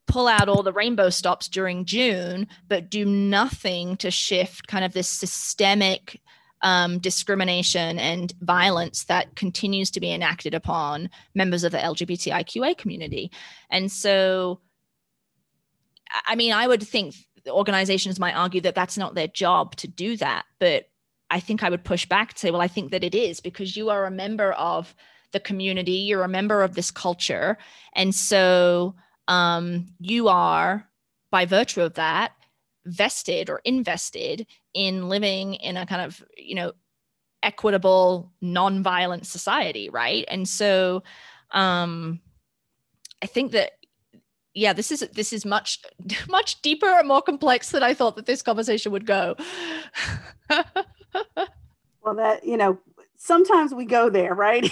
pull 0.07 0.27
out 0.27 0.49
all 0.49 0.63
the 0.63 0.73
rainbow 0.73 1.11
stops 1.11 1.49
during 1.49 1.85
June, 1.85 2.47
but 2.67 2.89
do 2.89 3.05
nothing 3.05 3.99
to 3.99 4.11
shift 4.11 4.69
kind 4.69 4.87
of 4.87 4.95
this 4.95 5.07
systemic 5.07 6.19
um, 6.63 6.99
discrimination 6.99 7.99
and 7.99 8.33
violence 8.41 9.05
that 9.05 9.37
continues 9.37 9.91
to 9.91 10.01
be 10.01 10.11
enacted 10.11 10.55
upon 10.55 11.11
members 11.35 11.63
of 11.63 11.73
the 11.73 11.79
LGBTIQA 11.79 12.79
community. 12.79 13.31
And 13.69 13.93
so, 13.93 14.61
I 16.25 16.37
mean, 16.37 16.55
I 16.55 16.67
would 16.67 16.83
think 16.83 17.17
organizations 17.49 18.19
might 18.19 18.35
argue 18.35 18.61
that 18.63 18.75
that's 18.75 18.99
not 18.99 19.15
their 19.15 19.29
job 19.29 19.77
to 19.77 19.89
do 19.89 20.17
that, 20.17 20.45
but 20.59 20.89
I 21.31 21.41
think 21.41 21.63
I 21.63 21.71
would 21.71 21.85
push 21.85 22.07
back 22.07 22.35
to 22.35 22.39
say, 22.39 22.51
well, 22.51 22.61
I 22.61 22.69
think 22.69 22.91
that 22.93 23.05
it 23.05 23.15
is 23.15 23.41
because 23.41 23.77
you 23.77 23.91
are 23.91 24.07
a 24.07 24.11
member 24.11 24.53
of 24.53 24.95
the 25.33 25.41
community, 25.41 25.93
you're 25.93 26.23
a 26.23 26.29
member 26.29 26.63
of 26.63 26.75
this 26.75 26.91
culture. 26.91 27.59
And 27.95 28.15
so, 28.15 28.95
um, 29.29 29.87
you 29.99 30.29
are, 30.29 30.89
by 31.31 31.47
virtue 31.47 31.83
of 31.83 31.95
that, 31.95 32.33
vested 32.85 33.51
or 33.51 33.61
invested 33.65 34.47
in 34.73 35.09
living 35.09 35.55
in 35.55 35.77
a 35.77 35.87
kind 35.87 36.03
of, 36.03 36.25
you 36.37 36.55
know, 36.55 36.73
equitable, 37.43 38.33
non-violent 38.41 39.27
society, 39.27 39.89
right? 39.89 40.25
And 40.29 40.49
so 40.49 41.03
um, 41.51 42.21
I 43.23 43.27
think 43.27 43.53
that 43.53 43.73
yeah, 44.57 44.73
this 44.73 44.90
is 44.90 45.07
this 45.12 45.33
is 45.33 45.45
much 45.45 45.81
much 46.29 46.61
deeper 46.62 46.87
and 46.87 47.07
more 47.07 47.23
complex 47.23 47.71
than 47.71 47.83
I 47.83 47.95
thought 47.95 48.16
that 48.16 48.27
this 48.27 48.42
conversation 48.42 48.90
would 48.90 49.07
go. 49.07 49.37
well, 52.03 52.14
that 52.16 52.45
you 52.45 52.57
know, 52.57 52.79
sometimes 53.16 53.75
we 53.75 53.85
go 53.85 54.09
there, 54.09 54.35
right? 54.35 54.69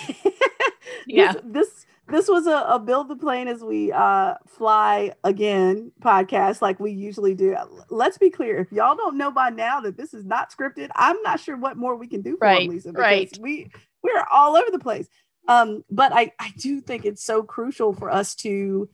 yeah. 1.07 1.33
This, 1.33 1.42
this 1.44 1.87
this 2.07 2.29
was 2.29 2.47
a, 2.47 2.66
a, 2.68 2.79
build 2.79 3.09
the 3.09 3.16
plane 3.16 3.49
as 3.49 3.62
we 3.62 3.90
uh, 3.90 4.35
fly 4.47 5.12
again 5.23 5.92
podcast 6.03 6.61
like 6.61 6.79
we 6.81 6.90
usually 6.90 7.35
do 7.35 7.57
let's 7.88 8.18
be 8.18 8.29
clear 8.29 8.59
if 8.59 8.70
y'all 8.70 8.94
don't 8.94 9.16
know 9.16 9.31
by 9.31 9.49
now 9.49 9.81
that 9.81 9.97
this 9.97 10.12
is 10.12 10.27
not 10.27 10.53
scripted 10.53 10.90
i'm 10.97 11.16
not 11.23 11.40
sure 11.40 11.57
what 11.57 11.79
more 11.79 11.97
we 11.97 12.07
can 12.07 12.20
do 12.20 12.37
for 12.37 12.47
right, 12.47 12.68
lisa 12.68 12.90
because 12.90 13.03
right. 13.03 13.38
we 13.40 13.70
we're 14.03 14.23
all 14.31 14.55
over 14.55 14.70
the 14.70 14.79
place 14.79 15.09
um, 15.49 15.85
but 15.90 16.12
I, 16.12 16.33
I 16.38 16.53
do 16.59 16.81
think 16.81 17.05
it's 17.05 17.23
so 17.23 17.42
crucial 17.42 17.92
for 17.92 18.11
us 18.11 18.35
to 18.37 18.88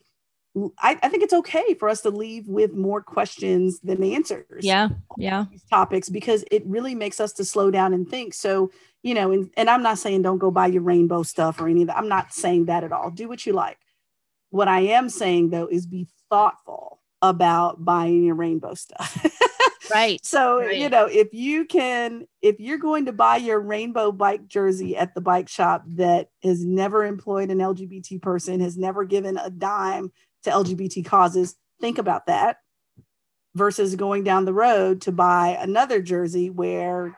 I, 0.79 0.99
I 1.03 1.09
think 1.09 1.23
it's 1.23 1.33
okay 1.33 1.75
for 1.75 1.89
us 1.89 2.01
to 2.03 2.11
leave 2.11 2.49
with 2.49 2.75
more 2.75 3.03
questions 3.03 3.81
than 3.81 4.03
answers 4.03 4.65
yeah 4.65 4.89
yeah 5.17 5.47
these 5.51 5.65
topics 5.65 6.09
because 6.09 6.45
it 6.51 6.65
really 6.67 6.95
makes 6.95 7.21
us 7.21 7.33
to 7.35 7.45
slow 7.45 7.71
down 7.71 7.95
and 7.95 8.09
think 8.09 8.35
so 8.35 8.71
you 9.03 9.15
know, 9.15 9.33
and, 9.33 9.51
and 9.57 9.71
I'm 9.71 9.83
not 9.83 9.99
saying 9.99 10.23
don't 10.23 10.39
go 10.39 10.51
buy 10.51 10.67
your 10.67 10.83
rainbow 10.83 11.23
stuff 11.23 11.61
or 11.61 11.69
any 11.69 11.83
of 11.83 11.89
that. 11.89 11.97
I'm 11.97 12.09
not 12.09 12.33
saying 12.33 12.67
that 12.67 12.85
at 12.85 12.93
all. 12.93 13.11
Do 13.11 13.29
what 13.29 13.47
you 13.47 13.53
like. 13.53 13.79
What 14.51 14.69
I 14.69 14.81
am 14.81 15.09
saying 15.09 15.51
though 15.51 15.67
is 15.67 15.87
be 15.87 16.09
thoughtful 16.29 17.01
about 17.23 17.85
buying 17.85 18.25
your 18.25 18.35
rainbow 18.35 18.75
stuff. 18.75 19.27
right. 19.91 20.21
So, 20.25 20.59
right. 20.61 20.77
you 20.77 20.89
know, 20.89 21.07
if 21.07 21.33
you 21.33 21.65
can, 21.65 22.27
if 22.43 22.61
you're 22.61 22.79
going 22.79 23.07
to 23.07 23.13
buy 23.13 23.37
your 23.37 23.59
rainbow 23.59 24.13
bike 24.13 24.47
jersey 24.47 24.97
at 24.97 25.15
the 25.15 25.21
bike 25.21 25.49
shop 25.49 25.83
that 25.89 26.29
has 26.43 26.65
never 26.65 27.05
employed 27.05 27.51
an 27.51 27.59
LGBT 27.59 28.21
person, 28.23 28.61
has 28.61 28.77
never 28.77 29.05
given 29.05 29.37
a 29.37 29.51
dime 29.51 30.13
to 30.45 30.51
LGBT 30.51 31.05
causes, 31.05 31.57
think 31.81 31.99
about 31.99 32.27
that 32.27 32.59
versus 33.55 33.97
going 33.97 34.25
down 34.25 34.45
the 34.45 34.53
road 34.53 35.03
to 35.03 35.13
buy 35.13 35.59
another 35.61 36.01
jersey 36.01 36.51
where 36.51 37.17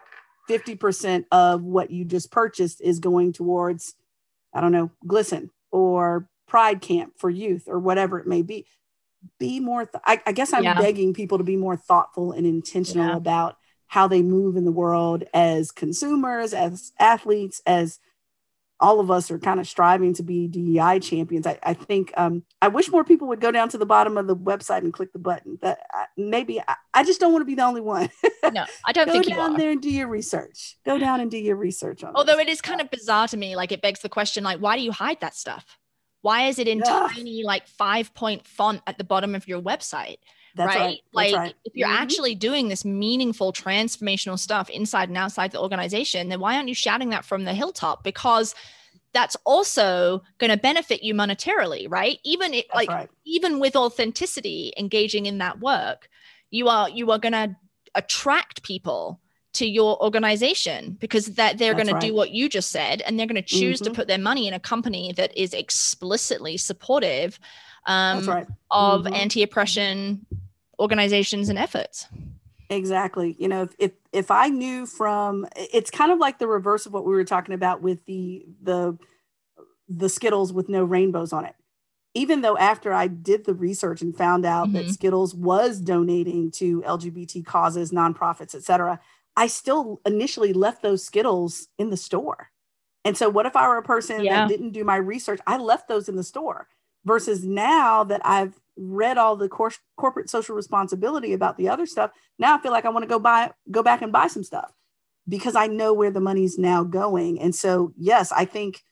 50% 0.48 1.24
of 1.30 1.62
what 1.62 1.90
you 1.90 2.04
just 2.04 2.30
purchased 2.30 2.80
is 2.80 2.98
going 2.98 3.32
towards, 3.32 3.94
I 4.52 4.60
don't 4.60 4.72
know, 4.72 4.90
GLSEN 5.06 5.50
or 5.70 6.28
Pride 6.46 6.80
Camp 6.80 7.14
for 7.16 7.30
youth 7.30 7.64
or 7.66 7.78
whatever 7.78 8.18
it 8.18 8.26
may 8.26 8.42
be. 8.42 8.66
Be 9.38 9.60
more, 9.60 9.86
th- 9.86 10.02
I, 10.04 10.20
I, 10.26 10.32
guess 10.32 10.52
I'm 10.52 10.64
yeah. 10.64 10.74
begging 10.74 11.14
people 11.14 11.38
to 11.38 11.44
be 11.44 11.56
more 11.56 11.76
thoughtful 11.76 12.32
and 12.32 12.44
intentional 12.44 13.08
yeah. 13.08 13.16
about 13.16 13.56
how 13.86 14.08
they 14.08 14.22
move 14.22 14.56
in 14.56 14.64
the 14.64 14.72
world 14.72 15.24
as 15.32 15.70
consumers, 15.70 16.52
as 16.52 16.92
athletes, 16.98 17.62
as 17.66 18.00
all 18.82 18.98
of 18.98 19.12
us 19.12 19.30
are 19.30 19.38
kind 19.38 19.60
of 19.60 19.68
striving 19.68 20.12
to 20.12 20.24
be 20.24 20.48
DEI 20.48 20.98
champions. 20.98 21.46
I, 21.46 21.56
I 21.62 21.72
think 21.72 22.12
um, 22.16 22.42
I 22.60 22.66
wish 22.66 22.90
more 22.90 23.04
people 23.04 23.28
would 23.28 23.40
go 23.40 23.52
down 23.52 23.68
to 23.70 23.78
the 23.78 23.86
bottom 23.86 24.18
of 24.18 24.26
the 24.26 24.34
website 24.36 24.78
and 24.78 24.92
click 24.92 25.12
the 25.12 25.20
button. 25.20 25.56
That 25.62 25.78
maybe 26.16 26.60
I, 26.60 26.74
I, 26.92 27.04
just 27.04 27.20
don't 27.20 27.32
want 27.32 27.42
to 27.42 27.46
be 27.46 27.54
the 27.54 27.64
only 27.64 27.80
one. 27.80 28.10
no, 28.52 28.64
I 28.84 28.92
don't 28.92 29.06
go 29.06 29.12
think 29.12 29.28
you 29.28 29.36
down 29.36 29.56
there 29.56 29.70
and 29.70 29.80
do 29.80 29.88
your 29.88 30.08
research. 30.08 30.76
Go 30.84 30.98
down 30.98 31.20
and 31.20 31.30
do 31.30 31.38
your 31.38 31.54
research 31.54 32.02
on. 32.02 32.12
Although 32.16 32.36
this. 32.36 32.48
it 32.48 32.50
is 32.50 32.60
kind 32.60 32.80
of 32.80 32.90
bizarre 32.90 33.28
to 33.28 33.36
me, 33.36 33.54
like 33.54 33.70
it 33.70 33.80
begs 33.80 34.00
the 34.00 34.08
question, 34.08 34.42
like 34.42 34.58
why 34.58 34.76
do 34.76 34.82
you 34.82 34.90
hide 34.90 35.20
that 35.20 35.36
stuff? 35.36 35.78
Why 36.22 36.48
is 36.48 36.58
it 36.58 36.66
in 36.66 36.78
yeah. 36.78 37.08
tiny, 37.12 37.44
like 37.44 37.68
five 37.68 38.12
point 38.14 38.48
font 38.48 38.82
at 38.88 38.98
the 38.98 39.04
bottom 39.04 39.36
of 39.36 39.46
your 39.46 39.62
website? 39.62 40.18
That's 40.54 40.74
right. 40.74 40.80
right. 40.80 41.00
Like 41.12 41.34
right. 41.34 41.54
if 41.64 41.74
you're 41.74 41.88
mm-hmm. 41.88 42.02
actually 42.02 42.34
doing 42.34 42.68
this 42.68 42.84
meaningful 42.84 43.52
transformational 43.52 44.38
stuff 44.38 44.68
inside 44.68 45.08
and 45.08 45.18
outside 45.18 45.52
the 45.52 45.60
organization, 45.60 46.28
then 46.28 46.40
why 46.40 46.56
aren't 46.56 46.68
you 46.68 46.74
shouting 46.74 47.10
that 47.10 47.24
from 47.24 47.44
the 47.44 47.54
hilltop? 47.54 48.04
Because 48.04 48.54
that's 49.14 49.36
also 49.44 50.22
going 50.38 50.50
to 50.50 50.56
benefit 50.56 51.02
you 51.02 51.14
monetarily, 51.14 51.86
right? 51.90 52.18
Even 52.24 52.54
it, 52.54 52.66
like 52.74 52.88
right. 52.88 53.10
even 53.24 53.58
with 53.58 53.76
authenticity, 53.76 54.72
engaging 54.76 55.26
in 55.26 55.38
that 55.38 55.60
work, 55.60 56.08
you 56.50 56.68
are 56.68 56.88
you 56.88 57.10
are 57.10 57.18
going 57.18 57.32
to 57.32 57.56
attract 57.94 58.62
people 58.62 59.20
to 59.54 59.66
your 59.66 60.02
organization 60.02 60.96
because 60.98 61.26
that 61.26 61.58
they're 61.58 61.74
going 61.74 61.88
right. 61.88 62.00
to 62.00 62.06
do 62.06 62.14
what 62.14 62.30
you 62.30 62.48
just 62.48 62.70
said 62.70 63.02
and 63.02 63.18
they're 63.18 63.26
going 63.26 63.36
to 63.36 63.42
choose 63.42 63.80
mm-hmm. 63.80 63.92
to 63.92 63.96
put 63.96 64.08
their 64.08 64.18
money 64.18 64.48
in 64.48 64.54
a 64.54 64.60
company 64.60 65.12
that 65.12 65.36
is 65.36 65.52
explicitly 65.52 66.56
supportive 66.56 67.38
um, 67.86 68.24
right. 68.26 68.46
of 68.70 69.02
mm-hmm. 69.02 69.14
anti-oppression 69.14 70.24
organizations 70.78 71.48
and 71.48 71.58
efforts 71.58 72.08
exactly 72.70 73.36
you 73.38 73.48
know 73.48 73.62
if, 73.62 73.74
if 73.78 73.92
if 74.12 74.30
i 74.30 74.48
knew 74.48 74.86
from 74.86 75.46
it's 75.56 75.90
kind 75.90 76.10
of 76.10 76.18
like 76.18 76.38
the 76.38 76.48
reverse 76.48 76.86
of 76.86 76.92
what 76.92 77.04
we 77.04 77.12
were 77.12 77.24
talking 77.24 77.54
about 77.54 77.82
with 77.82 78.04
the 78.06 78.46
the 78.62 78.96
the 79.88 80.08
skittles 80.08 80.52
with 80.52 80.68
no 80.68 80.82
rainbows 80.82 81.32
on 81.32 81.44
it 81.44 81.54
even 82.14 82.40
though 82.40 82.56
after 82.56 82.92
i 82.92 83.06
did 83.06 83.44
the 83.44 83.54
research 83.54 84.00
and 84.00 84.16
found 84.16 84.46
out 84.46 84.68
mm-hmm. 84.68 84.76
that 84.76 84.88
skittles 84.88 85.34
was 85.34 85.78
donating 85.78 86.50
to 86.50 86.80
lgbt 86.82 87.44
causes 87.44 87.92
nonprofits 87.92 88.54
etc 88.54 88.98
I 89.36 89.46
still 89.46 90.00
initially 90.04 90.52
left 90.52 90.82
those 90.82 91.04
Skittles 91.04 91.68
in 91.78 91.90
the 91.90 91.96
store. 91.96 92.50
And 93.04 93.16
so, 93.16 93.28
what 93.28 93.46
if 93.46 93.56
I 93.56 93.66
were 93.68 93.78
a 93.78 93.82
person 93.82 94.24
yeah. 94.24 94.42
that 94.42 94.48
didn't 94.48 94.70
do 94.70 94.84
my 94.84 94.96
research? 94.96 95.40
I 95.46 95.56
left 95.56 95.88
those 95.88 96.08
in 96.08 96.16
the 96.16 96.22
store 96.22 96.68
versus 97.04 97.44
now 97.44 98.04
that 98.04 98.20
I've 98.24 98.58
read 98.76 99.18
all 99.18 99.36
the 99.36 99.48
cor- 99.48 99.72
corporate 99.96 100.30
social 100.30 100.56
responsibility 100.56 101.32
about 101.32 101.56
the 101.56 101.68
other 101.68 101.86
stuff. 101.86 102.10
Now 102.38 102.56
I 102.56 102.60
feel 102.60 102.72
like 102.72 102.84
I 102.84 102.90
want 102.90 103.02
to 103.02 103.08
go 103.08 103.18
buy, 103.18 103.50
go 103.70 103.82
back 103.82 104.02
and 104.02 104.12
buy 104.12 104.28
some 104.28 104.44
stuff 104.44 104.72
because 105.28 105.54
I 105.54 105.66
know 105.66 105.92
where 105.92 106.10
the 106.10 106.20
money's 106.20 106.58
now 106.58 106.82
going. 106.82 107.40
And 107.40 107.54
so, 107.54 107.92
yes, 107.96 108.32
I 108.32 108.44
think 108.44 108.82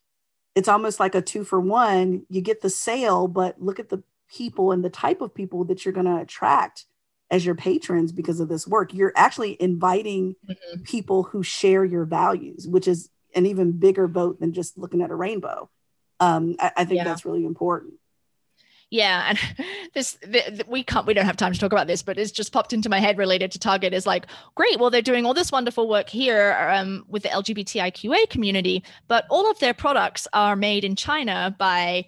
it's 0.55 0.69
almost 0.69 1.01
like 1.01 1.15
a 1.15 1.23
two 1.23 1.45
for 1.45 1.61
one. 1.61 2.27
You 2.29 2.41
get 2.41 2.61
the 2.61 2.71
sale, 2.71 3.29
but 3.29 3.61
look 3.61 3.81
at 3.81 3.89
the 3.89 4.03
people 4.33 4.73
and 4.73 4.85
the 4.85 4.91
type 4.91 5.21
of 5.21 5.35
people 5.35 5.65
that 5.65 5.85
you're 5.85 5.95
going 5.95 6.07
to 6.07 6.21
attract 6.21 6.85
as 7.31 7.47
your 7.47 7.55
patrons 7.55 8.13
because 8.13 8.41
of 8.41 8.49
this 8.49 8.67
work. 8.67 8.93
You're 8.93 9.13
actually 9.17 9.61
inviting 9.61 10.35
mm-hmm. 10.49 10.83
people 10.83 11.25
who 11.25 11.43
share 11.43 11.85
your 11.85 12.05
values, 12.05 12.67
which 12.67 12.89
is 12.89 13.09
an 13.35 13.47
even 13.47 13.73
bigger 13.73 14.09
vote 14.09 14.41
than 14.41 14.53
just 14.53 14.77
looking 14.77 15.03
at 15.03 15.11
a 15.11 15.15
rainbow. 15.15 15.71
Um, 16.19 16.57
I, 16.59 16.73
I 16.79 16.85
think 16.85 16.99
yeah. 16.99 17.05
that's 17.05 17.25
really 17.25 17.45
important. 17.45 17.95
Yeah, 18.91 19.25
and 19.29 19.39
this 19.95 20.19
the, 20.23 20.43
the, 20.51 20.65
we 20.67 20.83
can't 20.83 21.07
we 21.07 21.15
don't 21.15 21.25
have 21.25 21.37
time 21.37 21.53
to 21.53 21.59
talk 21.59 21.73
about 21.73 21.87
this, 21.87 22.03
but 22.03 22.19
it's 22.19 22.33
just 22.33 22.53
popped 22.53 22.73
into 22.73 22.89
my 22.89 22.99
head 22.99 23.19
related 23.19 23.53
to 23.53 23.59
Target 23.59 23.95
is 23.95 24.07
like, 24.07 24.27
great, 24.57 24.79
well 24.79 24.91
they're 24.91 25.01
doing 25.01 25.25
all 25.25 25.35
this 25.35 25.53
wonderful 25.53 25.89
work 25.89 26.09
here 26.09 26.57
um, 26.73 27.05
with 27.09 27.23
the 27.23 27.29
LGBTIQA 27.29 28.29
community, 28.29 28.85
but 29.09 29.25
all 29.31 29.51
of 29.51 29.59
their 29.61 29.75
products 29.75 30.27
are 30.33 30.57
made 30.57 30.85
in 30.85 30.97
China 30.97 31.55
by 31.59 32.05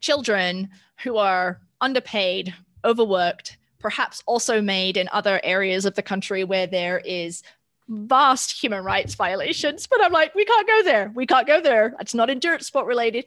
children 0.00 0.68
who 1.02 1.16
are 1.16 1.60
underpaid, 1.80 2.54
overworked, 2.84 3.56
perhaps 3.78 4.22
also 4.26 4.60
made 4.60 4.98
in 4.98 5.08
other 5.12 5.40
areas 5.42 5.86
of 5.86 5.94
the 5.94 6.02
country 6.02 6.44
where 6.44 6.66
there 6.66 6.98
is 6.98 7.42
vast 7.88 8.62
human 8.62 8.84
rights 8.84 9.14
violations. 9.14 9.86
But 9.86 10.04
I'm 10.04 10.12
like, 10.12 10.34
we 10.34 10.44
can't 10.44 10.66
go 10.66 10.82
there. 10.84 11.10
We 11.14 11.26
can't 11.26 11.46
go 11.46 11.60
there. 11.60 11.94
It's 11.98 12.14
not 12.14 12.30
endurance 12.30 12.66
sport 12.66 12.86
related. 12.86 13.24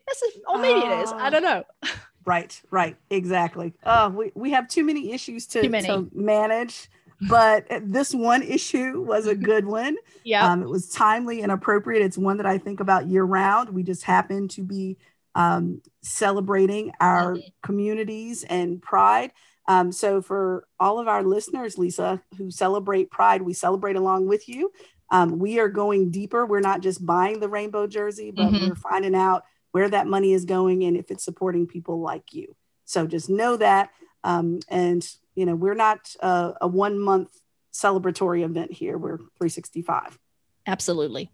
or 0.48 0.60
maybe 0.60 0.80
it 0.80 1.00
is. 1.00 1.12
I 1.12 1.30
don't 1.30 1.44
know. 1.44 1.64
right, 2.26 2.61
right, 2.71 2.97
exactly. 3.09 3.74
Uh, 3.84 4.11
we, 4.13 4.32
we 4.36 4.51
have 4.51 4.67
too 4.67 4.84
many 4.84 5.11
issues 5.11 5.47
to, 5.47 5.67
many. 5.69 5.88
to 5.88 6.09
manage. 6.13 6.89
But 7.30 7.67
this 7.84 8.13
one 8.13 8.43
issue 8.43 9.01
was 9.01 9.28
a 9.28 9.36
good 9.36 9.65
one. 9.82 9.95
yeah. 10.24 10.49
Um, 10.49 10.61
it 10.61 10.69
was 10.69 10.89
timely 10.89 11.41
and 11.41 11.51
appropriate. 11.51 12.03
It's 12.03 12.17
one 12.17 12.38
that 12.38 12.45
I 12.45 12.57
think 12.57 12.80
about 12.80 13.07
year 13.07 13.24
round. 13.24 13.69
We 13.69 13.84
just 13.84 14.03
happen 14.03 14.47
to 14.49 14.61
be 14.61 14.97
um, 15.36 15.82
celebrating 16.01 16.91
our 16.99 17.36
mm-hmm. 17.36 17.47
communities 17.61 18.43
and 18.43 18.82
pride. 18.82 19.32
Um, 19.67 19.91
so, 19.91 20.21
for 20.21 20.67
all 20.80 20.99
of 20.99 21.07
our 21.07 21.24
listeners, 21.24 21.78
Lisa, 21.78 22.21
who 22.38 22.51
celebrate 22.51 23.09
Pride, 23.09 23.41
we 23.41 23.53
celebrate 23.53 23.95
along 23.95 24.28
with 24.28 24.49
you. 24.49 24.71
Um, 25.09 25.39
we 25.39 25.59
are 25.59 25.69
going 25.69 26.11
deeper. 26.11 26.45
We're 26.45 26.59
not 26.59 26.82
just 26.82 27.05
buying 27.05 27.39
the 27.39 27.47
rainbow 27.47 27.88
jersey, 27.88 28.32
but 28.32 28.47
mm-hmm. 28.47 28.69
we're 28.69 28.76
finding 28.76 29.15
out 29.15 29.43
where 29.74 29.89
that 29.89 30.07
money 30.07 30.34
is 30.34 30.45
going 30.45 30.84
and 30.84 30.95
if 30.95 31.11
it's 31.11 31.26
supporting 31.26 31.67
people 31.67 31.99
like 31.99 32.34
you. 32.34 32.55
So, 32.86 33.05
just 33.05 33.30
know 33.30 33.57
that. 33.57 33.91
Um, 34.24 34.59
and, 34.69 35.05
you 35.36 35.45
know, 35.45 35.55
we're 35.55 35.74
not 35.74 36.15
a, 36.21 36.53
a 36.61 36.67
one 36.67 36.97
month 36.97 37.30
celebratory 37.74 38.43
event 38.43 38.71
here, 38.71 38.97
we're 38.97 39.17
365. 39.17 40.17
Absolutely. 40.65 41.30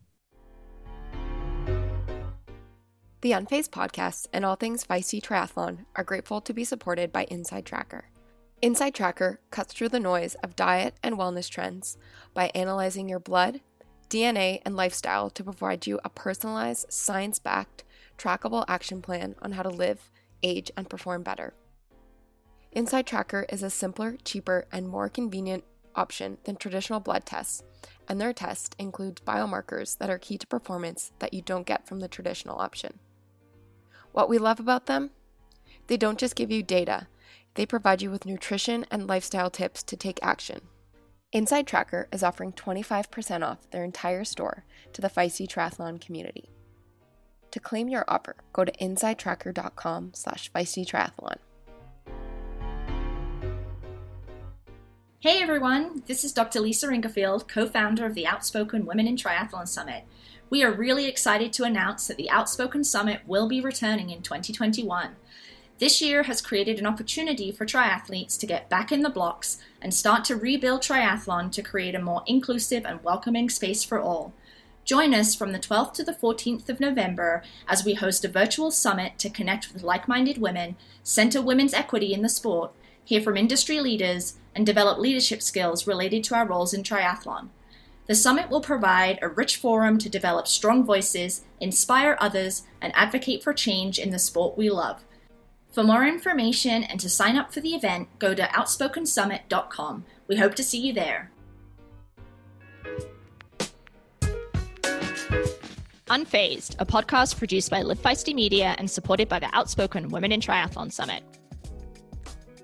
The 3.21 3.31
Unfazed 3.31 3.69
podcast 3.69 4.27
and 4.31 4.45
all 4.45 4.55
things 4.55 4.85
Feisty 4.85 5.21
Triathlon 5.21 5.79
are 5.95 6.05
grateful 6.05 6.39
to 6.39 6.53
be 6.53 6.63
supported 6.63 7.11
by 7.11 7.25
Inside 7.25 7.65
Tracker. 7.65 8.05
Inside 8.61 8.95
Tracker 8.95 9.41
cuts 9.51 9.73
through 9.73 9.89
the 9.89 9.99
noise 9.99 10.35
of 10.35 10.55
diet 10.55 10.95
and 11.03 11.17
wellness 11.17 11.49
trends 11.49 11.97
by 12.33 12.49
analyzing 12.55 13.09
your 13.09 13.19
blood, 13.19 13.59
DNA, 14.09 14.61
and 14.65 14.75
lifestyle 14.75 15.29
to 15.31 15.43
provide 15.43 15.85
you 15.85 15.99
a 16.05 16.09
personalized, 16.09 16.91
science 16.91 17.39
backed, 17.39 17.83
trackable 18.19 18.65
action 18.67 19.01
plan 19.01 19.35
on 19.41 19.53
how 19.53 19.63
to 19.63 19.69
live, 19.69 20.11
age, 20.43 20.71
and 20.77 20.89
perform 20.89 21.23
better. 21.23 21.53
Inside 22.71 23.07
Tracker 23.07 23.45
is 23.49 23.63
a 23.63 23.69
simpler, 23.69 24.17
cheaper, 24.23 24.67
and 24.71 24.87
more 24.87 25.09
convenient 25.09 25.63
option 25.95 26.37
than 26.43 26.55
traditional 26.55 26.99
blood 26.99 27.25
tests, 27.25 27.63
and 28.07 28.21
their 28.21 28.33
test 28.33 28.75
includes 28.77 29.21
biomarkers 29.21 29.97
that 29.97 30.09
are 30.09 30.19
key 30.19 30.37
to 30.37 30.45
performance 30.45 31.11
that 31.19 31.33
you 31.33 31.41
don't 31.41 31.65
get 31.65 31.87
from 31.87 31.99
the 31.99 32.07
traditional 32.07 32.59
option. 32.59 32.99
What 34.11 34.29
we 34.29 34.37
love 34.37 34.59
about 34.59 34.85
them? 34.85 35.09
They 35.87 35.97
don't 35.97 36.19
just 36.19 36.35
give 36.35 36.51
you 36.51 36.61
data 36.61 37.07
they 37.55 37.65
provide 37.65 38.01
you 38.01 38.11
with 38.11 38.25
nutrition 38.25 38.85
and 38.91 39.07
lifestyle 39.07 39.49
tips 39.49 39.83
to 39.83 39.97
take 39.97 40.19
action. 40.21 40.61
Inside 41.31 41.67
Tracker 41.67 42.07
is 42.11 42.23
offering 42.23 42.53
25% 42.53 43.43
off 43.43 43.69
their 43.71 43.83
entire 43.83 44.23
store 44.23 44.63
to 44.93 45.01
the 45.01 45.09
Feisty 45.09 45.47
Triathlon 45.47 45.99
community. 45.99 46.49
To 47.51 47.59
claim 47.59 47.89
your 47.89 48.05
offer, 48.07 48.35
go 48.53 48.63
to 48.63 48.71
insidetracker.com 48.73 50.11
slash 50.13 50.51
feistytriathlon. 50.51 51.37
Hey 55.21 55.41
everyone, 55.41 56.03
this 56.07 56.23
is 56.23 56.31
Dr. 56.31 56.61
Lisa 56.61 56.87
Ingarfield, 56.87 57.47
co-founder 57.47 58.05
of 58.05 58.13
the 58.13 58.25
Outspoken 58.25 58.85
Women 58.85 59.05
in 59.05 59.17
Triathlon 59.17 59.67
Summit. 59.67 60.03
We 60.49 60.63
are 60.63 60.71
really 60.71 61.07
excited 61.07 61.51
to 61.53 61.63
announce 61.63 62.07
that 62.07 62.17
the 62.17 62.29
Outspoken 62.29 62.83
Summit 62.83 63.21
will 63.27 63.47
be 63.49 63.59
returning 63.59 64.11
in 64.11 64.21
2021. 64.21 65.15
This 65.79 66.01
year 66.01 66.23
has 66.23 66.41
created 66.41 66.79
an 66.79 66.85
opportunity 66.85 67.51
for 67.51 67.65
triathletes 67.65 68.39
to 68.39 68.45
get 68.45 68.69
back 68.69 68.91
in 68.91 69.01
the 69.01 69.09
blocks 69.09 69.57
and 69.81 69.93
start 69.93 70.23
to 70.25 70.35
rebuild 70.35 70.81
triathlon 70.81 71.51
to 71.51 71.61
create 71.61 71.95
a 71.95 72.01
more 72.01 72.23
inclusive 72.25 72.85
and 72.85 73.03
welcoming 73.03 73.49
space 73.49 73.83
for 73.83 73.99
all. 73.99 74.33
Join 74.89 75.13
us 75.13 75.35
from 75.35 75.51
the 75.51 75.59
12th 75.59 75.93
to 75.93 76.03
the 76.03 76.15
14th 76.15 76.67
of 76.67 76.79
November 76.79 77.43
as 77.67 77.85
we 77.85 77.93
host 77.93 78.25
a 78.25 78.27
virtual 78.27 78.71
summit 78.71 79.19
to 79.19 79.29
connect 79.29 79.71
with 79.71 79.83
like 79.83 80.07
minded 80.07 80.39
women, 80.39 80.77
center 81.03 81.43
women's 81.43 81.75
equity 81.75 82.11
in 82.11 82.23
the 82.23 82.27
sport, 82.27 82.71
hear 83.05 83.21
from 83.21 83.37
industry 83.37 83.79
leaders, 83.81 84.39
and 84.55 84.65
develop 84.65 84.97
leadership 84.97 85.43
skills 85.43 85.85
related 85.85 86.23
to 86.23 86.33
our 86.33 86.43
roles 86.43 86.73
in 86.73 86.81
triathlon. 86.81 87.49
The 88.07 88.15
summit 88.15 88.49
will 88.49 88.61
provide 88.61 89.19
a 89.21 89.29
rich 89.29 89.57
forum 89.57 89.99
to 89.99 90.09
develop 90.09 90.47
strong 90.47 90.83
voices, 90.83 91.43
inspire 91.59 92.17
others, 92.19 92.63
and 92.81 92.91
advocate 92.95 93.43
for 93.43 93.53
change 93.53 93.99
in 93.99 94.09
the 94.09 94.17
sport 94.17 94.57
we 94.57 94.71
love. 94.71 95.05
For 95.71 95.83
more 95.83 96.03
information 96.03 96.81
and 96.81 96.99
to 96.99 97.11
sign 97.11 97.37
up 97.37 97.53
for 97.53 97.59
the 97.59 97.75
event, 97.75 98.07
go 98.17 98.33
to 98.33 98.41
outspokensummit.com. 98.41 100.05
We 100.27 100.37
hope 100.37 100.55
to 100.55 100.63
see 100.63 100.79
you 100.79 100.93
there. 100.93 101.29
Unfazed, 106.09 106.75
a 106.79 106.85
podcast 106.85 107.37
produced 107.37 107.69
by 107.69 107.81
Live 107.83 107.99
Feisty 107.99 108.33
Media 108.33 108.75
and 108.79 108.89
supported 108.89 109.29
by 109.29 109.39
the 109.39 109.49
Outspoken 109.55 110.09
Women 110.09 110.31
in 110.31 110.41
Triathlon 110.41 110.91
Summit. 110.91 111.23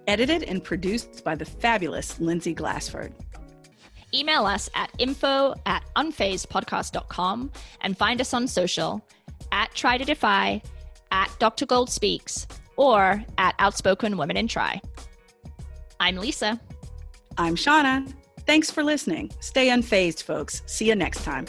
Edited 0.08 0.44
and 0.44 0.64
produced 0.64 1.24
by 1.24 1.36
the 1.36 1.46
fabulous 1.46 2.20
Lindsay 2.20 2.54
Glassford. 2.54 3.14
Email 4.14 4.46
us 4.46 4.70
at 4.74 4.92
info 4.98 5.54
at 5.66 5.84
unfazedpodcast.com 5.96 7.52
and 7.82 7.98
find 7.98 8.22
us 8.22 8.34
on 8.34 8.48
social 8.48 9.06
at 9.52 9.74
Try 9.76 9.98
to 9.98 10.06
Defy, 10.06 10.62
at 11.12 11.30
Dr. 11.40 11.66
Gold 11.66 11.90
Speaks, 11.90 12.48
or 12.78 13.24
at 13.38 13.56
Outspoken 13.60 14.18
Women 14.18 14.38
in 14.38 14.48
Tri. 14.48 14.82
I'm 16.00 16.16
Lisa. 16.18 16.60
I'm 17.38 17.56
Shauna. 17.56 18.12
Thanks 18.48 18.72
for 18.72 18.84
listening. 18.84 19.32
Stay 19.40 19.70
unfazed, 19.70 20.24
folks. 20.24 20.62
See 20.66 20.88
you 20.88 20.96
next 20.96 21.24
time. 21.24 21.46